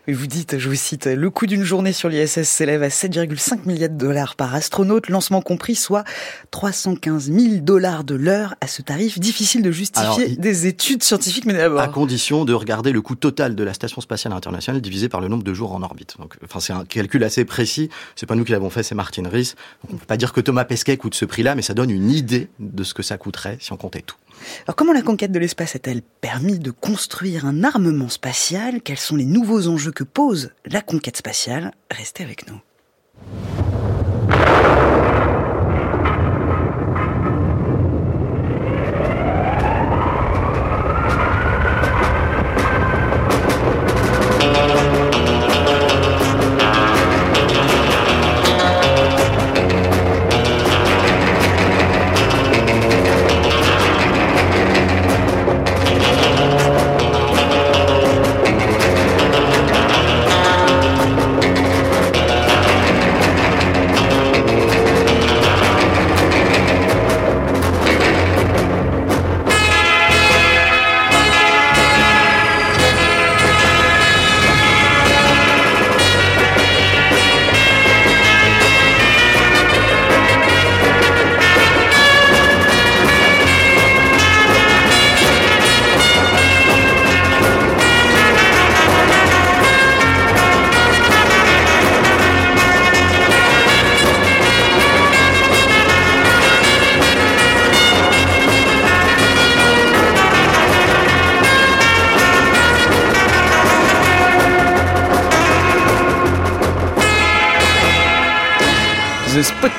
Vous 0.07 0.27
dites, 0.27 0.57
je 0.57 0.69
vous 0.69 0.75
cite, 0.75 1.05
le 1.05 1.29
coût 1.29 1.45
d'une 1.45 1.63
journée 1.63 1.93
sur 1.93 2.09
l'ISS 2.09 2.43
s'élève 2.43 2.83
à 2.83 2.89
7,5 2.89 3.65
milliards 3.65 3.89
de 3.89 3.95
dollars 3.95 4.35
par 4.35 4.53
astronaute, 4.55 5.09
lancement 5.09 5.41
compris, 5.41 5.75
soit 5.75 6.03
315 6.51 7.31
000 7.31 7.55
dollars 7.61 8.03
de 8.03 8.15
l'heure. 8.15 8.55
À 8.61 8.67
ce 8.67 8.81
tarif, 8.81 9.19
difficile 9.19 9.61
de 9.61 9.71
justifier 9.71 10.35
des 10.35 10.67
études 10.67 11.03
scientifiques 11.03 11.45
mais 11.45 11.53
d'abord. 11.53 11.79
À 11.81 11.87
condition 11.87 12.45
de 12.45 12.53
regarder 12.53 12.91
le 12.91 13.01
coût 13.01 13.15
total 13.15 13.55
de 13.55 13.63
la 13.63 13.73
Station 13.73 14.01
Spatiale 14.01 14.33
Internationale 14.33 14.81
divisé 14.81 15.09
par 15.09 15.21
le 15.21 15.27
nombre 15.27 15.43
de 15.43 15.53
jours 15.53 15.73
en 15.73 15.81
orbite. 15.81 16.15
Donc, 16.19 16.35
enfin, 16.43 16.59
c'est 16.59 16.73
un 16.73 16.85
calcul 16.85 17.23
assez 17.23 17.45
précis. 17.45 17.89
C'est 18.15 18.25
pas 18.25 18.35
nous 18.35 18.43
qui 18.43 18.51
l'avons 18.51 18.69
fait, 18.69 18.83
c'est 18.83 18.95
Martin 18.95 19.27
Rees. 19.29 19.55
Donc, 19.83 19.93
on 19.93 19.97
peut 19.97 20.05
pas 20.05 20.17
dire 20.17 20.33
que 20.33 20.41
Thomas 20.41 20.65
Pesquet 20.65 20.97
coûte 20.97 21.15
ce 21.15 21.25
prix-là, 21.25 21.55
mais 21.55 21.61
ça 21.61 21.73
donne 21.73 21.89
une 21.89 22.11
idée 22.11 22.49
de 22.59 22.83
ce 22.83 22.93
que 22.93 23.03
ça 23.03 23.17
coûterait 23.17 23.57
si 23.59 23.71
on 23.73 23.77
comptait 23.77 24.01
tout. 24.01 24.17
Alors 24.65 24.75
comment 24.75 24.93
la 24.93 25.01
conquête 25.01 25.31
de 25.31 25.39
l'espace 25.39 25.75
a-t-elle 25.75 26.01
permis 26.01 26.59
de 26.59 26.71
construire 26.71 27.45
un 27.45 27.63
armement 27.63 28.09
spatial? 28.09 28.81
Quels 28.81 28.97
sont 28.97 29.15
les 29.15 29.25
nouveaux 29.25 29.67
enjeux 29.67 29.91
que 29.91 30.03
pose 30.03 30.51
la 30.65 30.81
conquête 30.81 31.17
spatiale? 31.17 31.73
Restez 31.91 32.23
avec 32.23 32.47
nous. 32.49 32.59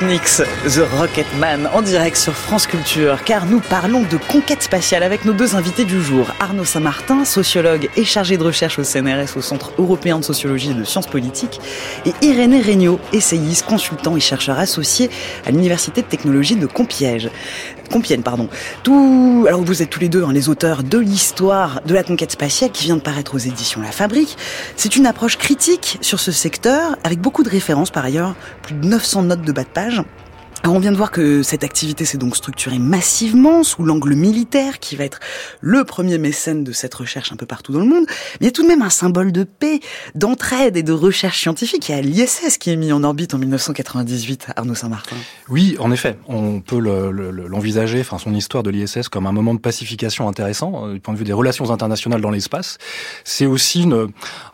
Sputniks, 0.01 0.41
The 0.65 0.81
Rocketman, 0.97 1.69
en 1.73 1.83
direct 1.83 2.17
sur 2.17 2.33
France 2.33 2.65
Culture, 2.65 3.23
car 3.23 3.45
nous 3.45 3.59
parlons 3.59 4.01
de 4.01 4.17
conquête 4.17 4.63
spatiale 4.63 5.03
avec 5.03 5.25
nos 5.25 5.33
deux 5.33 5.55
invités 5.55 5.85
du 5.85 6.01
jour. 6.01 6.25
Arnaud 6.39 6.65
Saint-Martin, 6.65 7.23
sociologue 7.23 7.87
et 7.95 8.03
chargé 8.03 8.37
de 8.37 8.43
recherche 8.43 8.79
au 8.79 8.83
CNRS, 8.83 9.37
au 9.37 9.41
Centre 9.41 9.73
européen 9.77 10.17
de 10.17 10.23
sociologie 10.23 10.71
et 10.71 10.73
de 10.73 10.83
sciences 10.85 11.05
politiques, 11.05 11.61
et 12.07 12.13
Irénée 12.25 12.63
Regnault, 12.63 12.99
essayiste, 13.13 13.67
consultant 13.67 14.17
et 14.17 14.19
chercheur 14.19 14.57
associé 14.57 15.11
à 15.45 15.51
l'Université 15.51 16.01
de 16.01 16.07
technologie 16.07 16.55
de 16.55 16.65
Compiègne. 16.65 17.29
Compiègne, 17.91 18.21
pardon. 18.21 18.47
Tout, 18.83 19.45
alors 19.47 19.61
vous 19.61 19.81
êtes 19.81 19.89
tous 19.89 19.99
les 19.99 20.09
deux 20.09 20.23
hein, 20.23 20.31
les 20.31 20.49
auteurs 20.49 20.83
de 20.83 20.97
l'histoire 20.97 21.81
de 21.85 21.93
la 21.93 22.03
conquête 22.03 22.31
spatiale 22.31 22.71
qui 22.71 22.85
vient 22.85 22.95
de 22.95 23.01
paraître 23.01 23.35
aux 23.35 23.39
éditions 23.39 23.81
La 23.81 23.91
Fabrique. 23.91 24.37
C'est 24.75 24.95
une 24.95 25.05
approche 25.05 25.37
critique 25.37 25.97
sur 26.01 26.19
ce 26.19 26.31
secteur, 26.31 26.95
avec 27.03 27.19
beaucoup 27.19 27.43
de 27.43 27.49
références 27.49 27.91
par 27.91 28.05
ailleurs, 28.05 28.35
plus 28.61 28.75
de 28.75 28.87
900 28.87 29.23
notes 29.23 29.41
de 29.41 29.51
bas 29.51 29.63
de 29.63 29.69
page. 29.69 30.01
On 30.73 30.79
vient 30.79 30.93
de 30.93 30.97
voir 30.97 31.11
que 31.11 31.43
cette 31.43 31.65
activité 31.65 32.05
s'est 32.05 32.17
donc 32.17 32.37
structurée 32.37 32.79
massivement 32.79 33.61
sous 33.61 33.83
l'angle 33.83 34.15
militaire 34.15 34.79
qui 34.79 34.95
va 34.95 35.03
être 35.03 35.19
le 35.59 35.83
premier 35.83 36.17
mécène 36.17 36.63
de 36.63 36.71
cette 36.71 36.93
recherche 36.93 37.33
un 37.33 37.35
peu 37.35 37.45
partout 37.45 37.73
dans 37.73 37.81
le 37.81 37.87
monde. 37.87 38.05
Mais 38.07 38.37
il 38.39 38.45
y 38.45 38.47
a 38.47 38.51
tout 38.51 38.63
de 38.63 38.69
même 38.69 38.81
un 38.81 38.89
symbole 38.89 39.33
de 39.33 39.43
paix, 39.43 39.81
d'entraide 40.15 40.77
et 40.77 40.83
de 40.83 40.93
recherche 40.93 41.41
scientifique. 41.41 41.89
Il 41.89 41.91
y 41.91 41.95
a 41.95 42.01
l'ISS 42.01 42.57
qui 42.57 42.69
est 42.69 42.77
mis 42.77 42.93
en 42.93 43.03
orbite 43.03 43.33
en 43.33 43.37
1998, 43.37 44.47
Arnaud 44.55 44.73
Saint-Martin. 44.73 45.17
Oui, 45.49 45.75
en 45.77 45.91
effet, 45.91 46.17
on 46.29 46.61
peut 46.61 46.79
l'envisager, 46.79 47.97
le, 47.97 48.01
enfin 48.01 48.17
son 48.17 48.33
histoire 48.33 48.63
de 48.63 48.69
l'ISS 48.69 49.09
comme 49.09 49.27
un 49.27 49.33
moment 49.33 49.53
de 49.53 49.59
pacification 49.59 50.29
intéressant 50.29 50.87
euh, 50.87 50.93
du 50.93 50.99
point 51.01 51.13
de 51.13 51.19
vue 51.19 51.25
des 51.25 51.33
relations 51.33 51.69
internationales 51.69 52.21
dans 52.21 52.31
l'espace. 52.31 52.77
C'est 53.25 53.45
aussi 53.45 53.89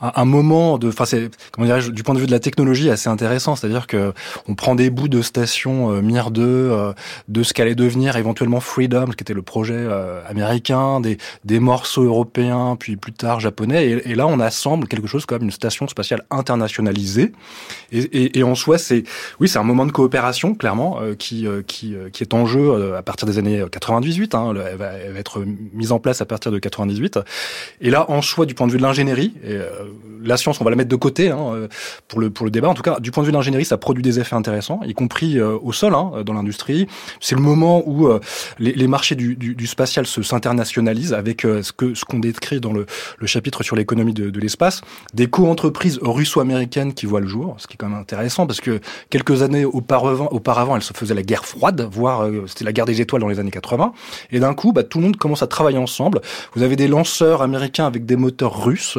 un, 0.01 0.25
moment 0.25 0.79
de, 0.79 0.87
enfin 0.87 1.05
c'est 1.05 1.29
comment 1.51 1.67
dirais-je, 1.67 1.91
du 1.91 2.01
point 2.01 2.15
de 2.15 2.19
vue 2.19 2.25
de 2.25 2.31
la 2.31 2.39
technologie 2.39 2.89
assez 2.89 3.07
intéressant, 3.07 3.55
c'est-à-dire 3.55 3.85
que 3.85 4.13
on 4.47 4.55
prend 4.55 4.73
des 4.73 4.89
bouts 4.89 5.09
de 5.09 5.21
stations 5.21 6.01
euh, 6.07 6.13
Mir 6.13 6.31
2, 6.31 6.41
euh, 6.41 6.93
de 7.27 7.43
ce 7.43 7.53
qu'allait 7.53 7.75
devenir 7.75 8.15
éventuellement 8.15 8.59
Freedom, 8.59 9.07
qui 9.07 9.23
était 9.23 9.33
le 9.33 9.41
projet 9.41 9.75
euh, 9.77 10.21
américain, 10.27 10.99
des, 10.99 11.17
des 11.45 11.59
morceaux 11.59 12.03
européens, 12.03 12.75
puis 12.79 12.97
plus 12.97 13.13
tard 13.13 13.39
japonais. 13.39 14.01
Et, 14.05 14.15
là, 14.15 14.27
on 14.27 14.39
assemble 14.39 14.87
quelque 14.87 15.07
chose 15.07 15.25
comme 15.25 15.43
une 15.43 15.51
station 15.51 15.87
spatiale 15.87 16.23
internationalisée. 16.31 17.31
Et, 17.91 18.43
en 18.43 18.55
soi, 18.55 18.77
c'est 18.77 19.03
oui, 19.39 19.47
c'est 19.47 19.59
un 19.59 19.63
moment 19.63 19.85
de 19.85 19.91
coopération 19.91 20.55
clairement 20.55 20.99
qui 21.17 21.45
qui 21.67 21.95
qui 22.13 22.23
est 22.23 22.33
en 22.33 22.45
jeu 22.45 22.95
à 22.95 23.01
partir 23.01 23.27
des 23.27 23.37
années 23.37 23.63
98. 23.69 24.35
Hein, 24.35 24.51
elle, 24.51 24.77
va, 24.77 24.85
elle, 24.93 25.13
va, 25.13 25.19
être 25.19 25.43
mise 25.73 25.91
en 25.91 25.99
place 25.99 26.21
à 26.21 26.25
partir 26.25 26.51
de 26.51 26.59
98. 26.59 27.19
Et 27.81 27.89
là, 27.89 28.09
en 28.09 28.21
soi, 28.21 28.45
du 28.45 28.53
point 28.53 28.67
de 28.67 28.71
vue 28.71 28.77
de 28.77 28.83
l'ingénierie, 28.83 29.33
et 29.43 29.57
la 30.23 30.37
science, 30.37 30.61
on 30.61 30.63
va 30.63 30.69
la 30.69 30.75
mettre 30.75 30.89
de 30.89 30.95
côté 30.95 31.29
hein, 31.29 31.67
pour 32.07 32.19
le 32.19 32.29
pour 32.29 32.45
le 32.45 32.51
débat. 32.51 32.69
En 32.69 32.73
tout 32.73 32.83
cas, 32.83 32.99
du 32.99 33.11
point 33.11 33.23
de 33.23 33.27
vue 33.27 33.31
de 33.31 33.37
l'ingénierie, 33.37 33.65
ça 33.65 33.77
produit 33.77 34.03
des 34.03 34.19
effets 34.19 34.35
intéressants, 34.35 34.79
y 34.85 34.93
compris 34.93 35.39
au 35.41 35.71
sol 35.71 35.86
hein, 35.95 36.23
dans 36.23 36.33
l'industrie. 36.33 36.87
C'est 37.19 37.35
le 37.35 37.41
moment 37.41 37.83
où 37.85 38.07
euh, 38.07 38.19
les, 38.59 38.73
les, 38.73 38.87
marchés 38.87 39.15
du, 39.15 39.35
du, 39.35 39.55
du 39.55 39.67
spatial 39.67 40.05
se 40.05 40.21
s'internationalisent 40.21 41.13
avec 41.13 41.45
euh, 41.45 41.63
ce 41.63 41.71
que 41.71 41.93
ce 41.93 42.05
qu'on 42.05 42.19
décrit 42.19 42.59
dans 42.59 42.73
le, 42.73 42.85
le, 43.17 43.27
chapitre 43.27 43.63
sur 43.63 43.75
l'économie 43.75 44.13
de, 44.13 44.29
de 44.29 44.39
l'espace, 44.39 44.81
des 45.13 45.27
co-entreprises 45.27 45.99
russo-américaines 46.01 46.93
qui 46.93 47.05
voient 47.05 47.19
le 47.19 47.27
jour, 47.27 47.55
ce 47.57 47.67
qui 47.67 47.73
est 47.73 47.77
quand 47.77 47.89
même 47.89 47.99
intéressant 47.99 48.47
parce 48.47 48.61
que 48.61 48.79
quelques 49.09 49.41
années 49.41 49.65
auparavant, 49.65 50.27
auparavant, 50.31 50.75
elle 50.75 50.81
se 50.81 50.93
faisait 50.93 51.13
la 51.13 51.23
guerre 51.23 51.45
froide, 51.45 51.87
voire 51.91 52.23
euh, 52.23 52.45
c'était 52.47 52.65
la 52.65 52.73
guerre 52.73 52.85
des 52.85 53.01
étoiles 53.01 53.21
dans 53.21 53.27
les 53.27 53.39
années 53.39 53.51
80, 53.51 53.93
et 54.31 54.39
d'un 54.39 54.53
coup, 54.53 54.73
bah, 54.73 54.83
tout 54.83 54.99
le 54.99 55.05
monde 55.05 55.17
commence 55.17 55.43
à 55.43 55.47
travailler 55.47 55.77
ensemble. 55.77 56.21
Vous 56.53 56.63
avez 56.63 56.75
des 56.75 56.87
lanceurs 56.87 57.41
américains 57.41 57.85
avec 57.85 58.05
des 58.05 58.15
moteurs 58.15 58.63
russes 58.63 58.97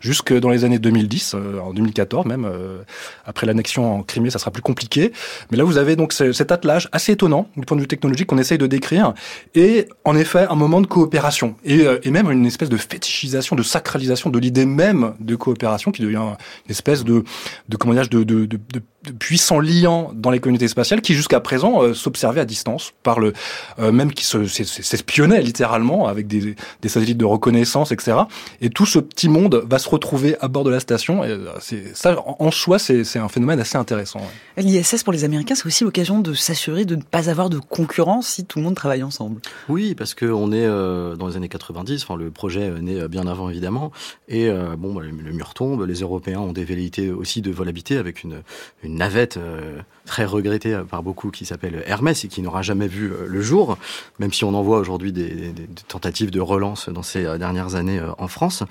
jusque 0.00 0.32
dans 0.32 0.50
les 0.50 0.64
années 0.64 0.78
2010, 0.78 1.34
en 1.62 1.72
2014 1.72 2.26
même, 2.26 2.48
après 3.24 3.46
l'annexion 3.46 3.98
en 3.98 4.02
Crimée, 4.02 4.30
ça 4.30 4.38
sera 4.38 4.50
plus 4.50 4.62
compliqué. 4.62 5.12
Mais 5.50 5.56
là, 5.56 5.64
vous 5.64 5.78
avez 5.78 5.96
donc 5.96 6.12
cet 6.32 6.52
attelage 6.52 6.88
assez 6.92 7.12
étonnant 7.12 7.48
du 7.56 7.64
point 7.64 7.76
de 7.76 7.82
vue 7.82 7.88
technologique 7.88 8.26
qu'on 8.26 8.38
essaye 8.38 8.58
de 8.58 8.66
décrire, 8.66 9.14
et 9.54 9.88
en 10.04 10.16
effet 10.16 10.46
un 10.48 10.54
moment 10.54 10.80
de 10.80 10.86
coopération, 10.86 11.56
et, 11.64 11.86
euh, 11.86 11.98
même 12.06 12.30
une 12.30 12.46
espèce 12.46 12.68
de 12.68 12.76
fétichisation, 12.76 13.56
de 13.56 13.62
sacralisation 13.62 14.30
de 14.30 14.38
l'idée 14.38 14.66
même 14.66 15.14
de 15.20 15.36
coopération 15.36 15.90
qui 15.92 16.02
devient 16.02 16.16
une 16.16 16.70
espèce 16.70 17.04
de, 17.04 17.24
de 17.68 17.76
comment 17.76 17.94
de 17.94 18.56
puissants 19.18 19.60
liants 19.60 20.10
dans 20.14 20.30
les 20.30 20.40
communautés 20.40 20.68
spatiales 20.68 21.00
qui 21.00 21.14
jusqu'à 21.14 21.40
présent 21.40 21.82
euh, 21.82 21.94
s'observaient 21.94 22.40
à 22.40 22.44
distance 22.44 22.92
par 23.02 23.20
le 23.20 23.32
euh, 23.78 23.92
même 23.92 24.12
qui 24.12 24.24
s'espionnaient 24.24 25.42
littéralement 25.42 26.08
avec 26.08 26.26
des, 26.26 26.56
des, 26.82 26.88
satellites 26.88 27.18
de 27.18 27.24
reconnaissance 27.24 27.92
etc 27.92 28.18
et 28.60 28.70
tout 28.70 28.86
ce 28.86 28.98
petit 28.98 29.28
monde 29.28 29.64
va 29.68 29.78
se 29.78 29.88
retrouver 29.88 30.36
à 30.40 30.48
bord 30.48 30.64
de 30.64 30.70
la 30.70 30.80
station. 30.80 31.24
Et 31.24 31.28
euh, 31.28 31.48
c'est 31.60 31.96
ça 31.96 32.16
en 32.26 32.50
soi 32.50 32.78
c'est 32.78 33.18
un 33.18 33.28
phénomène 33.28 33.60
assez 33.60 33.76
intéressant 33.76 34.20
ouais. 34.56 34.62
l'ISS 34.62 35.02
pour 35.02 35.12
les 35.12 35.24
Américains 35.24 35.54
c'est 35.54 35.66
aussi 35.66 35.84
l'occasion 35.84 36.20
de 36.20 36.34
s'assurer 36.34 36.84
de 36.84 36.96
ne 36.96 37.02
pas 37.02 37.30
avoir 37.30 37.50
de 37.50 37.58
concurrence 37.58 38.28
si 38.28 38.44
tout 38.44 38.58
le 38.58 38.64
monde 38.64 38.74
travaille 38.74 39.02
ensemble. 39.02 39.40
Oui 39.68 39.94
parce 39.94 40.14
que 40.14 40.26
on 40.26 40.52
est 40.52 40.66
euh, 40.66 41.16
dans 41.16 41.28
les 41.28 41.36
années 41.36 41.48
90 41.48 42.02
enfin 42.02 42.16
le 42.16 42.30
projet 42.30 42.70
naît 42.80 43.08
bien 43.08 43.26
avant 43.26 43.48
évidemment. 43.50 43.92
Et 44.28 44.48
euh, 44.48 44.76
bon 44.76 44.94
bah, 44.94 45.02
le, 45.02 45.32
mur 45.32 45.54
tombe 45.54 45.84
les 45.84 46.00
Européens 46.00 46.40
ont 46.40 46.52
des 46.52 46.64
velléités 46.64 47.10
aussi 47.10 47.42
de 47.42 47.50
volabilité 47.50 47.96
avec 47.96 48.22
une, 48.22 48.42
une 48.82 48.95
navette 48.96 49.36
euh, 49.36 49.80
très 50.06 50.24
regrettée 50.24 50.80
par 50.88 51.02
beaucoup 51.02 51.30
qui 51.30 51.44
s'appelle 51.44 51.82
Hermès 51.86 52.24
et 52.24 52.28
qui 52.28 52.40
n'aura 52.40 52.62
jamais 52.62 52.86
vu 52.86 53.12
euh, 53.12 53.26
le 53.26 53.42
jour, 53.42 53.76
même 54.18 54.32
si 54.32 54.44
on 54.44 54.54
en 54.54 54.62
voit 54.62 54.78
aujourd'hui 54.78 55.12
des, 55.12 55.52
tentatives 55.88 56.30
de 56.30 56.40
relance 56.40 56.88
dans 56.88 57.02
ces 57.02 57.24
euh, 57.24 57.38
dernières 57.38 57.74
années 57.74 57.98
euh, 57.98 58.12
en 58.18 58.28
France. 58.28 58.62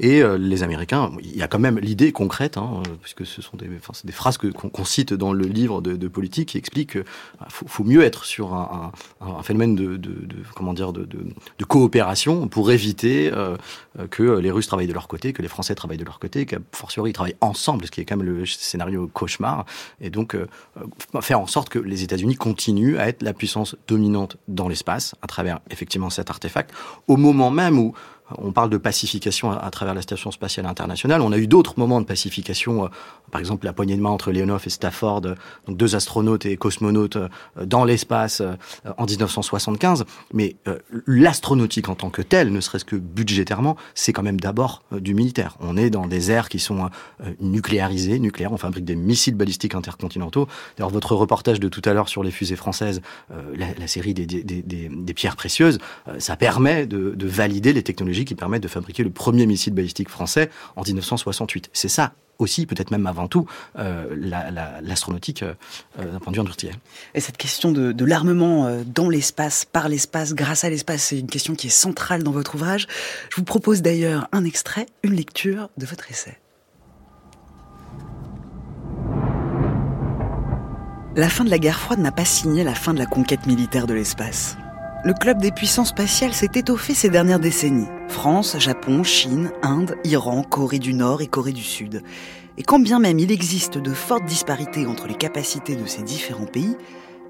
Et 0.00 0.22
euh, 0.22 0.38
les 0.38 0.62
Américains, 0.62 1.10
il 1.22 1.36
y 1.36 1.42
a 1.42 1.48
quand 1.48 1.58
même 1.58 1.78
l'idée 1.78 2.12
concrète, 2.12 2.56
hein, 2.56 2.82
puisque 3.02 3.26
ce 3.26 3.42
sont 3.42 3.56
des, 3.56 3.68
enfin, 3.76 3.92
des 4.04 4.12
phrases 4.12 4.38
qu'on 4.38 4.70
qu 4.70 4.84
cite 4.84 5.12
dans 5.12 5.32
le 5.32 5.46
livre 5.46 5.80
de, 5.80 6.08
politique 6.08 6.50
qui 6.50 6.58
expliquent 6.58 6.92
qu'il 6.92 7.04
faut, 7.48 7.82
mieux 7.82 8.02
être 8.02 8.24
sur 8.24 8.54
un, 8.54 8.92
phénomène 9.42 9.74
de, 9.74 9.98
comment 10.54 10.74
dire 10.74 10.92
de, 10.92 11.06
coopération 11.66 12.46
pour 12.46 12.70
éviter 12.70 13.32
euh, 13.32 13.56
que 14.10 14.22
les 14.22 14.50
Russes 14.50 14.66
travaillent 14.66 14.86
de 14.86 14.92
leur 14.92 15.08
côté, 15.08 15.32
que 15.32 15.42
les 15.42 15.48
Français 15.48 15.74
travaillent 15.74 15.98
de 15.98 16.04
leur 16.04 16.18
côté, 16.18 16.46
qu'à 16.46 16.58
fortiori 16.72 17.10
ils 17.10 17.14
travaillent 17.14 17.36
ensemble, 17.40 17.86
ce 17.86 17.90
qui 17.90 18.00
est 18.00 18.04
quand 18.04 18.16
même 18.16 18.26
le 18.26 18.46
scénario 18.46 19.08
cauchemar 19.12 19.64
et 20.00 20.10
donc 20.10 20.34
euh, 20.34 20.46
faire 21.20 21.40
en 21.40 21.46
sorte 21.46 21.68
que 21.68 21.78
les 21.78 22.02
États-Unis 22.02 22.36
continuent 22.36 22.98
à 22.98 23.08
être 23.08 23.22
la 23.22 23.32
puissance 23.32 23.76
dominante 23.86 24.36
dans 24.48 24.68
l'espace 24.68 25.14
à 25.22 25.26
travers 25.26 25.60
effectivement 25.70 26.10
cet 26.10 26.30
artefact, 26.30 26.72
au 27.08 27.16
moment 27.16 27.50
même 27.50 27.78
où 27.78 27.94
on 28.38 28.52
parle 28.52 28.70
de 28.70 28.78
pacification 28.78 29.50
à, 29.50 29.70
travers 29.70 29.94
la 29.94 30.02
station 30.02 30.30
spatiale 30.30 30.66
internationale. 30.66 31.20
On 31.20 31.32
a 31.32 31.38
eu 31.38 31.46
d'autres 31.46 31.74
moments 31.78 32.00
de 32.00 32.06
pacification, 32.06 32.84
euh, 32.84 32.88
par 33.30 33.40
exemple 33.40 33.66
la 33.66 33.72
poignée 33.72 33.96
de 33.96 34.00
main 34.00 34.10
entre 34.10 34.32
Leonov 34.32 34.62
et 34.66 34.70
Stafford, 34.70 35.22
euh, 35.26 35.34
deux 35.68 35.94
astronautes 35.94 36.46
et 36.46 36.56
cosmonautes 36.56 37.16
euh, 37.16 37.28
dans 37.64 37.84
l'espace 37.84 38.42
en 38.96 39.04
1975. 39.04 40.04
Mais 40.32 40.56
l'astronautique 41.06 41.88
en 41.88 41.94
tant 41.94 42.10
que 42.10 42.22
telle, 42.22 42.52
ne 42.52 42.60
serait-ce 42.60 42.84
que 42.84 42.96
budgétairement, 42.96 43.76
c'est 43.94 44.12
quand 44.12 44.22
même 44.22 44.40
d'abord 44.40 44.82
du 44.92 45.14
militaire. 45.14 45.56
On 45.60 45.76
est 45.76 45.90
dans 45.90 46.06
des 46.06 46.30
aires 46.30 46.48
qui 46.48 46.58
sont 46.58 46.88
nucléarisées, 47.40 48.18
nucléaires. 48.18 48.52
On 48.52 48.56
fabrique 48.56 48.84
des 48.84 48.96
missiles 48.96 49.34
balistiques 49.34 49.74
intercontinentaux. 49.74 50.48
D'ailleurs, 50.76 50.90
votre 50.90 51.14
reportage 51.14 51.60
de 51.60 51.68
tout 51.68 51.82
à 51.84 51.92
l'heure 51.92 52.08
sur 52.08 52.22
les 52.22 52.30
fusées 52.30 52.56
françaises, 52.56 53.00
la, 53.56 53.86
série 53.86 54.14
des, 54.14 55.14
pierres 55.14 55.36
précieuses, 55.36 55.78
ça 56.18 56.36
permet 56.36 56.86
de 56.86 57.26
valider 57.26 57.72
les 57.72 57.82
technologies 57.82 58.13
qui 58.22 58.34
permettent 58.34 58.62
de 58.62 58.68
fabriquer 58.68 59.02
le 59.02 59.10
premier 59.10 59.46
missile 59.46 59.74
balistique 59.74 60.08
français 60.08 60.50
en 60.76 60.82
1968. 60.82 61.70
C'est 61.72 61.88
ça 61.88 62.12
aussi, 62.38 62.66
peut-être 62.66 62.90
même 62.90 63.06
avant 63.06 63.28
tout, 63.28 63.46
euh, 63.78 64.06
l'astronautique 64.82 65.40
la, 65.40 65.46
la, 65.46 66.04
euh, 66.04 66.12
d'un 66.12 66.18
point 66.18 66.32
de 66.32 66.36
vue 66.36 66.40
industriel. 66.40 66.74
Et 67.14 67.20
cette 67.20 67.36
question 67.36 67.72
de, 67.72 68.04
l'armement 68.04 68.66
euh, 68.66 68.82
dans 68.84 69.08
l'espace, 69.08 69.64
par 69.64 69.88
l'espace, 69.88 70.34
grâce 70.34 70.64
à 70.64 70.70
l'espace, 70.70 71.04
c'est 71.04 71.18
une 71.18 71.28
question 71.28 71.54
qui 71.54 71.68
est 71.68 71.70
centrale 71.70 72.22
dans 72.22 72.32
votre 72.32 72.54
ouvrage. 72.54 72.86
Je 73.30 73.36
vous 73.36 73.44
propose 73.44 73.82
d'ailleurs 73.82 74.28
un 74.32 74.44
extrait, 74.44 74.86
une 75.02 75.14
lecture 75.14 75.70
de 75.76 75.86
votre 75.86 76.10
essai. 76.10 76.38
La 81.16 81.28
fin 81.28 81.44
de 81.44 81.50
la 81.50 81.58
guerre 81.58 81.78
froide 81.78 82.00
n'a 82.00 82.10
pas 82.10 82.24
signé 82.24 82.64
la 82.64 82.74
fin 82.74 82.92
de 82.92 82.98
la 82.98 83.06
conquête 83.06 83.46
militaire 83.46 83.86
de 83.86 83.94
l'espace. 83.94 84.56
Le 85.04 85.12
club 85.12 85.40
des 85.40 85.52
puissances 85.52 85.90
spatiales 85.90 86.34
s'est 86.34 86.50
étoffé 86.54 86.92
ces 86.92 87.08
dernières 87.08 87.38
décennies. 87.38 87.86
France, 88.08 88.56
Japon, 88.58 89.02
Chine, 89.02 89.50
Inde, 89.62 89.96
Iran, 90.04 90.42
Corée 90.42 90.78
du 90.78 90.94
Nord 90.94 91.22
et 91.22 91.26
Corée 91.26 91.52
du 91.52 91.62
Sud. 91.62 92.02
Et 92.56 92.62
quand 92.62 92.78
bien 92.78 92.98
même 92.98 93.18
il 93.18 93.32
existe 93.32 93.78
de 93.78 93.92
fortes 93.92 94.24
disparités 94.24 94.86
entre 94.86 95.08
les 95.08 95.14
capacités 95.14 95.76
de 95.76 95.86
ces 95.86 96.02
différents 96.02 96.46
pays, 96.46 96.76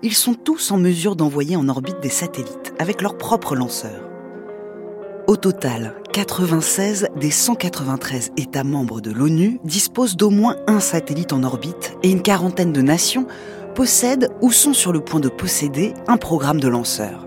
ils 0.02 0.14
sont 0.14 0.34
tous 0.34 0.70
en 0.70 0.76
mesure 0.76 1.16
d'envoyer 1.16 1.56
en 1.56 1.68
orbite 1.68 2.00
des 2.00 2.10
satellites 2.10 2.74
avec 2.78 3.00
leurs 3.00 3.16
propres 3.16 3.56
lanceurs. 3.56 4.08
Au 5.26 5.36
total, 5.36 5.94
96 6.12 7.08
des 7.16 7.30
193 7.30 8.32
États 8.36 8.64
membres 8.64 9.00
de 9.00 9.10
l'ONU 9.10 9.58
disposent 9.64 10.16
d'au 10.16 10.28
moins 10.28 10.56
un 10.66 10.80
satellite 10.80 11.32
en 11.32 11.42
orbite 11.42 11.96
et 12.02 12.10
une 12.10 12.20
quarantaine 12.20 12.72
de 12.72 12.82
nations 12.82 13.26
possèdent 13.74 14.28
ou 14.42 14.52
sont 14.52 14.74
sur 14.74 14.92
le 14.92 15.00
point 15.00 15.20
de 15.20 15.30
posséder 15.30 15.94
un 16.06 16.18
programme 16.18 16.60
de 16.60 16.68
lanceurs. 16.68 17.26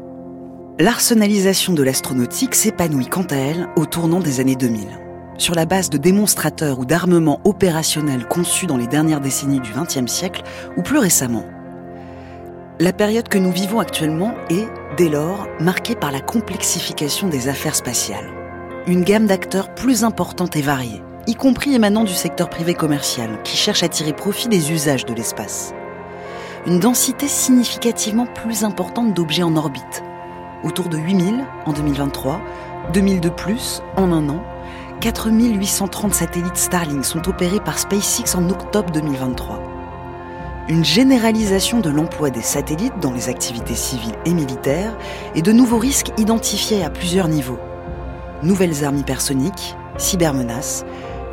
L'arsenalisation 0.80 1.74
de 1.74 1.82
l'astronautique 1.82 2.54
s'épanouit 2.54 3.08
quant 3.08 3.26
à 3.32 3.36
elle 3.36 3.68
au 3.78 3.88
tournant 3.88 4.20
des 4.20 4.40
années 4.42 4.56
2000. 4.56 4.88
Sur 5.40 5.56
la 5.56 5.66
base 5.66 5.90
de 5.90 5.98
démonstrateurs 5.98 6.78
ou 6.78 6.86
d'armements 6.86 7.42
opérationnels 7.46 8.28
conçus 8.28 8.68
dans 8.68 8.78
les 8.78 8.86
dernières 8.86 9.20
décennies 9.20 9.60
du 9.60 9.72
XXe 9.72 10.12
siècle, 10.12 10.44
ou 10.78 10.84
plus 10.84 11.00
récemment, 11.00 11.46
La 12.80 12.94
période 12.94 13.28
que 13.28 13.40
nous 13.40 13.52
vivons 13.52 13.80
actuellement 13.80 14.36
est, 14.52 14.68
dès 14.98 15.10
lors, 15.10 15.48
marquée 15.60 15.96
par 15.96 16.12
la 16.12 16.20
complexification 16.20 17.28
des 17.28 17.48
affaires 17.48 17.76
spatiales. 17.76 18.30
Une 18.86 19.04
gamme 19.04 19.26
d'acteurs 19.26 19.74
plus 19.74 20.04
importante 20.04 20.56
et 20.56 20.62
variée, 20.62 21.02
y 21.26 21.34
compris 21.34 21.74
émanant 21.74 22.04
du 22.04 22.14
secteur 22.14 22.52
privé 22.52 22.76
commercial, 22.76 23.42
qui 23.44 23.58
cherche 23.58 23.82
à 23.82 23.90
tirer 23.90 24.14
profit 24.14 24.48
des 24.48 24.72
usages 24.72 25.08
de 25.08 25.16
l'espace. 25.16 25.74
Une 26.68 26.80
densité 26.80 27.28
significativement 27.28 28.28
plus 28.28 28.64
importante 28.64 29.16
d'objets 29.16 29.42
en 29.42 29.56
orbite, 29.56 30.04
autour 30.64 30.90
de 30.90 30.98
8000 30.98 31.46
en 31.66 31.74
2023, 31.74 32.42
2000 32.94 33.20
de 33.22 33.30
plus 33.30 33.82
en 33.96 34.12
un 34.12 34.30
an, 34.30 34.44
4830 35.02 36.14
satellites 36.14 36.58
Starlink 36.58 37.06
sont 37.06 37.28
opérés 37.30 37.60
par 37.60 37.78
SpaceX 37.78 38.36
en 38.36 38.50
octobre 38.50 38.92
2023 38.92 39.78
une 40.70 40.84
généralisation 40.84 41.80
de 41.80 41.90
l'emploi 41.90 42.30
des 42.30 42.42
satellites 42.42 43.00
dans 43.02 43.14
les 43.14 43.30
activités 43.30 43.76
civiles 43.76 44.16
et 44.26 44.34
militaires 44.34 44.98
et 45.36 45.42
de 45.42 45.52
nouveaux 45.52 45.78
risques 45.78 46.12
identifiés 46.18 46.84
à 46.84 46.90
plusieurs 46.90 47.28
niveaux. 47.28 47.60
Nouvelles 48.44 48.84
armes 48.84 48.98
hypersoniques, 48.98 49.76
cybermenaces, 49.98 50.86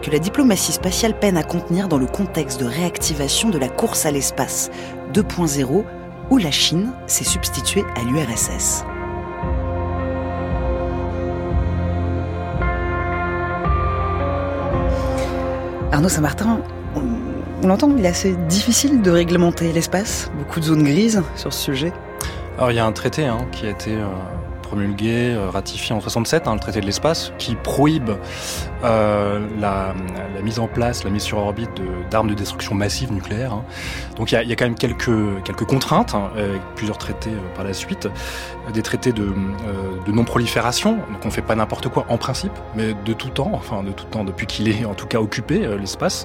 que 0.03 0.11
la 0.11 0.19
diplomatie 0.19 0.73
spatiale 0.73 1.19
peine 1.19 1.37
à 1.37 1.43
contenir 1.43 1.89
dans 1.89 1.99
le 1.99 2.07
contexte 2.07 2.61
de 2.61 2.67
réactivation 2.67 3.51
de 3.51 3.59
la 3.59 3.69
course 3.69 4.07
à 4.07 4.11
l'espace 4.11 4.71
2.0 5.13 5.85
où 6.31 6.39
la 6.39 6.51
Chine 6.51 6.93
s'est 7.07 7.25
substituée 7.25 7.85
à 7.97 8.05
l'URSS. 8.05 8.85
Arnaud 15.95 16.09
Saint-Martin, 16.09 16.59
on 17.63 17.69
l'entend, 17.69 17.89
il 17.97 18.05
est 18.05 18.09
assez 18.09 18.35
difficile 18.49 19.01
de 19.01 19.13
réglementer 19.13 19.73
l'espace, 19.73 20.29
beaucoup 20.37 20.59
de 20.59 20.65
zones 20.65 20.83
grises 20.83 21.23
sur 21.37 21.53
ce 21.53 21.63
sujet. 21.63 21.93
Alors 22.59 22.73
il 22.73 22.75
y 22.75 22.81
a 22.81 22.85
un 22.85 22.91
traité 22.91 23.27
hein, 23.27 23.47
qui 23.53 23.65
a 23.67 23.71
été 23.71 23.93
euh, 23.93 24.07
promulgué, 24.63 25.35
euh, 25.35 25.51
ratifié 25.51 25.95
en 25.95 26.01
67, 26.01 26.49
hein, 26.49 26.55
le 26.55 26.59
traité 26.59 26.81
de 26.81 26.87
l'espace, 26.87 27.33
qui 27.39 27.55
prohibe 27.55 28.11
euh, 28.85 29.47
la, 29.59 29.95
la, 30.35 30.43
mise 30.43 30.59
en 30.59 30.67
place, 30.67 31.05
la 31.05 31.11
mise 31.11 31.23
sur 31.23 31.39
orbite 31.39 31.71
d'armes 32.11 32.29
de, 32.29 32.35
destruction 32.35 32.75
massive 32.75 33.13
nucléaire. 33.13 33.53
Hein. 33.53 33.65
Donc 34.17 34.33
il 34.33 34.35
y 34.35 34.39
a, 34.39 34.43
y 34.43 34.53
a, 34.53 34.57
quand 34.57 34.65
même 34.65 34.75
quelques, 34.75 35.43
quelques 35.45 35.65
contraintes, 35.65 36.15
hein, 36.15 36.31
avec 36.37 36.61
plusieurs 36.77 36.99
traités 36.99 37.31
euh, 37.31 37.55
par 37.55 37.65
la 37.65 37.73
suite, 37.73 38.09
des 38.73 38.83
traités 38.83 39.13
de, 39.13 39.33
de 40.07 40.13
non-prolifération, 40.13 40.93
donc 40.97 41.25
on 41.25 41.31
fait 41.31 41.43
pas 41.43 41.55
n'importe 41.55 41.89
quoi 41.89 42.07
en 42.09 42.17
principe, 42.17 42.53
mais 42.75 42.95
de 43.05 43.13
tout 43.13 43.29
temps, 43.29 43.51
enfin 43.53 43.83
de 43.83 43.93
tout 43.93 44.07
temps, 44.07 44.25
depuis 44.25 44.47
qu'il 44.47 44.69
est 44.69 44.85
en 44.85 44.95
tout 44.95 45.07
cas 45.07 45.19
occupé, 45.19 45.67
l'espace, 45.79 46.25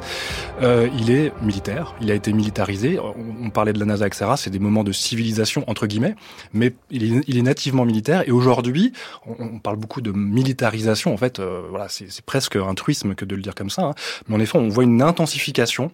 il 0.61 1.11
est 1.11 1.33
militaire, 1.41 1.95
il 2.01 2.11
a 2.11 2.13
été 2.13 2.31
militarisé. 2.31 2.97
On, 2.99 3.45
on 3.45 3.49
parlait 3.49 3.73
de 3.73 3.79
la 3.79 3.85
NASA, 3.85 4.07
etc. 4.07 4.25
C'est 4.37 4.49
des 4.49 4.59
moments 4.59 4.83
de 4.83 4.91
civilisation 4.91 5.63
entre 5.67 5.87
guillemets, 5.87 6.15
mais 6.53 6.73
il 6.89 7.03
est, 7.03 7.21
il 7.27 7.37
est 7.37 7.41
nativement 7.41 7.85
militaire 7.85 8.23
et 8.27 8.31
aujourd'hui, 8.31 8.93
on, 9.25 9.59
parle 9.59 9.77
beaucoup 9.77 10.01
de 10.01 10.11
militarisation. 10.11 11.13
En 11.13 11.17
fait, 11.17 11.39
euh, 11.39 11.63
voilà, 11.69 11.87
c'est 11.89 12.21
presque 12.21 12.48
un 12.57 12.73
truisme 12.73 13.15
que 13.15 13.25
de 13.25 13.35
le 13.35 13.41
dire 13.41 13.55
comme 13.55 13.69
ça. 13.69 13.83
Hein. 13.83 13.93
Mais 14.27 14.35
en 14.35 14.39
effet, 14.39 14.57
on 14.57 14.69
voit 14.69 14.83
une 14.83 15.01
intensification 15.01 15.91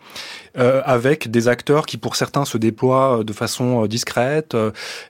euh, 0.58 0.82
avec 0.86 1.30
des 1.30 1.48
acteurs 1.48 1.86
qui, 1.86 1.98
pour 1.98 2.16
certains, 2.16 2.46
se 2.46 2.58
déploient 2.58 3.24
de 3.24 3.34
façon 3.34 3.84
euh, 3.84 3.88
discrète. 3.88 4.56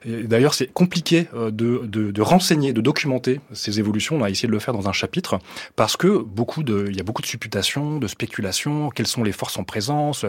D'ailleurs, 0.04 0.54
c'est 0.54 0.72
compliqué 0.72 1.28
de, 1.34 1.50
de, 1.50 2.10
de, 2.10 2.22
renseigner, 2.22 2.72
de 2.72 2.80
documenter 2.80 3.40
ces 3.52 3.78
évolutions. 3.78 4.16
On 4.16 4.24
a 4.24 4.30
essayé 4.30 4.46
de 4.46 4.52
le 4.52 4.58
faire 4.58 4.74
dans 4.74 4.88
un 4.88 4.92
chapitre 4.92 5.38
parce 5.76 5.96
que 5.96 6.18
beaucoup 6.18 6.62
de, 6.62 6.86
il 6.88 6.96
y 6.96 7.00
a 7.00 7.02
beaucoup 7.02 7.22
de 7.22 7.26
supputations, 7.26 7.98
de 7.98 8.06
spéculations. 8.06 8.90
Quelles 8.90 9.06
sont 9.06 9.22
les 9.22 9.32
forces 9.32 9.58
en 9.58 9.64
présence 9.64 10.26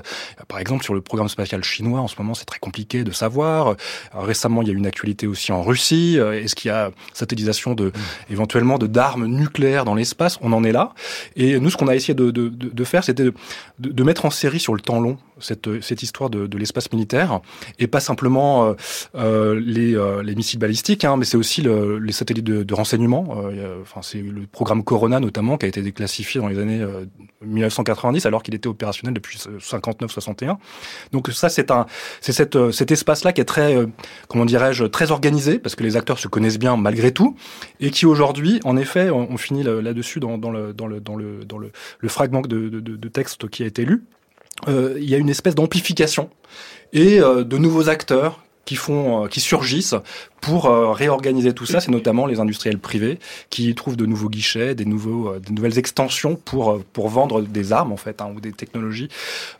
Par 0.48 0.60
exemple, 0.60 0.84
sur 0.84 0.94
le 0.94 1.02
programme 1.02 1.30
spatial 1.30 1.64
chinois, 1.64 2.00
en 2.00 2.08
ce 2.08 2.16
moment, 2.18 2.34
c'est 2.34 2.46
très 2.46 2.60
compliqué 2.60 3.04
de 3.04 3.12
savoir. 3.12 3.76
récemment, 4.14 4.62
il 4.62 4.68
y 4.68 4.72
a 4.72 4.74
une 4.74 4.88
actualité 4.88 5.28
aussi 5.28 5.52
en 5.52 5.64
Russie. 5.64 6.18
Est-ce 6.18 6.56
qu'il 6.56 6.70
y 6.70 6.74
a 6.74 6.92
satellisation 7.14 7.74
de, 7.74 7.88
mmh. 7.88 7.92
éventuellement 8.32 8.78
de 8.78 8.88
d'armes 8.88 9.26
nucléaires 9.26 9.86
dans 9.86 9.96
l'espace? 9.96 10.38
On 10.42 10.54
en 10.54 10.64
est 10.64 10.72
là. 10.72 10.94
Et 11.36 11.60
nous, 11.60 11.70
ce 11.70 11.78
qu'on 11.78 11.88
a 11.88 11.96
essayé 11.96 12.14
de, 12.14 12.32
de, 12.32 12.50
de 12.50 12.84
faire, 12.84 13.04
c'était 13.04 13.24
de, 13.24 13.34
de, 13.80 14.04
mettre 14.04 14.26
en 14.26 14.30
série 14.30 14.60
sur 14.60 14.74
le 14.74 14.82
temps 14.82 15.00
long 15.00 15.18
cette, 15.40 15.82
cette 15.82 16.04
histoire 16.04 16.30
de, 16.30 16.58
l'espace 16.58 16.92
militaire 16.92 17.42
et 17.80 17.88
pas 17.88 18.00
simplement 18.00 18.66
euh, 18.66 18.74
euh 19.16 19.60
les, 19.60 19.96
euh, 19.96 20.24
les, 20.24 20.36
missiles 20.36 20.60
balistiques, 20.60 21.04
hein, 21.04 21.18
mais 21.18 21.26
c'est 21.26 21.38
aussi 21.38 21.62
le, 21.62 22.00
les 22.00 22.12
satellites 22.12 22.46
de, 22.46 22.74
renseignement. 22.74 23.38
Euh, 23.46 23.82
enfin, 23.82 24.02
c'est 24.02 24.22
le 24.22 24.48
programme 24.48 24.84
Corona 24.84 25.20
notamment 25.20 25.58
qui 25.58 25.66
a 25.66 25.70
été 25.70 25.82
déclassifié 25.82 26.42
dans 26.42 26.48
les 26.48 26.60
années 26.60 26.86
1990 27.44 28.26
alors 28.26 28.44
qu'il 28.44 28.56
était 28.56 28.68
opérationnel 28.68 29.14
depuis 29.14 29.38
59-61. 29.38 30.58
Donc 31.12 31.30
ça, 31.30 31.50
c'est 31.50 31.72
un, 31.72 31.86
c'est 32.22 32.34
cette, 32.34 32.72
cet 32.72 32.92
espace-là 32.92 33.34
qui 33.34 33.42
est 33.42 33.46
très, 33.46 33.76
comment 34.28 34.46
dirais-je, 34.46 34.86
très 34.86 35.12
organisé 35.12 35.60
parce 35.60 35.76
que 35.76 35.84
les 35.84 35.98
acteurs 35.98 36.20
se 36.20 36.28
connaissent 36.28 36.60
bien 36.60 36.78
malgré 36.78 37.12
tout 37.12 37.36
et 37.80 37.92
qui 37.92 38.06
aujourd'hui, 38.06 38.60
en 38.64 38.78
effet, 38.78 39.10
on, 39.10 39.32
on 39.32 39.38
finit 39.38 39.64
là-dessus 39.64 40.20
dans, 40.20 40.38
dans, 40.38 40.52
le, 40.52 40.74
dans, 40.74 40.87
le, 40.88 41.00
dans, 41.00 41.16
le, 41.16 41.72
fragment 42.08 42.42
de 42.42 43.08
texte 43.08 43.50
qui 43.50 43.64
a 43.64 43.66
été 43.66 43.86
lu 43.86 44.04
euh, 44.68 44.96
il 44.98 45.10
y 45.10 45.16
a 45.16 45.18
une 45.18 45.30
espèce 45.30 45.56
d'amplification. 45.56 46.30
Et 46.94 47.20
euh, 47.20 47.44
de 47.44 47.58
nouveaux 47.58 47.90
acteurs 47.90 48.44
qui 48.68 48.76
font, 48.76 49.26
euh, 49.26 49.28
qui 49.28 49.40
surgissent 49.40 49.96
pour 50.40 50.66
réorganiser 50.96 51.52
tout 51.52 51.66
ça. 51.66 51.82
C'est 51.82 51.90
notamment 51.90 52.28
les 52.28 52.40
industriels 52.40 52.78
privés 52.78 53.18
qui 53.50 53.74
trouvent 53.74 53.98
de 53.98 54.06
nouveaux 54.06 54.30
guichets, 54.30 54.76
des 54.76 54.86
nouveaux, 54.86 55.40
des 55.40 55.52
nouvelles 55.52 55.80
extensions 55.80 56.36
pour 56.36 56.80
pour 56.94 57.10
vendre 57.10 57.42
des 57.42 57.74
armes 57.74 57.92
en 57.92 57.98
fait 57.98 58.22
hein, 58.22 58.32
ou 58.34 58.40
des 58.40 58.52
technologies 58.52 59.10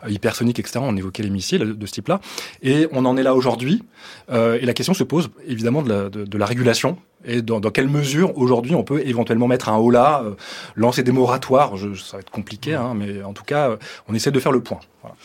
hypersoniques, 0.08 0.60
etc. 0.60 0.78
On 0.80 0.96
évoquait 0.96 1.24
les 1.24 1.30
missiles 1.30 1.76
de 1.76 1.86
ce 1.86 1.92
type-là, 1.92 2.20
et 2.62 2.86
on 2.92 3.04
en 3.06 3.16
est 3.16 3.24
là 3.24 3.34
aujourd'hui. 3.34 3.82
et 4.30 4.64
la 4.64 4.72
question 4.72 4.94
se 4.94 5.02
pose 5.02 5.30
évidemment 5.46 5.82
de 5.82 5.88
la, 5.88 6.08
de, 6.08 6.24
de 6.24 6.38
la 6.38 6.46
régulation 6.46 6.96
et 7.24 7.42
dans, 7.42 7.60
dans, 7.60 7.70
quelle 7.70 7.88
mesure 7.88 8.36
aujourd'hui 8.38 8.74
on 8.74 8.84
peut 8.84 9.02
éventuellement 9.06 9.48
mettre 9.48 9.68
un 9.68 9.76
haut 9.76 9.90
là, 9.90 10.22
euh, 10.24 10.34
lancer 10.76 11.02
des 11.02 11.12
moratoires, 11.12 11.76
je, 11.76 11.94
ça 11.94 12.16
va 12.16 12.20
être 12.20 12.30
compliqué, 12.30 12.74
hein, 12.74 12.94
mais 12.94 13.22
en 13.22 13.32
tout 13.32 13.44
cas, 13.44 13.70
euh, 13.70 13.76
on 14.08 14.14
essaie 14.14 14.30
de 14.30 14.40
faire 14.40 14.52
le 14.52 14.60
point. 14.60 14.80
Voilà. 15.02 15.16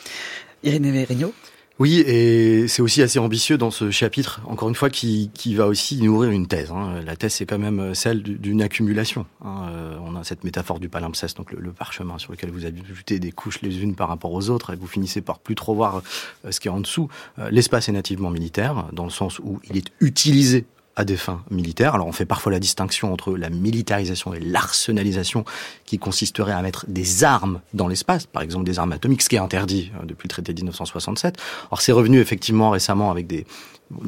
Irénée 0.64 0.92
Verigno 0.92 1.34
oui, 1.80 2.00
et 2.02 2.68
c'est 2.68 2.84
aussi 2.84 3.02
assez 3.02 3.18
ambitieux 3.18 3.58
dans 3.58 3.72
ce 3.72 3.90
chapitre, 3.90 4.42
encore 4.46 4.70
une 4.70 4.76
fois, 4.76 4.92
qui, 4.92 5.32
qui 5.34 5.56
va 5.56 5.66
aussi 5.66 6.02
nourrir 6.02 6.30
une 6.30 6.48
thèse. 6.48 6.72
Hein. 6.72 7.02
La 7.04 7.16
thèse, 7.16 7.34
c'est 7.34 7.48
quand 7.48 7.58
même 7.58 7.96
celle 7.96 8.22
d'une 8.22 8.62
accumulation. 8.62 9.26
Hein. 9.44 9.70
Euh, 9.70 9.98
on 10.06 10.16
a 10.16 10.24
cette 10.24 10.44
métaphore 10.44 10.80
du 10.80 10.88
palimpseste, 10.88 11.36
donc 11.38 11.52
le, 11.52 11.72
parchemin 11.72 12.20
sur 12.20 12.32
lequel 12.32 12.52
vous 12.52 12.66
ajoutez 12.66 13.18
des 13.18 13.32
couches 13.32 13.62
les 13.64 13.82
unes 13.82 13.96
par 13.96 14.08
rapport 14.08 14.32
aux 14.32 14.50
autres, 14.50 14.74
et 14.74 14.76
vous 14.76 14.88
finissez 14.88 15.22
par 15.22 15.40
plus 15.40 15.56
trop 15.56 15.74
voir 15.74 16.04
ce 16.50 16.60
qui 16.60 16.68
est 16.68 16.72
en 16.72 16.80
dessous. 16.80 17.10
L'espace 17.50 17.90
est 17.90 17.94
nativement 17.94 18.30
militaire, 18.30 18.86
dans 18.94 19.06
le 19.06 19.10
sens 19.10 19.40
où 19.40 19.60
il 19.70 19.76
est 19.78 19.92
utilisé 20.00 20.66
à 20.96 21.06
des 21.06 21.18
fins 21.18 21.44
militaires. 21.50 21.96
Alors 21.96 22.08
on 22.08 22.12
fait 22.12 22.26
parfois 22.26 22.52
la 22.52 22.60
distinction 22.60 23.12
entre 23.12 23.36
la 23.36 23.50
militarisation 23.50 24.34
et 24.34 24.40
l'arsenalisation 24.40 25.46
qui 25.86 25.98
consisterait 25.98 26.52
à 26.52 26.62
mettre 26.62 26.86
des 26.88 27.24
armes 27.24 27.62
dans 27.74 27.88
l'espace, 27.88 28.26
par 28.26 28.44
exemple 28.44 28.66
des 28.66 28.80
armes 28.80 28.92
atomiques, 28.92 29.22
ce 29.22 29.30
qui 29.30 29.36
est 29.36 29.40
interdit 29.40 29.92
euh, 29.96 30.06
depuis 30.06 30.28
le 30.28 30.30
traité 30.30 30.54
de 30.54 30.58
1967. 30.60 31.38
Alors 31.70 31.82
c'est 31.82 31.92
revenu 31.92 32.20
effectivement 32.20 32.70
récemment 32.70 33.12
avec 33.12 33.28
des, 33.28 33.46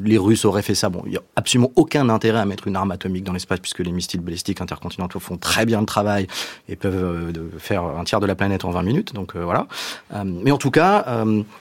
les 0.01 0.17
Russes 0.17 0.45
auraient 0.45 0.61
fait 0.61 0.75
ça. 0.75 0.89
Bon, 0.89 1.01
il 1.05 1.11
n'y 1.11 1.17
a 1.17 1.21
absolument 1.35 1.71
aucun 1.75 2.09
intérêt 2.09 2.39
à 2.39 2.45
mettre 2.45 2.67
une 2.67 2.75
arme 2.75 2.91
atomique 2.91 3.23
dans 3.23 3.33
l'espace 3.33 3.59
puisque 3.59 3.79
les 3.79 3.91
missiles 3.91 4.21
balistiques 4.21 4.61
intercontinentaux 4.61 5.19
font 5.19 5.37
très 5.37 5.65
bien 5.65 5.79
le 5.79 5.85
travail 5.85 6.27
et 6.69 6.75
peuvent 6.75 6.95
euh, 6.95 7.31
faire 7.57 7.83
un 7.83 8.03
tiers 8.03 8.19
de 8.19 8.25
la 8.25 8.35
planète 8.35 8.65
en 8.65 8.71
20 8.71 8.83
minutes. 8.83 9.13
Donc 9.13 9.35
euh, 9.35 9.43
voilà. 9.43 9.67
Euh, 10.13 10.23
mais 10.25 10.51
en 10.51 10.57
tout 10.57 10.71
cas, 10.71 11.05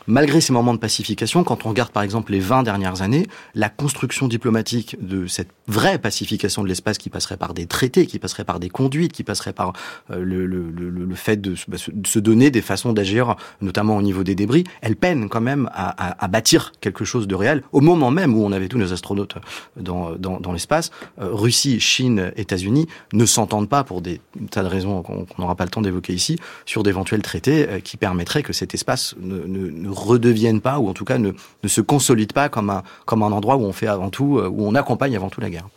malgré 0.06 0.40
ces 0.40 0.52
moments 0.52 0.74
de 0.74 0.78
pacification, 0.78 1.44
quand 1.44 1.66
on 1.66 1.70
regarde 1.70 1.90
par 1.90 2.02
exemple 2.02 2.32
les 2.32 2.40
20 2.40 2.62
dernières 2.62 3.02
années, 3.02 3.26
la 3.54 3.68
construction 3.68 4.28
diplomatique 4.28 4.96
de 5.00 5.26
cette 5.26 5.50
vraie 5.66 5.98
pacification 5.98 6.62
de 6.62 6.68
l'espace 6.68 6.98
qui 6.98 7.10
passerait 7.10 7.36
par 7.36 7.54
des 7.54 7.66
traités, 7.66 8.06
qui 8.06 8.18
passerait 8.18 8.44
par 8.44 8.60
des 8.60 8.68
conduites, 8.68 9.12
qui 9.12 9.24
passerait 9.24 9.52
par 9.52 9.72
le, 10.10 11.14
fait 11.14 11.40
de, 11.40 11.54
bah, 11.68 11.76
de, 11.92 12.06
se 12.06 12.18
donner 12.18 12.50
des 12.50 12.62
façons 12.62 12.92
d'agir, 12.92 13.36
notamment 13.60 13.96
au 13.96 14.02
niveau 14.02 14.24
des 14.24 14.34
débris, 14.34 14.64
elle 14.82 14.96
peine 14.96 15.28
quand 15.28 15.40
même 15.40 15.70
à, 15.72 16.10
à, 16.10 16.24
à 16.24 16.28
bâtir 16.28 16.72
quelque 16.80 17.04
chose 17.04 17.26
de 17.26 17.34
réel 17.34 17.62
au 17.72 17.80
moment 17.80 18.10
même 18.14 18.34
où 18.34 18.44
on 18.44 18.52
avait 18.52 18.68
tous 18.68 18.78
nos 18.78 18.92
astronautes 18.92 19.34
dans, 19.76 20.52
l'espace, 20.52 20.90
euh, 21.20 21.28
Russie, 21.32 21.80
Chine, 21.80 22.32
États-Unis 22.36 22.86
ne 23.12 23.26
s'entendent 23.26 23.68
pas 23.68 23.84
pour 23.84 24.00
des 24.00 24.20
tas 24.50 24.62
de 24.62 24.68
raisons 24.68 25.02
qu'on 25.02 25.26
n'aura 25.38 25.54
pas 25.54 25.64
le 25.64 25.70
temps 25.70 25.82
d'évoquer 25.82 26.14
ici 26.14 26.38
sur 26.64 26.82
d'éventuels 26.82 27.22
traités 27.22 27.68
euh, 27.68 27.80
qui 27.80 27.96
permettraient 27.96 28.42
que 28.42 28.52
cet 28.52 28.74
espace 28.74 29.14
ne, 29.20 29.38
ne, 29.40 29.70
ne, 29.70 29.88
redevienne 29.88 30.60
pas 30.60 30.78
ou 30.78 30.88
en 30.88 30.94
tout 30.94 31.04
cas 31.04 31.18
ne, 31.18 31.32
ne 31.62 31.68
se 31.68 31.80
consolide 31.80 32.32
pas 32.32 32.48
comme 32.48 32.70
un, 32.70 32.82
comme 33.04 33.22
un 33.22 33.32
endroit 33.32 33.56
où 33.56 33.62
on 33.64 33.72
fait 33.72 33.86
avant 33.86 34.10
tout, 34.10 34.38
euh, 34.38 34.48
où 34.48 34.66
on 34.66 34.74
accompagne 34.74 35.16
avant 35.16 35.30
tout 35.30 35.40
la 35.40 35.50
guerre. 35.50 35.68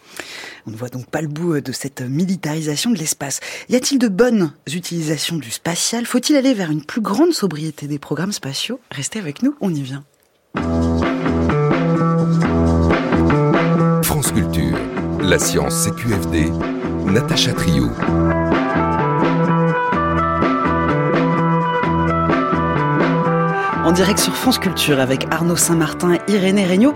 On 0.65 0.71
ne 0.71 0.75
voit 0.75 0.89
donc 0.89 1.07
pas 1.07 1.21
le 1.21 1.27
bout 1.27 1.61
de 1.61 1.71
cette 1.71 2.01
militarisation 2.01 2.91
de 2.91 2.97
l'espace. 2.97 3.39
Y 3.69 3.75
a-t-il 3.75 3.99
de 3.99 4.07
bonnes 4.07 4.53
utilisations 4.71 5.37
du 5.37 5.51
spatial? 5.51 6.05
Faut-il 6.05 6.35
aller 6.35 6.53
vers 6.53 6.71
une 6.71 6.83
plus 6.83 7.01
grande 7.01 7.33
sobriété 7.33 7.87
des 7.87 7.99
programmes 7.99 8.31
spatiaux? 8.31 8.79
Restez 8.91 9.19
avec 9.19 9.43
nous, 9.43 9.55
on 9.61 9.73
y 9.73 9.81
vient. 9.81 10.03
La 15.19 15.39
science 15.39 15.85
CQFD, 15.85 16.51
Natacha 17.07 17.53
Trio. 17.53 17.89
en 23.83 23.91
direct 23.93 24.19
sur 24.19 24.35
France 24.35 24.59
Culture 24.59 24.99
avec 24.99 25.25
Arnaud 25.31 25.55
Saint-Martin 25.55 26.15
et 26.15 26.31
Irénée 26.33 26.67
Regnault. 26.67 26.93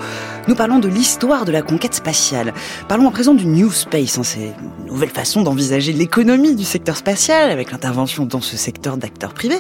Nous 0.50 0.56
parlons 0.56 0.78
de 0.78 0.90
l'histoire 0.90 1.46
de 1.46 1.52
la 1.54 1.62
conquête 1.62 1.96
spatiale. 1.96 2.54
Parlons 2.90 3.08
à 3.08 3.12
présent 3.12 3.34
du 3.34 3.46
New 3.46 3.72
Space. 3.72 4.20
Hein. 4.20 4.52
Nouvelle 4.92 5.10
façon 5.10 5.42
d'envisager 5.42 5.94
l'économie 5.94 6.56
du 6.56 6.64
secteur 6.64 6.98
spatial 6.98 7.50
avec 7.50 7.72
l'intervention 7.72 8.26
dans 8.26 8.42
ce 8.42 8.58
secteur 8.58 8.98
d'acteurs 8.98 9.34
privés. 9.34 9.60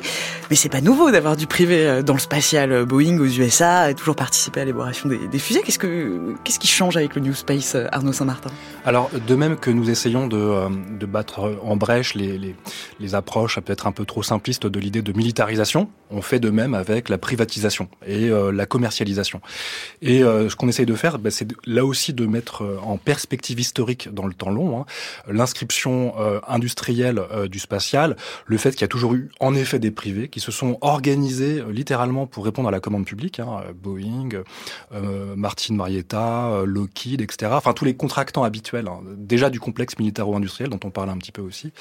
Mais 0.49 0.55
c'est 0.55 0.69
pas 0.69 0.81
nouveau 0.81 1.11
d'avoir 1.11 1.35
du 1.35 1.47
privé 1.47 1.87
euh, 1.87 2.03
dans 2.03 2.13
le 2.13 2.19
spatial. 2.19 2.85
Boeing 2.85 3.17
aux 3.19 3.25
USA 3.25 3.81
a 3.81 3.93
toujours 3.93 4.15
participé 4.15 4.61
à 4.61 4.65
l'élaboration 4.65 5.09
des, 5.09 5.39
fusées. 5.39 5.61
Qu'est-ce 5.63 5.79
que 5.79 6.35
qu'est-ce 6.43 6.59
qui 6.59 6.67
change 6.67 6.97
avec 6.97 7.15
le 7.15 7.21
New 7.21 7.33
Space, 7.33 7.75
euh, 7.75 7.87
Arnaud 7.91 8.13
Saint-Martin? 8.13 8.51
Alors, 8.85 9.09
de 9.27 9.35
même 9.35 9.57
que 9.57 9.71
nous 9.71 9.89
essayons 9.89 10.27
de, 10.27 10.37
euh, 10.37 10.69
de 10.99 11.05
battre 11.05 11.59
en 11.63 11.75
brèche 11.75 12.13
les, 12.15 12.37
les, 12.37 12.55
les 12.99 13.15
approches 13.15 13.59
peut-être 13.59 13.87
un 13.87 13.91
peu 13.91 14.05
trop 14.05 14.23
simplistes 14.23 14.67
de 14.67 14.79
l'idée 14.79 15.01
de 15.01 15.13
militarisation, 15.13 15.89
on 16.11 16.21
fait 16.21 16.39
de 16.39 16.49
même 16.49 16.73
avec 16.73 17.09
la 17.09 17.17
privatisation 17.17 17.87
et 18.05 18.29
euh, 18.29 18.51
la 18.51 18.65
commercialisation. 18.65 19.41
Et 20.01 20.23
euh, 20.23 20.49
ce 20.49 20.55
qu'on 20.55 20.67
essaye 20.67 20.85
de 20.85 20.95
faire, 20.95 21.19
bah, 21.19 21.31
c'est 21.31 21.47
là 21.65 21.85
aussi 21.85 22.13
de 22.13 22.25
mettre 22.25 22.63
euh, 22.63 22.77
en 22.83 22.97
perspective 22.97 23.59
historique 23.59 24.13
dans 24.13 24.27
le 24.27 24.33
temps 24.33 24.51
long 24.51 24.81
hein, 24.81 24.85
l'inscription 25.27 26.13
industrielle 26.47 27.21
du 27.49 27.59
spatial, 27.59 28.15
le 28.45 28.57
fait 28.57 28.71
qu'il 28.71 28.81
y 28.81 28.85
a 28.85 28.89
toujours 28.89 29.13
eu 29.13 29.29
en 29.39 29.55
effet 29.55 29.79
des 29.79 29.91
privés 29.91 30.27
qui 30.29 30.39
se 30.39 30.51
sont 30.51 30.77
organisés 30.81 31.63
littéralement 31.69 32.27
pour 32.27 32.45
répondre 32.45 32.67
à 32.67 32.71
la 32.71 32.79
commande 32.79 33.05
publique, 33.05 33.39
hein, 33.39 33.61
Boeing, 33.75 34.29
Martin 35.35 35.75
Marietta, 35.75 36.63
Lockheed, 36.65 37.21
etc. 37.21 37.51
Enfin 37.55 37.73
tous 37.73 37.85
les 37.85 37.95
contractants 37.95 38.43
habituels, 38.43 38.87
hein, 38.87 39.01
déjà 39.17 39.49
du 39.49 39.59
complexe 39.59 39.97
militaro-industriel 39.97 40.69
dont 40.69 40.79
on 40.83 40.89
parlait 40.89 41.11
un 41.11 41.17
petit 41.17 41.31
peu 41.31 41.41
aussi. 41.41 41.71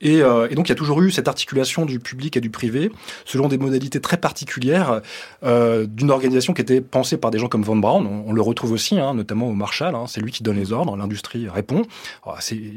Et, 0.00 0.18
et 0.18 0.54
donc 0.54 0.68
il 0.68 0.70
y 0.70 0.72
a 0.72 0.76
toujours 0.76 1.00
eu 1.02 1.10
cette 1.10 1.28
articulation 1.28 1.84
du 1.84 1.98
public 2.00 2.36
et 2.36 2.40
du 2.40 2.50
privé 2.50 2.90
selon 3.24 3.48
des 3.48 3.58
modalités 3.58 4.00
très 4.00 4.16
particulières 4.16 5.00
euh, 5.42 5.86
d'une 5.86 6.10
organisation 6.10 6.52
qui 6.52 6.62
était 6.62 6.80
pensée 6.80 7.16
par 7.16 7.30
des 7.30 7.38
gens 7.38 7.48
comme 7.48 7.62
Von 7.62 7.76
Braun. 7.76 8.06
On, 8.26 8.32
le 8.32 8.42
retrouve 8.42 8.72
aussi, 8.72 8.98
hein, 8.98 9.14
notamment 9.14 9.48
au 9.48 9.52
Marshall. 9.52 9.94
Hein, 9.94 10.04
c'est 10.06 10.20
lui 10.20 10.32
qui 10.32 10.42
donne 10.42 10.56
les 10.56 10.72
ordres, 10.72 10.96
l'industrie 10.96 11.48
répond. 11.48 11.82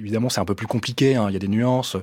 Évidemment 0.04 0.30
c'est 0.30 0.42
un 0.42 0.46
peu 0.46 0.56
plus 0.56 0.68
compliqué. 0.68 1.16
Hein, 1.16 1.28
il 1.30 1.34
y 1.34 1.36
a 1.36 1.40
des 1.40 1.48
nuances. 1.48 1.96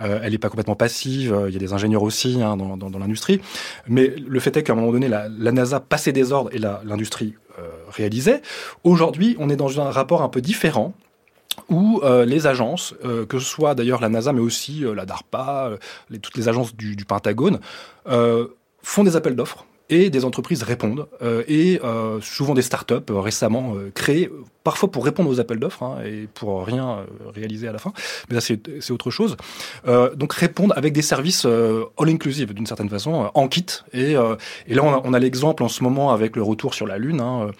Euh, 0.00 0.20
elle 0.22 0.32
n'est 0.32 0.38
pas 0.38 0.48
complètement 0.48 0.76
passive. 0.76 1.36
Il 1.48 1.52
y 1.52 1.56
a 1.56 1.58
des 1.58 1.72
ingénieurs 1.72 2.02
aussi 2.02 2.40
hein, 2.42 2.56
dans, 2.56 2.98
l'industrie. 2.98 3.40
Mais 3.86 4.08
le 4.08 4.40
fait 4.40 4.56
est 4.56 4.62
qu'à 4.62 4.72
un 4.72 4.76
moment 4.76 4.92
donné, 4.92 5.08
la, 5.08 5.28
NASA 5.28 5.80
passait 5.80 6.12
des 6.12 6.32
ordres 6.32 6.50
et 6.54 6.58
l'industrie 6.58 7.34
euh, 7.58 7.68
réalisait. 7.90 8.40
Aujourd'hui, 8.84 9.36
on 9.38 9.50
est 9.50 9.56
dans 9.56 9.80
un 9.80 9.90
rapport 9.90 10.22
un 10.22 10.28
peu 10.28 10.40
différent 10.40 10.94
où 11.68 12.00
euh, 12.04 12.24
les 12.24 12.46
agences, 12.46 12.94
que 13.28 13.38
ce 13.38 13.44
soit 13.44 13.74
d'ailleurs 13.74 14.00
la 14.00 14.08
NASA, 14.08 14.32
mais 14.32 14.40
aussi 14.40 14.84
la 14.94 15.04
DARPA, 15.04 15.72
toutes 16.22 16.36
les 16.36 16.48
agences 16.48 16.74
du, 16.74 16.96
du 16.96 17.04
Pentagone, 17.04 17.58
font 18.82 19.04
des 19.04 19.16
appels 19.16 19.34
d'offres 19.34 19.66
et 19.88 20.08
des 20.08 20.24
entreprises 20.24 20.62
répondent, 20.62 21.08
et 21.48 21.80
souvent 22.22 22.54
des 22.54 22.62
startups 22.62 22.94
récemment 23.10 23.74
créées 23.94 24.30
parfois 24.64 24.90
pour 24.90 25.04
répondre 25.04 25.30
aux 25.30 25.40
appels 25.40 25.58
d'offres 25.58 25.82
hein, 25.82 25.98
et 26.04 26.28
pour 26.34 26.64
rien 26.64 26.90
euh, 26.90 27.04
réaliser 27.34 27.68
à 27.68 27.72
la 27.72 27.78
fin. 27.78 27.92
Mais 28.28 28.34
là, 28.34 28.40
c'est 28.40 28.90
autre 28.90 29.10
chose. 29.10 29.36
Euh, 29.86 30.14
donc 30.14 30.32
répondre 30.32 30.74
avec 30.76 30.92
des 30.92 31.02
services 31.02 31.44
euh, 31.46 31.84
all-inclusive 31.98 32.52
d'une 32.52 32.66
certaine 32.66 32.88
façon, 32.88 33.24
euh, 33.24 33.28
en 33.34 33.48
kit. 33.48 33.66
Et, 33.92 34.12
et 34.12 34.74
là, 34.74 34.82
on 34.82 34.92
a, 34.92 35.00
on 35.04 35.12
a 35.12 35.18
l'exemple 35.18 35.62
en 35.62 35.68
ce 35.68 35.82
moment 35.82 36.12
avec 36.12 36.36
le 36.36 36.42
retour 36.42 36.74
sur 36.74 36.86
la 36.86 36.98
Lune 36.98 37.20
hein, 37.20 37.50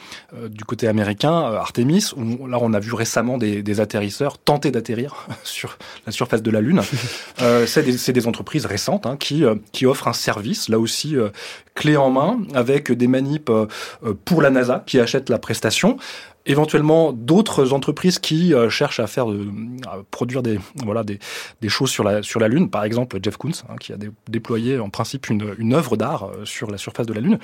du 0.48 0.64
côté 0.64 0.88
américain, 0.88 1.30
Artemis, 1.30 2.10
où 2.16 2.46
là, 2.46 2.58
on 2.60 2.72
a 2.72 2.80
vu 2.80 2.92
récemment 2.92 3.38
des, 3.38 3.62
des 3.62 3.80
atterrisseurs 3.80 4.38
tenter 4.38 4.70
d'atterrir 4.70 5.26
sur 5.44 5.78
la 6.06 6.12
surface 6.12 6.42
de 6.42 6.50
la 6.50 6.60
Lune. 6.60 6.80
c'est 7.66 7.82
des, 7.82 8.12
des, 8.12 8.26
entreprises 8.26 8.66
récentes 8.66 9.06
hein, 9.06 9.16
qui, 9.16 9.44
qui 9.72 9.86
offrent 9.86 10.08
un 10.08 10.12
service, 10.12 10.68
là 10.68 10.78
aussi, 10.78 11.16
clé 11.74 11.96
en 11.96 12.10
main, 12.10 12.38
avec 12.54 12.92
des 12.92 13.06
manips 13.06 13.50
pour 14.24 14.42
la 14.42 14.50
NASA 14.50 14.82
qui 14.86 15.00
achètent 15.00 15.28
la 15.28 15.38
prestation 15.38 15.96
éventuellement 16.46 17.12
d'autres 17.12 17.72
entreprises 17.72 18.18
qui 18.18 18.54
euh, 18.54 18.70
cherchent 18.70 19.00
à 19.00 19.06
faire 19.06 19.26
à 19.86 19.98
produire 20.10 20.42
des 20.42 20.58
voilà 20.84 21.04
des, 21.04 21.18
des 21.60 21.68
choses 21.68 21.90
sur 21.90 22.04
la 22.04 22.22
sur 22.22 22.40
la 22.40 22.48
lune 22.48 22.70
par 22.70 22.84
exemple 22.84 23.18
Jeff 23.22 23.36
Koons 23.36 23.52
hein, 23.68 23.76
qui 23.78 23.92
a 23.92 23.96
déployé 24.28 24.78
en 24.78 24.90
principe 24.90 25.28
une, 25.28 25.54
une 25.58 25.74
œuvre 25.74 25.96
d'art 25.96 26.24
euh, 26.24 26.44
sur 26.44 26.70
la 26.70 26.78
surface 26.78 27.06
de 27.06 27.12
la 27.12 27.20
lune 27.20 27.38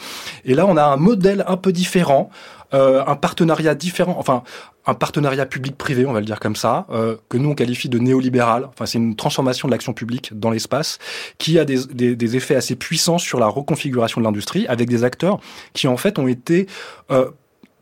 et 0.44 0.54
là 0.54 0.66
on 0.66 0.76
a 0.76 0.84
un 0.84 0.96
modèle 0.96 1.44
un 1.46 1.56
peu 1.56 1.72
différent 1.72 2.30
euh, 2.74 3.04
un 3.06 3.16
partenariat 3.16 3.74
différent 3.74 4.16
enfin 4.18 4.42
un 4.86 4.94
partenariat 4.94 5.46
public-privé, 5.46 6.06
on 6.06 6.12
va 6.12 6.20
le 6.20 6.26
dire 6.26 6.38
comme 6.38 6.56
ça, 6.56 6.86
euh, 6.90 7.16
que 7.28 7.36
nous 7.36 7.50
on 7.50 7.54
qualifie 7.54 7.88
de 7.88 7.98
néolibéral. 7.98 8.66
Enfin, 8.68 8.86
c'est 8.86 8.98
une 8.98 9.16
transformation 9.16 9.66
de 9.66 9.72
l'action 9.72 9.92
publique 9.92 10.30
dans 10.38 10.50
l'espace 10.50 10.98
qui 11.38 11.58
a 11.58 11.64
des, 11.64 11.84
des, 11.86 12.14
des, 12.14 12.36
effets 12.36 12.54
assez 12.54 12.76
puissants 12.76 13.18
sur 13.18 13.40
la 13.40 13.48
reconfiguration 13.48 14.20
de 14.20 14.26
l'industrie, 14.26 14.66
avec 14.68 14.88
des 14.88 15.02
acteurs 15.02 15.40
qui 15.72 15.88
en 15.88 15.96
fait 15.96 16.18
ont 16.18 16.28
été 16.28 16.66
euh, 17.10 17.30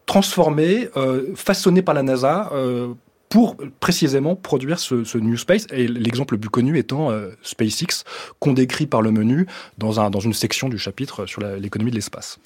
transformé, 0.06 0.88
euh, 0.96 1.34
façonné 1.34 1.82
par 1.82 1.94
la 1.94 2.02
NASA 2.02 2.50
euh, 2.52 2.94
pour 3.28 3.56
précisément 3.80 4.36
produire 4.36 4.78
ce, 4.78 5.18
New 5.18 5.36
Space. 5.36 5.66
Et 5.72 5.88
l'exemple 5.88 6.34
le 6.34 6.40
plus 6.40 6.50
connu 6.50 6.78
étant 6.78 7.10
euh, 7.10 7.30
SpaceX, 7.42 8.04
qu'on 8.38 8.52
décrit 8.52 8.86
par 8.86 9.02
le 9.02 9.10
menu 9.10 9.46
dans, 9.78 10.00
un, 10.00 10.10
dans 10.10 10.20
une 10.20 10.34
section 10.34 10.68
du 10.68 10.78
chapitre 10.78 11.26
sur 11.26 11.40
l'économie 11.40 11.90
de 11.90 11.96
l'espace. 11.96 12.38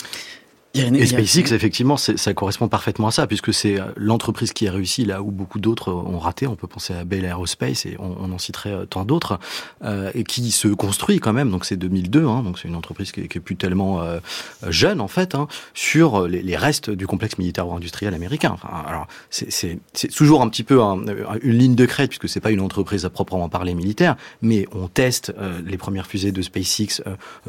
Et 0.74 1.06
SpaceX, 1.06 1.52
effectivement, 1.52 1.96
ça 1.96 2.34
correspond 2.34 2.68
parfaitement 2.68 3.08
à 3.08 3.10
ça, 3.10 3.26
puisque 3.26 3.52
c'est 3.54 3.80
euh, 3.80 3.86
l'entreprise 3.96 4.52
qui 4.52 4.68
a 4.68 4.72
réussi 4.72 5.04
là 5.04 5.22
où 5.22 5.30
beaucoup 5.30 5.58
d'autres 5.58 5.92
ont 5.92 6.18
raté. 6.18 6.46
On 6.46 6.56
peut 6.56 6.66
penser 6.66 6.94
à 6.94 7.04
Bell 7.04 7.24
Aerospace 7.24 7.86
et 7.86 7.96
on, 7.98 8.32
en 8.32 8.38
citerait 8.38 8.72
euh, 8.72 8.84
tant 8.84 9.04
d'autres, 9.04 9.38
euh, 9.82 10.10
et 10.14 10.24
qui 10.24 10.50
se 10.50 10.68
construit 10.68 11.20
quand 11.20 11.32
même. 11.32 11.50
Donc 11.50 11.64
c'est 11.64 11.76
2002, 11.76 12.24
hein, 12.26 12.42
donc 12.42 12.58
c'est 12.58 12.68
une 12.68 12.76
entreprise 12.76 13.12
qui 13.12 13.28
qui 13.28 13.38
est 13.38 13.40
plus 13.40 13.56
tellement 13.56 14.02
euh, 14.02 14.20
jeune 14.68 15.00
en 15.00 15.08
fait, 15.08 15.34
hein, 15.34 15.48
sur 15.74 16.26
les, 16.28 16.42
les, 16.42 16.56
restes 16.56 16.90
du 16.90 17.06
complexe 17.06 17.38
militaire-industriel 17.38 18.14
américain. 18.14 18.50
Enfin, 18.52 18.68
alors 18.86 19.06
c'est 19.30 19.78
toujours 20.14 20.42
un 20.42 20.48
petit 20.48 20.64
peu 20.64 20.82
un, 20.82 20.98
une 21.42 21.58
ligne 21.58 21.74
de 21.74 21.86
crête, 21.86 22.10
puisque 22.10 22.28
c'est 22.28 22.40
pas 22.40 22.50
une 22.50 22.60
entreprise 22.60 23.04
à 23.04 23.10
proprement 23.10 23.48
parler 23.48 23.74
militaire, 23.74 24.16
mais 24.42 24.66
on 24.72 24.88
teste 24.88 25.32
euh, 25.38 25.60
les 25.64 25.78
premières 25.78 26.06
fusées 26.06 26.32
de 26.32 26.42
SpaceX 26.42 27.02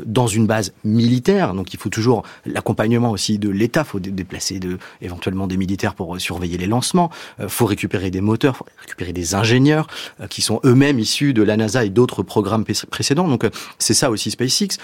dans 0.05 0.28
une 0.28 0.47
base 0.47 0.74
militaire. 0.84 1.53
Donc 1.53 1.74
il 1.74 1.80
faut 1.80 1.89
toujours 1.89 2.24
l'accompagnement 2.45 3.09
aussi 3.12 3.39
de 3.39 3.49
l'État. 3.49 3.84
Faut 3.84 3.99
déplacer 3.99 4.60
éventuellement 5.01 5.47
des 5.47 5.57
militaires 5.57 5.95
pour 5.95 6.16
euh, 6.16 6.20
surveiller 6.20 6.57
les 6.57 6.68
lancements. 6.68 7.10
Euh, 7.39 7.47
faut 7.47 7.66
récupérer 7.66 8.12
des 8.12 8.22
moteurs, 8.22 8.57
faut 8.57 8.66
récupérer 8.80 9.14
des 9.14 9.36
ingénieurs 9.36 9.88
euh, 10.22 10.28
qui 10.28 10.41
sont 10.41 10.60
eux-mêmes 10.66 10.99
issus 10.99 11.34
de 11.34 11.43
la 11.43 11.57
NASA 11.57 11.86
et 11.86 11.89
d'autres 11.89 12.24
programmes 12.24 12.66
précédents. 12.89 13.28
Donc 13.28 13.47
c'est 13.78 13.93
ça 13.93 14.10
aussi 14.10 14.32
SpaceX. 14.32 14.78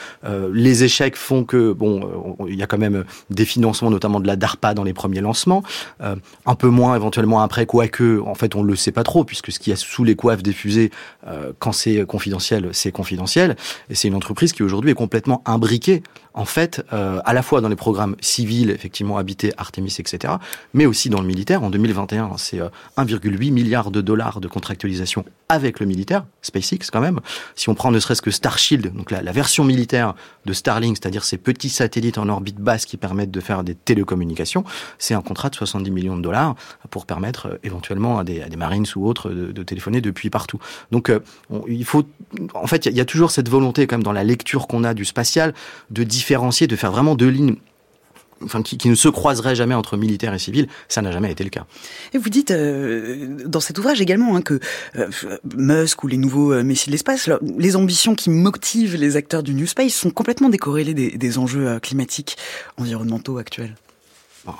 les 0.51 0.84
échecs 0.84 1.15
font 1.15 1.43
que 1.43 1.71
bon, 1.71 2.38
il 2.47 2.55
y 2.55 2.63
a 2.63 2.67
quand 2.67 2.78
même 2.78 3.05
des 3.30 3.45
financements, 3.45 3.89
notamment 3.89 4.19
de 4.19 4.28
la 4.28 4.36
DARPA 4.36 4.73
dans 4.73 4.84
les 4.84 4.93
premiers 4.93 5.21
lancements. 5.21 5.63
un 5.99 6.55
peu 6.55 6.67
moins 6.67 6.95
éventuellement 6.95 7.41
après, 7.41 7.65
quoique 7.65 8.21
en 8.26 8.36
fait 8.36 8.55
on 8.55 8.63
le 8.63 8.76
sait 8.76 8.91
pas 8.91 9.03
trop 9.03 9.23
puisque 9.23 9.51
ce 9.51 9.59
qu'il 9.59 9.71
y 9.71 9.73
a 9.73 9.78
sous 9.78 10.03
les 10.03 10.15
coiffes 10.15 10.43
des 10.43 10.53
fusées, 10.53 10.91
quand 11.59 11.71
c'est 11.71 12.05
confidentiel, 12.05 12.69
c'est 12.71 12.91
confidentiel. 12.91 13.55
Et 13.89 13.95
c'est 13.95 14.07
une 14.07 14.15
entreprise 14.15 14.53
qui 14.53 14.63
aujourd'hui 14.63 14.91
est 14.91 14.95
complètement 14.95 15.41
imbriquée 15.45 16.03
en 16.34 16.45
fait, 16.45 16.84
à 16.91 17.34
la 17.34 17.41
fois 17.41 17.61
dans 17.61 17.69
les 17.69 17.76
programmes 17.76 18.14
civils, 18.22 18.70
effectivement 18.70 19.18
habités, 19.18 19.51
Artemis, 19.57 19.95
etc., 19.99 20.36
mais 20.74 20.86
aussi 20.86 21.09
dans 21.09 21.22
le 21.22 21.28
militaire. 21.28 21.63
En 21.63 21.70
2021, 21.70 22.38
c'est 22.38 22.57
1,8 22.57 23.47
euh, 23.49 23.51
milliard 23.51 23.91
de 23.91 24.01
dollars 24.01 24.41
de 24.41 24.47
contractualisation 24.47 25.26
avec 25.49 25.80
le 25.80 25.86
militaire, 25.86 26.26
SpaceX 26.41 26.89
quand 26.91 27.01
même. 27.01 27.20
Si 27.55 27.70
on 27.70 27.76
prend 27.76 27.91
ne 27.91 27.99
serait-ce 27.99 28.22
que 28.22 28.32
Starshield, 28.32 28.93
donc 28.93 29.11
la, 29.11 29.22
version 29.32 29.63
militaire 29.63 30.16
de 30.45 30.53
Starlink, 30.53 30.97
c'est-à-dire 30.97 31.24
ces 31.24 31.38
petits 31.38 31.70
satellites 31.70 32.18
en 32.18 32.30
orbite 32.30 32.57
basse 32.57 32.86
qui 32.86 32.97
permettent 32.97 33.32
de 33.32 33.39
faire 33.39 33.63
des 33.63 33.76
télécommunications, 33.76 34.63
c'est 34.97 35.13
un 35.13 35.22
contrat 35.22 35.49
de 35.49 35.55
70 35.55 35.91
millions 35.91 36.18
de 36.18 36.22
dollars 36.22 36.55
pour 36.89 37.05
permettre 37.05 37.47
euh, 37.47 37.57
éventuellement 37.63 38.20
à 38.20 38.24
des, 38.24 38.43
Marines 38.57 38.86
ou 38.95 39.07
autres 39.07 39.30
de, 39.32 39.63
téléphoner 39.63 39.99
depuis 39.99 40.30
partout. 40.30 40.59
Donc, 40.91 41.11
on, 41.49 41.63
il 41.68 41.84
faut, 41.84 42.03
en 42.53 42.68
fait, 42.68 42.86
il 42.86 42.93
y, 42.93 42.95
y, 42.95 43.01
a 43.01 43.05
toujours 43.05 43.32
cette 43.32 43.49
volonté 43.49 43.86
quand 43.86 43.97
même 43.97 44.03
dans 44.03 44.13
la 44.13 44.24
lecture 44.24 44.68
qu'on 44.68 44.84
a 44.84 44.93
du 44.93 45.03
spatial 45.03 45.53
de 45.91 46.03
différencier, 46.03 46.68
de 46.68 46.76
faire 46.76 46.91
vraiment 46.91 47.16
deux 47.16 47.28
lignes 47.28 47.57
enfin, 48.43 48.61
qui, 48.61 48.89
ne 48.89 48.95
se 48.95 49.07
croiserait 49.07 49.55
jamais 49.55 49.75
entre 49.75 49.97
militaires 49.97 50.33
et 50.33 50.39
civils, 50.39 50.67
ça 50.88 51.01
n'a 51.01 51.11
jamais 51.11 51.31
été 51.31 51.43
le 51.43 51.49
cas. 51.49 51.65
Et 52.13 52.17
vous 52.17 52.29
dites 52.29 52.51
euh, 52.51 53.38
dans 53.45 53.59
cet 53.59 53.77
ouvrage 53.77 54.01
également 54.01 54.36
hein, 54.36 54.41
que 54.41 54.59
euh, 54.97 55.07
Musk 55.55 56.03
ou 56.03 56.07
les 56.07 56.17
nouveaux 56.17 56.53
euh, 56.53 56.63
messieurs 56.63 56.89
de 56.89 56.93
l'espace, 56.93 57.29
les 57.57 57.75
ambitions 57.75 58.15
qui 58.15 58.29
motivent 58.29 58.95
les 58.95 59.15
acteurs 59.15 59.43
du 59.43 59.53
New 59.53 59.67
Space 59.67 59.93
sont 59.93 60.11
complètement 60.11 60.49
décorrélées 60.49 60.93
des, 60.93 61.38
enjeux 61.38 61.79
climatiques, 61.79 62.38
environnementaux 62.77 63.38
actuels. 63.38 63.75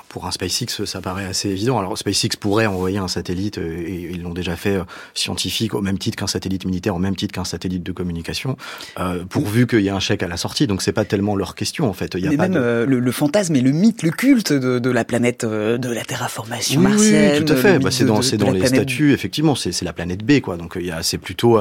Pour 0.08 0.26
un 0.26 0.30
SpaceX, 0.30 0.84
ça 0.84 1.00
paraît 1.00 1.24
assez 1.24 1.48
évident. 1.48 1.78
Alors 1.78 1.96
SpaceX 1.96 2.36
pourrait 2.38 2.66
envoyer 2.66 2.98
un 2.98 3.08
satellite, 3.08 3.58
euh, 3.58 3.84
et 3.86 4.10
ils 4.12 4.22
l'ont 4.22 4.34
déjà 4.34 4.56
fait, 4.56 4.76
euh, 4.76 4.84
scientifique, 5.14 5.74
au 5.74 5.80
même 5.80 5.98
titre 5.98 6.16
qu'un 6.16 6.26
satellite 6.26 6.64
militaire, 6.64 6.94
au 6.94 6.98
même 6.98 7.16
titre 7.16 7.34
qu'un 7.34 7.44
satellite 7.44 7.82
de 7.82 7.92
communication, 7.92 8.56
euh, 8.98 9.24
pourvu 9.28 9.66
qu'il 9.66 9.80
y 9.80 9.88
ait 9.88 9.90
un 9.90 10.00
chèque 10.00 10.22
à 10.22 10.28
la 10.28 10.36
sortie. 10.36 10.66
Donc 10.66 10.82
c'est 10.82 10.92
pas 10.92 11.04
tellement 11.04 11.36
leur 11.36 11.54
question 11.54 11.88
en 11.88 11.92
fait. 11.92 12.14
Il 12.14 12.24
y 12.24 12.26
a 12.26 12.30
Mais 12.30 12.48
même 12.48 12.84
le, 12.84 13.12
fantasme 13.12 13.54
et 13.56 13.60
le 13.60 13.72
mythe, 13.72 14.02
le 14.02 14.10
culte 14.10 14.52
de, 14.52 14.90
la 14.90 15.04
planète, 15.04 15.44
de 15.44 15.88
la 15.88 16.04
terraformation 16.04 16.80
martienne. 16.80 17.38
Oui, 17.40 17.44
tout 17.44 17.52
à 17.52 17.56
fait. 17.56 17.78
Bah, 17.78 17.90
c'est 17.90 18.04
dans, 18.04 18.22
c'est 18.22 18.36
dans 18.36 18.50
les 18.50 18.66
statuts, 18.66 19.12
effectivement. 19.12 19.54
C'est 19.54 19.82
la 19.82 19.92
planète 19.92 20.24
B, 20.24 20.40
quoi. 20.40 20.56
Donc 20.56 20.78
il 20.80 20.94
c'est 21.02 21.18
plutôt, 21.18 21.60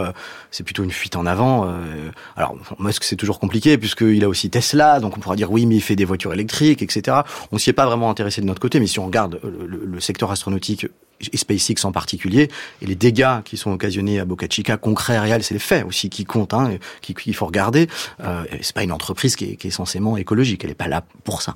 c'est 0.52 0.64
plutôt 0.64 0.84
une 0.84 0.92
fuite 0.92 1.16
en 1.16 1.26
avant. 1.26 1.72
alors 2.36 2.58
Musk, 2.80 3.04
c'est 3.04 3.16
toujours 3.16 3.40
compliqué 3.40 3.78
puisqu'il 3.78 4.24
a 4.24 4.30
aussi 4.30 4.50
Tesla, 4.50 5.00
donc 5.00 5.18
on 5.18 5.20
pourra 5.20 5.36
dire 5.36 5.52
oui, 5.52 5.66
mais 5.66 5.76
il 5.76 5.82
fait 5.82 5.96
des 5.96 6.06
voitures 6.06 6.34
électriques, 6.34 6.82
etc. 6.82 7.18
On 7.52 7.58
s'y 7.58 7.70
est 7.70 7.74
pas 7.74 7.86
vraiment 7.86 8.10
intéressé 8.16 8.42
de 8.42 8.46
notre 8.46 8.62
côté, 8.62 8.80
mais 8.80 8.88
si 8.88 9.00
on 9.00 9.06
regarde 9.06 9.40
le, 9.44 10.00
secteur 10.00 10.32
astronautique 10.32 10.88
et 11.32 11.38
SpaceX 11.38 11.86
en 11.86 11.92
particulier, 11.92 12.50
et 12.82 12.86
les 12.86 12.96
dégâts 12.96 13.42
qui 13.44 13.58
sont 13.58 13.72
occasionnés 13.72 14.20
à 14.20 14.26
Boca 14.26 14.48
Chica, 14.50 14.78
concrets, 14.78 15.20
réels, 15.20 15.44
c'est 15.44 15.54
les 15.54 15.60
faits 15.60 15.86
aussi 15.86 16.10
qui 16.10 16.24
comptent, 16.24 16.54
hein, 16.54 16.78
qu'il 17.02 17.36
faut 17.36 17.46
regarder. 17.46 17.88
Euh, 18.22 18.44
c'est 18.62 18.76
pas 18.76 18.84
une 18.84 18.92
entreprise 18.92 19.36
qui 19.36 19.52
est, 19.52 19.56
qui 19.56 19.68
est 19.68 19.72
censément 19.72 20.16
écologique, 20.18 20.64
elle 20.64 20.72
n'est 20.72 20.76
pas 20.76 20.88
là 20.88 21.04
pour 21.24 21.42
ça. 21.42 21.56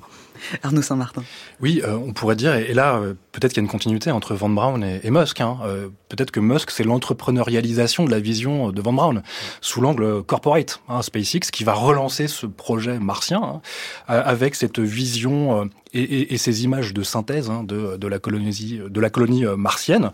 Arnaud 0.62 0.82
Saint-Martin. 0.82 1.22
Oui, 1.60 1.82
euh, 1.84 1.94
on 1.94 2.12
pourrait 2.12 2.36
dire, 2.36 2.54
et 2.54 2.74
là, 2.74 2.96
euh, 2.96 3.14
peut-être 3.32 3.52
qu'il 3.52 3.62
y 3.62 3.64
a 3.64 3.66
une 3.66 3.70
continuité 3.70 4.10
entre 4.10 4.34
Van 4.34 4.48
Braun 4.48 4.82
et, 4.82 5.10
Musk. 5.10 5.40
Hein. 5.40 5.58
Euh, 5.64 5.88
peut-être 6.08 6.30
que 6.30 6.40
Musk, 6.40 6.70
c'est 6.70 6.84
l'entrepreneurialisation 6.84 8.04
de 8.04 8.10
la 8.10 8.20
vision 8.20 8.70
de 8.72 8.82
Van 8.82 8.92
Braun, 8.92 9.22
sous 9.60 9.80
l'angle 9.80 10.22
corporate, 10.22 10.80
hein, 10.88 11.02
SpaceX, 11.02 11.50
qui 11.52 11.64
va 11.64 11.74
relancer 11.74 12.28
ce 12.28 12.46
projet 12.46 12.98
martien, 12.98 13.42
hein, 13.42 13.60
avec 14.08 14.54
cette 14.54 14.78
vision 14.78 15.68
et, 15.92 16.34
et, 16.34 16.38
ces 16.38 16.64
images 16.64 16.94
de 16.94 17.02
synthèse 17.02 17.50
hein, 17.50 17.64
de, 17.64 17.96
de, 17.96 18.06
la 18.08 18.18
colonie, 18.18 18.80
de 18.88 19.00
la 19.00 19.10
colonie 19.10 19.44
martienne. 19.56 20.10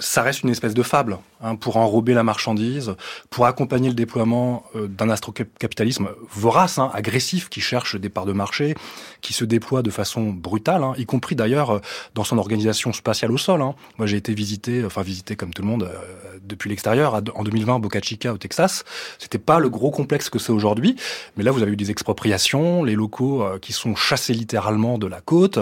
ça 0.00 0.22
reste 0.22 0.42
une 0.42 0.50
espèce 0.50 0.74
de 0.74 0.82
fable 0.82 1.18
hein, 1.40 1.56
pour 1.56 1.76
enrober 1.76 2.14
la 2.14 2.22
marchandise, 2.22 2.94
pour 3.30 3.46
accompagner 3.46 3.88
le 3.88 3.94
déploiement 3.94 4.64
d'un 4.74 5.10
astrocapitalisme 5.10 6.08
vorace, 6.32 6.78
hein, 6.78 6.90
agressif, 6.94 7.48
qui 7.48 7.60
cherche 7.60 7.96
des 7.96 8.08
parts 8.08 8.26
de 8.26 8.32
marché, 8.32 8.74
qui 9.20 9.32
se 9.32 9.44
déploie 9.44 9.82
de 9.82 9.90
façon 9.90 10.30
brutale, 10.30 10.82
hein, 10.82 10.94
y 10.96 11.06
compris 11.06 11.34
d'ailleurs 11.34 11.70
euh, 11.70 11.80
dans 12.14 12.24
son 12.24 12.38
organisation 12.38 12.92
spatiale 12.92 13.32
au 13.32 13.38
sol. 13.38 13.62
Hein. 13.62 13.74
Moi, 13.98 14.06
j'ai 14.06 14.16
été 14.16 14.34
visité, 14.34 14.84
enfin 14.84 15.02
visité 15.02 15.36
comme 15.36 15.52
tout 15.52 15.62
le 15.62 15.68
monde 15.68 15.84
euh, 15.84 16.23
depuis 16.44 16.68
l'extérieur 16.70 17.22
en 17.34 17.44
2020 17.44 17.78
Boca 17.78 18.00
Chica 18.00 18.32
au 18.32 18.38
Texas. 18.38 18.84
C'était 19.18 19.38
pas 19.38 19.58
le 19.58 19.68
gros 19.70 19.90
complexe 19.90 20.28
que 20.28 20.38
c'est 20.38 20.52
aujourd'hui, 20.52 20.96
mais 21.36 21.44
là, 21.44 21.50
vous 21.50 21.62
avez 21.62 21.72
eu 21.72 21.76
des 21.76 21.90
expropriations, 21.90 22.84
les 22.84 22.94
locaux 22.94 23.42
euh, 23.42 23.58
qui 23.58 23.72
sont 23.72 23.94
chassés 23.94 24.34
littéralement 24.34 24.98
de 24.98 25.06
la 25.06 25.20
côte, 25.20 25.58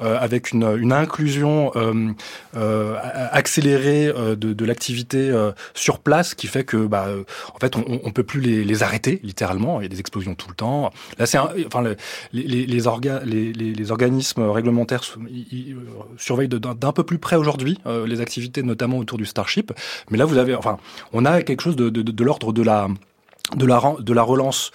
avec 0.00 0.52
une, 0.52 0.76
une 0.78 0.92
inclusion 0.92 1.72
accélérée 3.32 4.12
de, 4.12 4.34
de 4.34 4.64
l'activité 4.64 5.32
sur 5.74 5.98
place, 5.98 6.34
qui 6.34 6.46
fait 6.46 6.64
que, 6.64 6.76
bah, 6.86 7.06
en 7.54 7.58
fait, 7.58 7.76
on, 7.76 8.00
on 8.02 8.10
peut 8.10 8.22
plus 8.22 8.40
les, 8.40 8.64
les, 8.64 8.82
arrêter 8.82 9.20
littéralement. 9.22 9.80
Il 9.80 9.84
y 9.84 9.86
a 9.86 9.88
des 9.88 10.00
explosions 10.00 10.34
tout 10.34 10.48
le 10.48 10.54
temps. 10.54 10.90
Là, 11.18 11.26
c'est, 11.26 11.38
enfin, 11.38 11.82
les, 11.82 11.96
les, 12.32 12.66
les 12.66 12.84
les, 13.24 13.90
organismes 13.90 14.42
réglementaires 14.50 15.02
euh, 15.18 15.74
surveillent 16.16 16.48
d'un 16.48 16.92
peu 16.92 17.04
plus 17.04 17.18
près 17.18 17.36
aujourd'hui 17.36 17.78
euh, 17.86 18.06
les 18.06 18.20
activités, 18.20 18.62
notamment 18.62 18.98
autour 18.98 19.18
du 19.18 19.26
Starship. 19.26 19.72
Mais 20.14 20.18
là, 20.18 20.26
vous 20.26 20.38
avez, 20.38 20.54
enfin, 20.54 20.78
on 21.12 21.24
a 21.24 21.42
quelque 21.42 21.60
chose 21.60 21.74
de, 21.74 22.22
l'ordre 22.22 22.52
de 22.52 22.62
la, 22.62 22.86
de 23.56 23.66
la, 23.66 23.96
de 23.98 24.12
la 24.12 24.22
relance 24.22 24.70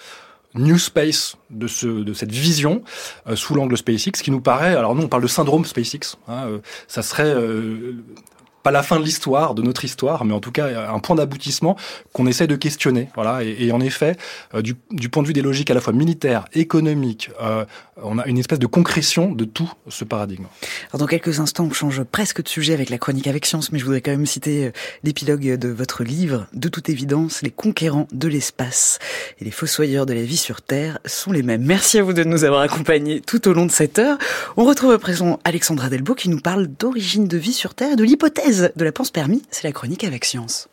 New 0.54 0.76
Space 0.76 1.38
de, 1.48 1.66
ce, 1.66 1.86
de 1.86 2.12
cette 2.12 2.30
vision 2.30 2.82
euh, 3.26 3.36
sous 3.36 3.54
l'angle 3.54 3.74
SpaceX 3.78 4.20
qui 4.22 4.30
nous 4.30 4.42
paraît, 4.42 4.76
alors 4.76 4.94
nous 4.94 5.04
on 5.04 5.08
parle 5.08 5.22
de 5.22 5.28
syndrome 5.28 5.64
SpaceX, 5.64 6.18
hein, 6.28 6.60
ça 6.88 7.00
serait 7.00 7.34
pas 8.70 8.72
la 8.72 8.82
fin 8.82 9.00
de 9.00 9.04
l'histoire, 9.04 9.54
de 9.54 9.62
notre 9.62 9.84
histoire, 9.84 10.24
mais 10.24 10.32
en 10.32 10.40
tout 10.40 10.52
cas 10.52 10.90
un 10.90 10.98
point 11.00 11.16
d'aboutissement 11.16 11.76
qu'on 12.12 12.26
essaie 12.26 12.46
de 12.46 12.56
questionner. 12.56 13.08
Voilà. 13.14 13.42
Et, 13.42 13.72
en 13.72 13.80
effet, 13.80 14.16
euh, 14.54 14.62
du, 14.62 14.74
point 15.08 15.22
de 15.22 15.28
vue 15.28 15.32
des 15.32 15.42
logiques 15.42 15.70
à 15.70 15.74
la 15.74 15.80
fois 15.80 15.92
militaires, 15.92 16.44
économiques, 16.52 17.30
euh, 17.42 17.64
on 18.02 18.18
a 18.18 18.26
une 18.26 18.38
espèce 18.38 18.58
de 18.58 18.66
concrétion 18.66 19.32
de 19.32 19.44
tout 19.44 19.70
ce 19.88 20.04
paradigme. 20.04 20.44
Alors 20.90 21.00
dans 21.00 21.06
quelques 21.06 21.40
instants, 21.40 21.64
on 21.64 21.72
change 21.72 22.02
presque 22.04 22.42
de 22.42 22.48
sujet 22.48 22.72
avec 22.72 22.90
la 22.90 22.98
chronique 22.98 23.26
avec 23.26 23.46
science, 23.46 23.72
mais 23.72 23.78
je 23.78 23.84
voudrais 23.84 24.00
quand 24.00 24.10
même 24.10 24.26
citer 24.26 24.66
euh, 24.66 24.70
l'épilogue 25.04 25.56
de 25.56 25.68
votre 25.68 26.04
livre. 26.04 26.46
De 26.52 26.68
toute 26.68 26.88
évidence, 26.88 27.42
les 27.42 27.50
conquérants 27.50 28.06
de 28.12 28.28
l'espace 28.28 28.98
et 29.40 29.44
les 29.44 29.50
fossoyeurs 29.50 30.06
de 30.06 30.12
la 30.12 30.22
vie 30.22 30.36
sur 30.36 30.62
Terre 30.62 30.98
sont 31.04 31.32
les 31.32 31.42
mêmes. 31.42 31.64
Merci 31.64 31.98
à 31.98 32.02
vous 32.02 32.12
de 32.12 32.24
nous 32.24 32.44
avoir 32.44 32.60
accompagnés 32.62 33.20
tout 33.20 33.48
au 33.48 33.52
long 33.52 33.66
de 33.66 33.70
cette 33.70 33.98
heure. 33.98 34.18
On 34.56 34.64
retrouve 34.64 34.92
à 34.92 34.98
présent 34.98 35.38
Alexandra 35.44 35.88
Delbo 35.88 36.14
qui 36.14 36.28
nous 36.28 36.40
parle 36.40 36.66
d'origine 36.66 37.26
de 37.26 37.36
vie 37.36 37.52
sur 37.52 37.74
Terre 37.74 37.92
et 37.92 37.96
de 37.96 38.04
l'hypothèse 38.04 38.59
de 38.60 38.84
la 38.84 38.92
Pense 38.92 39.10
Permis, 39.10 39.42
c'est 39.50 39.64
la 39.64 39.72
chronique 39.72 40.04
avec 40.04 40.24
science. 40.24 40.69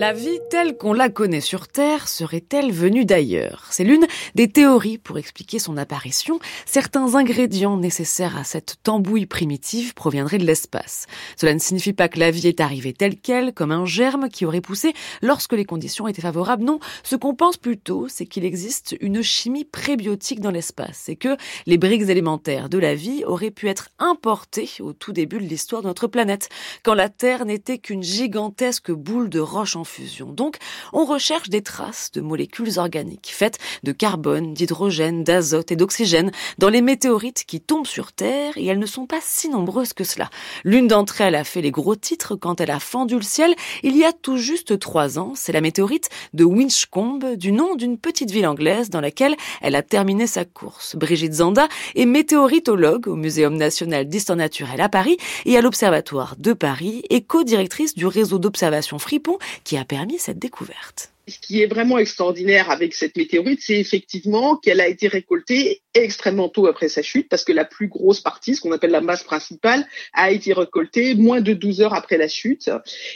La 0.00 0.12
vie 0.12 0.38
telle 0.48 0.76
qu'on 0.76 0.92
la 0.92 1.08
connaît 1.08 1.40
sur 1.40 1.66
Terre 1.66 2.06
serait-elle 2.06 2.70
venue 2.70 3.04
d'ailleurs? 3.04 3.66
C'est 3.70 3.82
l'une 3.82 4.06
des 4.36 4.46
théories 4.46 4.96
pour 4.96 5.18
expliquer 5.18 5.58
son 5.58 5.76
apparition. 5.76 6.38
Certains 6.66 7.16
ingrédients 7.16 7.76
nécessaires 7.76 8.36
à 8.36 8.44
cette 8.44 8.76
tambouille 8.84 9.26
primitive 9.26 9.94
proviendraient 9.94 10.38
de 10.38 10.46
l'espace. 10.46 11.06
Cela 11.36 11.52
ne 11.52 11.58
signifie 11.58 11.94
pas 11.94 12.08
que 12.08 12.20
la 12.20 12.30
vie 12.30 12.46
est 12.46 12.60
arrivée 12.60 12.92
telle 12.92 13.16
qu'elle, 13.16 13.52
comme 13.52 13.72
un 13.72 13.86
germe 13.86 14.28
qui 14.28 14.46
aurait 14.46 14.60
poussé 14.60 14.92
lorsque 15.20 15.54
les 15.54 15.64
conditions 15.64 16.06
étaient 16.06 16.22
favorables. 16.22 16.62
Non, 16.62 16.78
ce 17.02 17.16
qu'on 17.16 17.34
pense 17.34 17.56
plutôt, 17.56 18.06
c'est 18.06 18.26
qu'il 18.26 18.44
existe 18.44 18.96
une 19.00 19.20
chimie 19.20 19.64
prébiotique 19.64 20.38
dans 20.38 20.52
l'espace 20.52 21.08
et 21.08 21.16
que 21.16 21.36
les 21.66 21.76
briques 21.76 22.08
élémentaires 22.08 22.68
de 22.68 22.78
la 22.78 22.94
vie 22.94 23.24
auraient 23.24 23.50
pu 23.50 23.68
être 23.68 23.88
importées 23.98 24.70
au 24.78 24.92
tout 24.92 25.12
début 25.12 25.38
de 25.38 25.48
l'histoire 25.48 25.82
de 25.82 25.88
notre 25.88 26.06
planète, 26.06 26.50
quand 26.84 26.94
la 26.94 27.08
Terre 27.08 27.44
n'était 27.46 27.78
qu'une 27.78 28.04
gigantesque 28.04 28.92
boule 28.92 29.28
de 29.28 29.40
roche 29.40 29.74
en 29.74 29.87
Donc, 30.20 30.56
on 30.92 31.04
recherche 31.04 31.48
des 31.48 31.62
traces 31.62 32.10
de 32.12 32.20
molécules 32.20 32.78
organiques 32.78 33.30
faites 33.32 33.58
de 33.82 33.92
carbone, 33.92 34.54
d'hydrogène, 34.54 35.24
d'azote 35.24 35.72
et 35.72 35.76
d'oxygène 35.76 36.30
dans 36.58 36.68
les 36.68 36.82
météorites 36.82 37.44
qui 37.46 37.60
tombent 37.60 37.86
sur 37.86 38.12
Terre 38.12 38.52
et 38.56 38.66
elles 38.66 38.78
ne 38.78 38.86
sont 38.86 39.06
pas 39.06 39.20
si 39.22 39.48
nombreuses 39.48 39.92
que 39.92 40.04
cela. 40.04 40.30
L'une 40.64 40.88
d'entre 40.88 41.20
elles 41.20 41.34
a 41.34 41.44
fait 41.44 41.62
les 41.62 41.70
gros 41.70 41.96
titres 41.96 42.36
quand 42.36 42.60
elle 42.60 42.70
a 42.70 42.80
fendu 42.80 43.16
le 43.16 43.22
ciel 43.22 43.54
il 43.82 43.96
y 43.96 44.04
a 44.04 44.12
tout 44.12 44.36
juste 44.36 44.78
trois 44.78 45.18
ans. 45.18 45.32
C'est 45.34 45.52
la 45.52 45.60
météorite 45.60 46.08
de 46.34 46.44
Winchcombe, 46.44 47.36
du 47.36 47.52
nom 47.52 47.74
d'une 47.74 47.98
petite 47.98 48.30
ville 48.30 48.46
anglaise 48.46 48.90
dans 48.90 49.00
laquelle 49.00 49.36
elle 49.60 49.74
a 49.74 49.82
terminé 49.82 50.26
sa 50.26 50.44
course. 50.44 50.96
Brigitte 50.96 51.34
Zanda 51.34 51.68
est 51.94 52.06
météoritologue 52.06 53.08
au 53.08 53.16
Muséum 53.16 53.56
national 53.56 54.08
d'histoire 54.08 54.36
naturelle 54.36 54.80
à 54.80 54.88
Paris 54.88 55.16
et 55.46 55.56
à 55.56 55.60
l'Observatoire 55.60 56.34
de 56.38 56.52
Paris 56.52 57.02
et 57.10 57.22
co-directrice 57.22 57.94
du 57.94 58.06
réseau 58.06 58.38
d'observation 58.38 58.98
Fripon 58.98 59.38
qui 59.64 59.76
permis 59.84 60.18
cette 60.18 60.38
découverte. 60.38 61.12
Ce 61.26 61.38
qui 61.38 61.62
est 61.62 61.66
vraiment 61.66 61.98
extraordinaire 61.98 62.70
avec 62.70 62.94
cette 62.94 63.16
météorite, 63.16 63.60
c'est 63.62 63.78
effectivement 63.78 64.56
qu'elle 64.56 64.80
a 64.80 64.88
été 64.88 65.08
récoltée 65.08 65.82
extrêmement 65.92 66.48
tôt 66.48 66.66
après 66.66 66.88
sa 66.88 67.02
chute, 67.02 67.28
parce 67.28 67.44
que 67.44 67.52
la 67.52 67.66
plus 67.66 67.88
grosse 67.88 68.20
partie, 68.20 68.54
ce 68.54 68.62
qu'on 68.62 68.72
appelle 68.72 68.92
la 68.92 69.02
masse 69.02 69.24
principale, 69.24 69.86
a 70.14 70.30
été 70.30 70.54
récoltée 70.54 71.14
moins 71.14 71.42
de 71.42 71.52
12 71.52 71.82
heures 71.82 71.94
après 71.94 72.16
la 72.16 72.28
chute. 72.28 72.70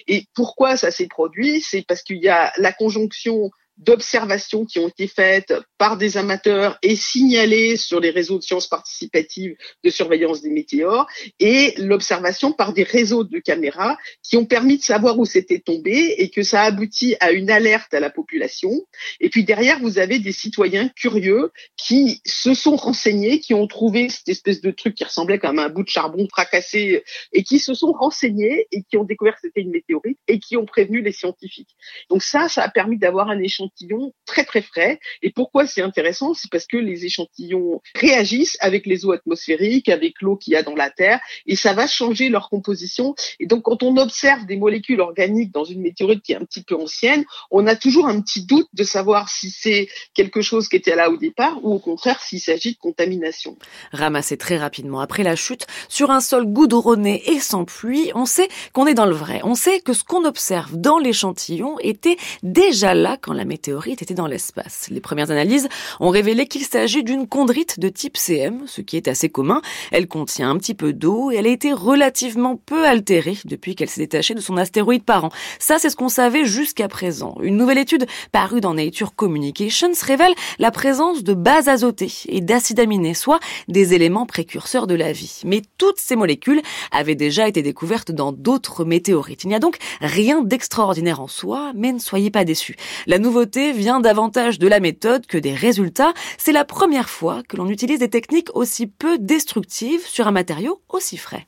Et 0.08 0.26
pourquoi 0.34 0.76
ça 0.76 0.90
s'est 0.90 1.06
produit? 1.06 1.62
C'est 1.62 1.86
parce 1.86 2.02
qu'il 2.02 2.18
y 2.18 2.28
a 2.28 2.52
la 2.58 2.72
conjonction 2.72 3.50
d'observations 3.84 4.64
qui 4.64 4.78
ont 4.78 4.88
été 4.88 5.06
faites 5.06 5.54
par 5.78 5.96
des 5.96 6.16
amateurs 6.16 6.78
et 6.82 6.96
signalées 6.96 7.76
sur 7.76 8.00
les 8.00 8.10
réseaux 8.10 8.38
de 8.38 8.42
sciences 8.42 8.68
participatives 8.68 9.56
de 9.84 9.90
surveillance 9.90 10.42
des 10.42 10.50
météores 10.50 11.06
et 11.40 11.74
l'observation 11.78 12.52
par 12.52 12.72
des 12.72 12.82
réseaux 12.82 13.24
de 13.24 13.38
caméras 13.38 13.96
qui 14.22 14.36
ont 14.36 14.46
permis 14.46 14.78
de 14.78 14.82
savoir 14.82 15.18
où 15.18 15.24
c'était 15.24 15.58
tombé 15.58 16.14
et 16.18 16.30
que 16.30 16.42
ça 16.42 16.62
aboutit 16.62 17.16
à 17.20 17.32
une 17.32 17.50
alerte 17.50 17.92
à 17.94 18.00
la 18.00 18.10
population. 18.10 18.70
Et 19.20 19.28
puis 19.28 19.44
derrière, 19.44 19.80
vous 19.80 19.98
avez 19.98 20.18
des 20.18 20.32
citoyens 20.32 20.88
curieux 20.88 21.50
qui 21.76 22.20
se 22.24 22.54
sont 22.54 22.76
renseignés, 22.76 23.40
qui 23.40 23.54
ont 23.54 23.66
trouvé 23.66 24.08
cette 24.08 24.28
espèce 24.28 24.60
de 24.60 24.70
truc 24.70 24.94
qui 24.94 25.04
ressemblait 25.04 25.38
comme 25.38 25.58
un 25.58 25.68
bout 25.68 25.82
de 25.82 25.88
charbon 25.88 26.26
fracassé 26.30 27.02
et 27.32 27.42
qui 27.42 27.58
se 27.58 27.74
sont 27.74 27.92
renseignés 27.92 28.66
et 28.70 28.82
qui 28.82 28.96
ont 28.96 29.04
découvert 29.04 29.34
que 29.34 29.40
c'était 29.42 29.62
une 29.62 29.70
météorite 29.70 30.18
et 30.28 30.38
qui 30.38 30.56
ont 30.56 30.66
prévenu 30.66 31.02
les 31.02 31.12
scientifiques. 31.12 31.74
Donc 32.08 32.22
ça, 32.22 32.48
ça 32.48 32.62
a 32.62 32.68
permis 32.68 32.98
d'avoir 32.98 33.28
un 33.28 33.38
échange 33.40 33.70
très 34.26 34.44
très 34.44 34.62
frais. 34.62 34.98
Et 35.22 35.30
pourquoi 35.30 35.66
c'est 35.66 35.82
intéressant? 35.82 36.34
C'est 36.34 36.50
parce 36.50 36.66
que 36.66 36.76
les 36.76 37.04
échantillons 37.04 37.80
réagissent 37.94 38.56
avec 38.60 38.86
les 38.86 39.04
eaux 39.04 39.12
atmosphériques, 39.12 39.88
avec 39.88 40.20
l'eau 40.20 40.36
qu'il 40.36 40.52
y 40.52 40.56
a 40.56 40.62
dans 40.62 40.74
la 40.74 40.90
Terre, 40.90 41.20
et 41.46 41.56
ça 41.56 41.72
va 41.72 41.86
changer 41.86 42.28
leur 42.28 42.48
composition. 42.48 43.14
Et 43.40 43.46
donc 43.46 43.62
quand 43.62 43.82
on 43.82 43.96
observe 43.96 44.46
des 44.46 44.56
molécules 44.56 45.00
organiques 45.00 45.52
dans 45.52 45.64
une 45.64 45.80
météorite 45.80 46.22
qui 46.22 46.32
est 46.32 46.36
un 46.36 46.44
petit 46.44 46.62
peu 46.62 46.74
ancienne, 46.76 47.24
on 47.50 47.66
a 47.66 47.76
toujours 47.76 48.06
un 48.06 48.20
petit 48.20 48.44
doute 48.44 48.68
de 48.72 48.84
savoir 48.84 49.28
si 49.28 49.50
c'est 49.50 49.88
quelque 50.14 50.42
chose 50.42 50.68
qui 50.68 50.76
était 50.76 50.96
là 50.96 51.10
au 51.10 51.16
départ 51.16 51.58
ou 51.64 51.74
au 51.74 51.78
contraire 51.78 52.20
s'il 52.20 52.40
s'agit 52.40 52.72
de 52.72 52.78
contamination. 52.78 53.56
Ramassé 53.92 54.36
très 54.36 54.56
rapidement 54.56 55.00
après 55.00 55.22
la 55.22 55.36
chute 55.36 55.66
sur 55.88 56.10
un 56.10 56.20
sol 56.20 56.46
goudronné 56.46 57.22
et 57.30 57.40
sans 57.40 57.64
pluie, 57.64 58.10
on 58.14 58.26
sait 58.26 58.48
qu'on 58.72 58.86
est 58.86 58.94
dans 58.94 59.06
le 59.06 59.14
vrai. 59.14 59.40
On 59.44 59.54
sait 59.54 59.80
que 59.80 59.92
ce 59.92 60.04
qu'on 60.04 60.24
observe 60.24 60.76
dans 60.76 60.98
l'échantillon 60.98 61.78
était 61.80 62.16
déjà 62.42 62.94
là 62.94 63.16
quand 63.20 63.32
la 63.32 63.44
météorite 63.44 63.61
météorite 63.62 64.02
était 64.02 64.14
dans 64.14 64.26
l'espace. 64.26 64.88
Les 64.90 65.00
premières 65.00 65.30
analyses 65.30 65.68
ont 66.00 66.08
révélé 66.08 66.46
qu'il 66.48 66.64
s'agit 66.64 67.04
d'une 67.04 67.28
chondrite 67.28 67.78
de 67.78 67.88
type 67.88 68.16
CM, 68.16 68.62
ce 68.66 68.80
qui 68.80 68.96
est 68.96 69.06
assez 69.06 69.28
commun. 69.28 69.62
Elle 69.92 70.08
contient 70.08 70.50
un 70.50 70.58
petit 70.58 70.74
peu 70.74 70.92
d'eau 70.92 71.30
et 71.30 71.36
elle 71.36 71.46
a 71.46 71.50
été 71.50 71.72
relativement 71.72 72.56
peu 72.56 72.84
altérée 72.84 73.38
depuis 73.44 73.76
qu'elle 73.76 73.88
s'est 73.88 74.00
détachée 74.00 74.34
de 74.34 74.40
son 74.40 74.56
astéroïde 74.56 75.04
parent. 75.04 75.30
Ça, 75.60 75.78
c'est 75.78 75.90
ce 75.90 75.94
qu'on 75.94 76.08
savait 76.08 76.44
jusqu'à 76.44 76.88
présent. 76.88 77.36
Une 77.40 77.56
nouvelle 77.56 77.78
étude 77.78 78.06
parue 78.32 78.60
dans 78.60 78.74
Nature 78.74 79.14
Communications 79.14 79.92
révèle 80.02 80.34
la 80.58 80.72
présence 80.72 81.22
de 81.22 81.32
bases 81.32 81.68
azotées 81.68 82.10
et 82.26 82.40
d'acides 82.40 82.80
aminés, 82.80 83.14
soit 83.14 83.38
des 83.68 83.94
éléments 83.94 84.26
précurseurs 84.26 84.88
de 84.88 84.96
la 84.96 85.12
vie. 85.12 85.42
Mais 85.44 85.62
toutes 85.78 86.00
ces 86.00 86.16
molécules 86.16 86.62
avaient 86.90 87.14
déjà 87.14 87.46
été 87.46 87.62
découvertes 87.62 88.10
dans 88.10 88.32
d'autres 88.32 88.84
météorites. 88.84 89.44
Il 89.44 89.50
n'y 89.50 89.54
a 89.54 89.60
donc 89.60 89.76
rien 90.00 90.42
d'extraordinaire 90.42 91.20
en 91.20 91.28
soi, 91.28 91.70
mais 91.76 91.92
ne 91.92 92.00
soyez 92.00 92.32
pas 92.32 92.44
déçus. 92.44 92.74
La 93.06 93.20
nouveauté 93.20 93.41
vient 93.72 94.00
davantage 94.00 94.58
de 94.58 94.68
la 94.68 94.80
méthode 94.80 95.26
que 95.26 95.38
des 95.38 95.54
résultats. 95.54 96.12
C'est 96.38 96.52
la 96.52 96.64
première 96.64 97.08
fois 97.08 97.42
que 97.48 97.56
l'on 97.56 97.68
utilise 97.68 97.98
des 97.98 98.10
techniques 98.10 98.54
aussi 98.54 98.86
peu 98.86 99.18
destructives 99.18 100.06
sur 100.06 100.26
un 100.26 100.32
matériau 100.32 100.80
aussi 100.88 101.16
frais 101.16 101.46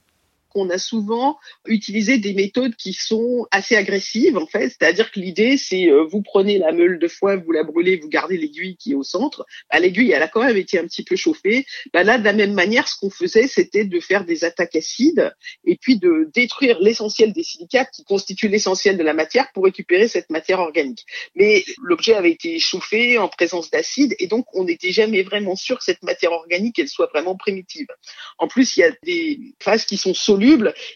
on 0.54 0.70
a 0.70 0.78
souvent 0.78 1.38
utilisé 1.66 2.18
des 2.18 2.32
méthodes 2.32 2.76
qui 2.76 2.92
sont 2.92 3.46
assez 3.50 3.76
agressives 3.76 4.36
en 4.36 4.46
fait, 4.46 4.68
c'est-à-dire 4.68 5.10
que 5.10 5.20
l'idée 5.20 5.56
c'est 5.56 5.88
euh, 5.90 6.04
vous 6.04 6.22
prenez 6.22 6.58
la 6.58 6.72
meule 6.72 6.98
de 6.98 7.08
foie, 7.08 7.36
vous 7.36 7.52
la 7.52 7.64
brûlez, 7.64 7.96
vous 7.96 8.08
gardez 8.08 8.36
l'aiguille 8.36 8.76
qui 8.76 8.92
est 8.92 8.94
au 8.94 9.02
centre. 9.02 9.44
Bah, 9.72 9.80
l'aiguille 9.80 10.12
elle 10.12 10.22
a 10.22 10.28
quand 10.28 10.44
même 10.44 10.56
été 10.56 10.78
un 10.78 10.84
petit 10.84 11.04
peu 11.04 11.16
chauffée. 11.16 11.66
Bah, 11.92 12.04
là 12.04 12.18
de 12.18 12.24
la 12.24 12.32
même 12.32 12.54
manière, 12.54 12.88
ce 12.88 12.98
qu'on 12.98 13.10
faisait 13.10 13.48
c'était 13.48 13.84
de 13.84 14.00
faire 14.00 14.24
des 14.24 14.44
attaques 14.44 14.76
acides 14.76 15.34
et 15.64 15.76
puis 15.76 15.98
de 15.98 16.30
détruire 16.32 16.78
l'essentiel 16.80 17.32
des 17.32 17.42
silicates 17.42 17.90
qui 17.92 18.04
constituent 18.04 18.48
l'essentiel 18.48 18.96
de 18.96 19.02
la 19.02 19.14
matière 19.14 19.50
pour 19.52 19.64
récupérer 19.64 20.08
cette 20.08 20.30
matière 20.30 20.60
organique. 20.60 21.04
Mais 21.34 21.64
l'objet 21.82 22.14
avait 22.14 22.30
été 22.30 22.58
chauffé 22.58 23.18
en 23.18 23.28
présence 23.28 23.70
d'acide 23.70 24.14
et 24.18 24.26
donc 24.26 24.46
on 24.54 24.64
n'était 24.64 24.92
jamais 24.92 25.22
vraiment 25.22 25.56
sûr 25.56 25.78
que 25.78 25.84
cette 25.84 26.02
matière 26.02 26.32
organique 26.32 26.78
elle 26.78 26.88
soit 26.88 27.08
vraiment 27.12 27.36
primitive. 27.36 27.88
En 28.38 28.46
plus 28.46 28.76
il 28.76 28.80
y 28.80 28.84
a 28.84 28.92
des 29.02 29.40
phases 29.58 29.84
qui 29.84 29.96
sont 29.96 30.14
solubles 30.14 30.43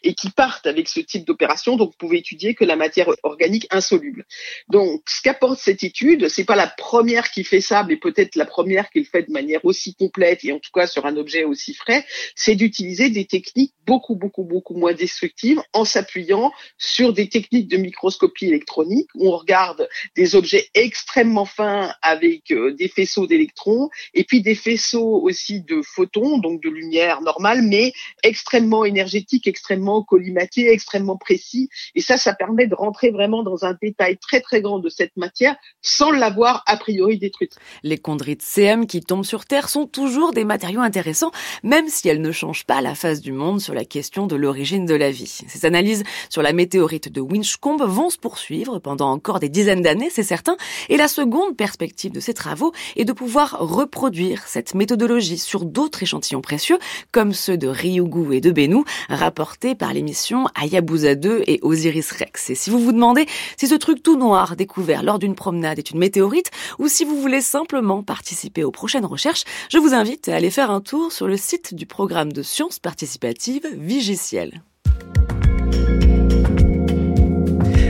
et 0.03 0.15
qui 0.15 0.31
partent 0.31 0.67
avec 0.67 0.89
ce 0.89 1.01
type 1.01 1.25
d'opération. 1.25 1.77
Donc, 1.77 1.91
vous 1.91 1.99
pouvez 1.99 2.19
étudier 2.19 2.55
que 2.55 2.65
la 2.65 2.77
matière 2.77 3.09
organique 3.23 3.67
insoluble. 3.71 4.25
Donc, 4.69 5.03
ce 5.09 5.23
qu'apporte 5.23 5.59
cette 5.59 5.83
étude, 5.83 6.29
c'est 6.29 6.45
pas 6.45 6.57
la 6.57 6.67
première 6.67 7.31
qui 7.31 7.45
fait 7.45 7.61
ça, 7.61 7.85
mais 7.85 7.97
peut-être 7.97 8.37
la 8.37 8.47
première 8.47 8.91
qui 8.91 9.01
le 9.01 9.05
fait 9.05 9.23
de 9.23 9.33
manière 9.33 9.65
aussi 9.65 9.95
complète 9.95 10.45
et 10.45 10.53
en 10.53 10.59
tout 10.59 10.71
cas 10.73 10.87
sur 10.87 11.07
un 11.07 11.17
objet 11.17 11.45
aussi 11.45 11.75
frais, 11.75 12.05
c'est 12.35 12.55
d'utiliser 12.55 13.11
des 13.11 13.25
techniques 13.25 13.75
beaucoup, 13.87 14.17
beaucoup, 14.17 14.45
beaucoup 14.45 14.75
moins 14.75 14.93
destructives 14.93 15.61
en 15.73 15.85
s'appuyant 15.85 16.53
sur 16.77 17.13
des 17.13 17.29
techniques 17.29 17.69
de 17.69 17.77
microscopie 17.77 18.47
électronique 18.47 19.09
où 19.15 19.29
on 19.29 19.37
regarde 19.37 19.89
des 20.15 20.35
objets 20.35 20.69
extrêmement 20.75 21.47
fins 21.47 21.93
avec 22.03 22.51
euh, 22.51 22.73
des 22.73 22.89
faisceaux 22.89 23.27
d'électrons 23.27 23.89
et 24.15 24.25
puis 24.25 24.43
des 24.43 24.55
faisceaux 24.55 25.21
aussi 25.23 25.63
de 25.63 25.81
photons, 25.83 26.39
donc 26.39 26.63
de 26.63 26.69
lumière 26.69 27.23
normale, 27.23 27.63
mais 27.63 27.93
extrêmement 28.23 28.85
énergétiques 28.85 29.38
extrêmement 29.47 30.03
collimaté, 30.03 30.71
extrêmement 30.71 31.17
précis. 31.17 31.69
Et 31.95 32.01
ça, 32.01 32.17
ça 32.17 32.35
permet 32.35 32.67
de 32.67 32.75
rentrer 32.75 33.11
vraiment 33.11 33.43
dans 33.43 33.65
un 33.65 33.77
détail 33.81 34.19
très 34.19 34.41
très 34.41 34.61
grand 34.61 34.79
de 34.79 34.89
cette 34.89 35.17
matière 35.17 35.57
sans 35.83 36.11
l'avoir 36.11 36.63
a 36.67 36.77
priori 36.77 37.19
détruite. 37.19 37.57
Les 37.83 37.99
chondrites 37.99 38.43
CM 38.43 38.87
qui 38.87 39.01
tombent 39.01 39.25
sur 39.25 39.45
Terre 39.45 39.69
sont 39.69 39.87
toujours 39.87 40.33
des 40.33 40.45
matériaux 40.45 40.81
intéressants, 40.81 41.31
même 41.63 41.89
si 41.89 42.09
elles 42.09 42.21
ne 42.21 42.33
changent 42.33 42.65
pas 42.65 42.81
la 42.81 42.95
face 42.95 43.21
du 43.21 43.33
monde 43.33 43.61
sur 43.61 43.75
la 43.75 43.85
question 43.85 44.27
de 44.27 44.37
l'origine 44.37 44.87
de 44.87 44.95
la 44.95 45.11
vie. 45.11 45.27
Ces 45.27 45.67
analyses 45.67 46.05
sur 46.31 46.43
la 46.43 46.53
météorite 46.53 47.11
de 47.11 47.21
Winchcombe 47.21 47.83
vont 47.83 48.11
se 48.11 48.19
poursuivre 48.19 48.79
pendant 48.79 49.11
encore 49.11 49.41
des 49.41 49.49
dizaines 49.49 49.83
d'années, 49.83 50.11
c'est 50.11 50.23
certain. 50.23 50.57
Et 50.89 50.97
la 50.97 51.09
seconde 51.09 51.57
perspective 51.57 52.13
de 52.13 52.21
ces 52.21 52.35
travaux 52.35 52.73
est 52.97 53.05
de 53.05 53.13
pouvoir 53.13 53.59
reproduire 53.61 54.47
cette 54.47 54.75
méthodologie 54.75 55.39
sur 55.39 55.65
d'autres 55.65 56.03
échantillons 56.03 56.41
précieux, 56.41 56.79
comme 57.13 57.33
ceux 57.33 57.57
de 57.57 57.69
Ryugu 57.69 58.35
et 58.35 58.41
de 58.41 58.51
Bennu, 58.51 58.85
rapporté 59.29 59.75
par 59.75 59.93
l'émission 59.93 60.47
Hayabusa 60.59 61.15
2 61.15 61.43
et 61.47 61.59
Osiris 61.61 62.13
Rex. 62.13 62.49
Et 62.49 62.55
si 62.55 62.71
vous 62.71 62.79
vous 62.79 62.93
demandez 62.93 63.27
si 63.59 63.69
ce 63.69 63.75
truc 63.75 64.03
tout 64.03 64.17
noir 64.17 64.57
découvert 64.57 65.03
lors 65.03 65.19
d'une 65.19 65.35
promenade 65.35 65.79
est 65.79 65.91
une 65.91 65.99
météorite 65.99 66.51
ou 66.79 66.89
si 66.89 67.05
vous 67.05 67.21
voulez 67.21 67.43
simplement 67.43 68.03
participer 68.03 68.65
aux 68.65 68.71
prochaines 68.71 69.05
recherches, 69.05 69.45
je 69.69 69.77
vous 69.77 69.93
invite 69.93 70.31
à 70.31 70.37
aller 70.37 70.49
faire 70.49 70.71
un 70.71 70.81
tour 70.81 71.13
sur 71.13 71.27
le 71.27 71.37
site 71.37 71.75
du 71.75 71.85
programme 71.85 72.33
de 72.33 72.43
sciences 72.43 72.79
participatives 72.79 73.67
Vigiciel. 73.77 74.63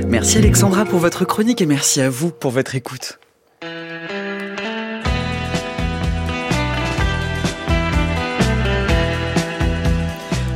Merci 0.08 0.38
Alexandra 0.38 0.86
pour 0.86 0.98
votre 0.98 1.24
chronique 1.24 1.62
et 1.62 1.66
merci 1.66 2.00
à 2.00 2.10
vous 2.10 2.32
pour 2.32 2.50
votre 2.50 2.74
écoute. 2.74 3.20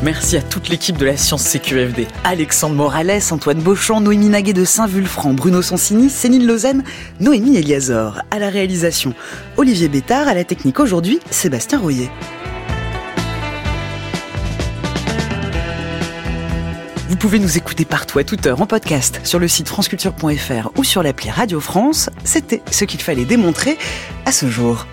Merci 0.03 0.37
à 0.37 0.43
toute 0.43 0.69
l'équipe 0.69 0.99
de 0.99 1.05
la 1.05 1.17
Science 1.17 1.45
CQFD. 1.45 2.09
Alexandre 2.25 2.75
Morales, 2.75 3.21
Antoine 3.31 3.61
Beauchamp, 3.61 4.01
Noémie 4.01 4.31
Naguet 4.31 4.53
de 4.53 4.65
Saint-Vulfranc, 4.65 5.33
Bruno 5.33 5.63
Sonsini, 5.63 6.11
Céline 6.11 6.45
Lausanne, 6.45 6.83
Noémie 7.21 7.57
Eliazor. 7.57 8.21
À 8.33 8.41
la 8.41 8.49
réalisation, 8.49 9.15
Olivier 9.57 9.89
Bétard. 9.89 10.27
À 10.27 10.35
la 10.35 10.43
technique 10.43 10.81
aujourd'hui, 10.81 11.21
Sébastien 11.31 11.79
Royer. 11.79 12.11
Vous 17.09 17.17
pouvez 17.17 17.39
nous 17.39 17.57
écouter 17.57 17.85
partout 17.85 18.19
à 18.19 18.25
toute 18.25 18.45
heure 18.45 18.61
en 18.61 18.67
podcast 18.67 19.21
sur 19.23 19.39
le 19.39 19.47
site 19.47 19.69
franceculture.fr 19.69 20.71
ou 20.77 20.83
sur 20.83 21.05
l'appli 21.05 21.31
Radio 21.31 21.61
France. 21.61 22.11
C'était 22.25 22.63
ce 22.73 22.85
qu'il 22.85 23.01
fallait 23.01 23.25
démontrer 23.25 23.79
à 24.27 24.33
ce 24.33 24.51
jour. 24.51 24.89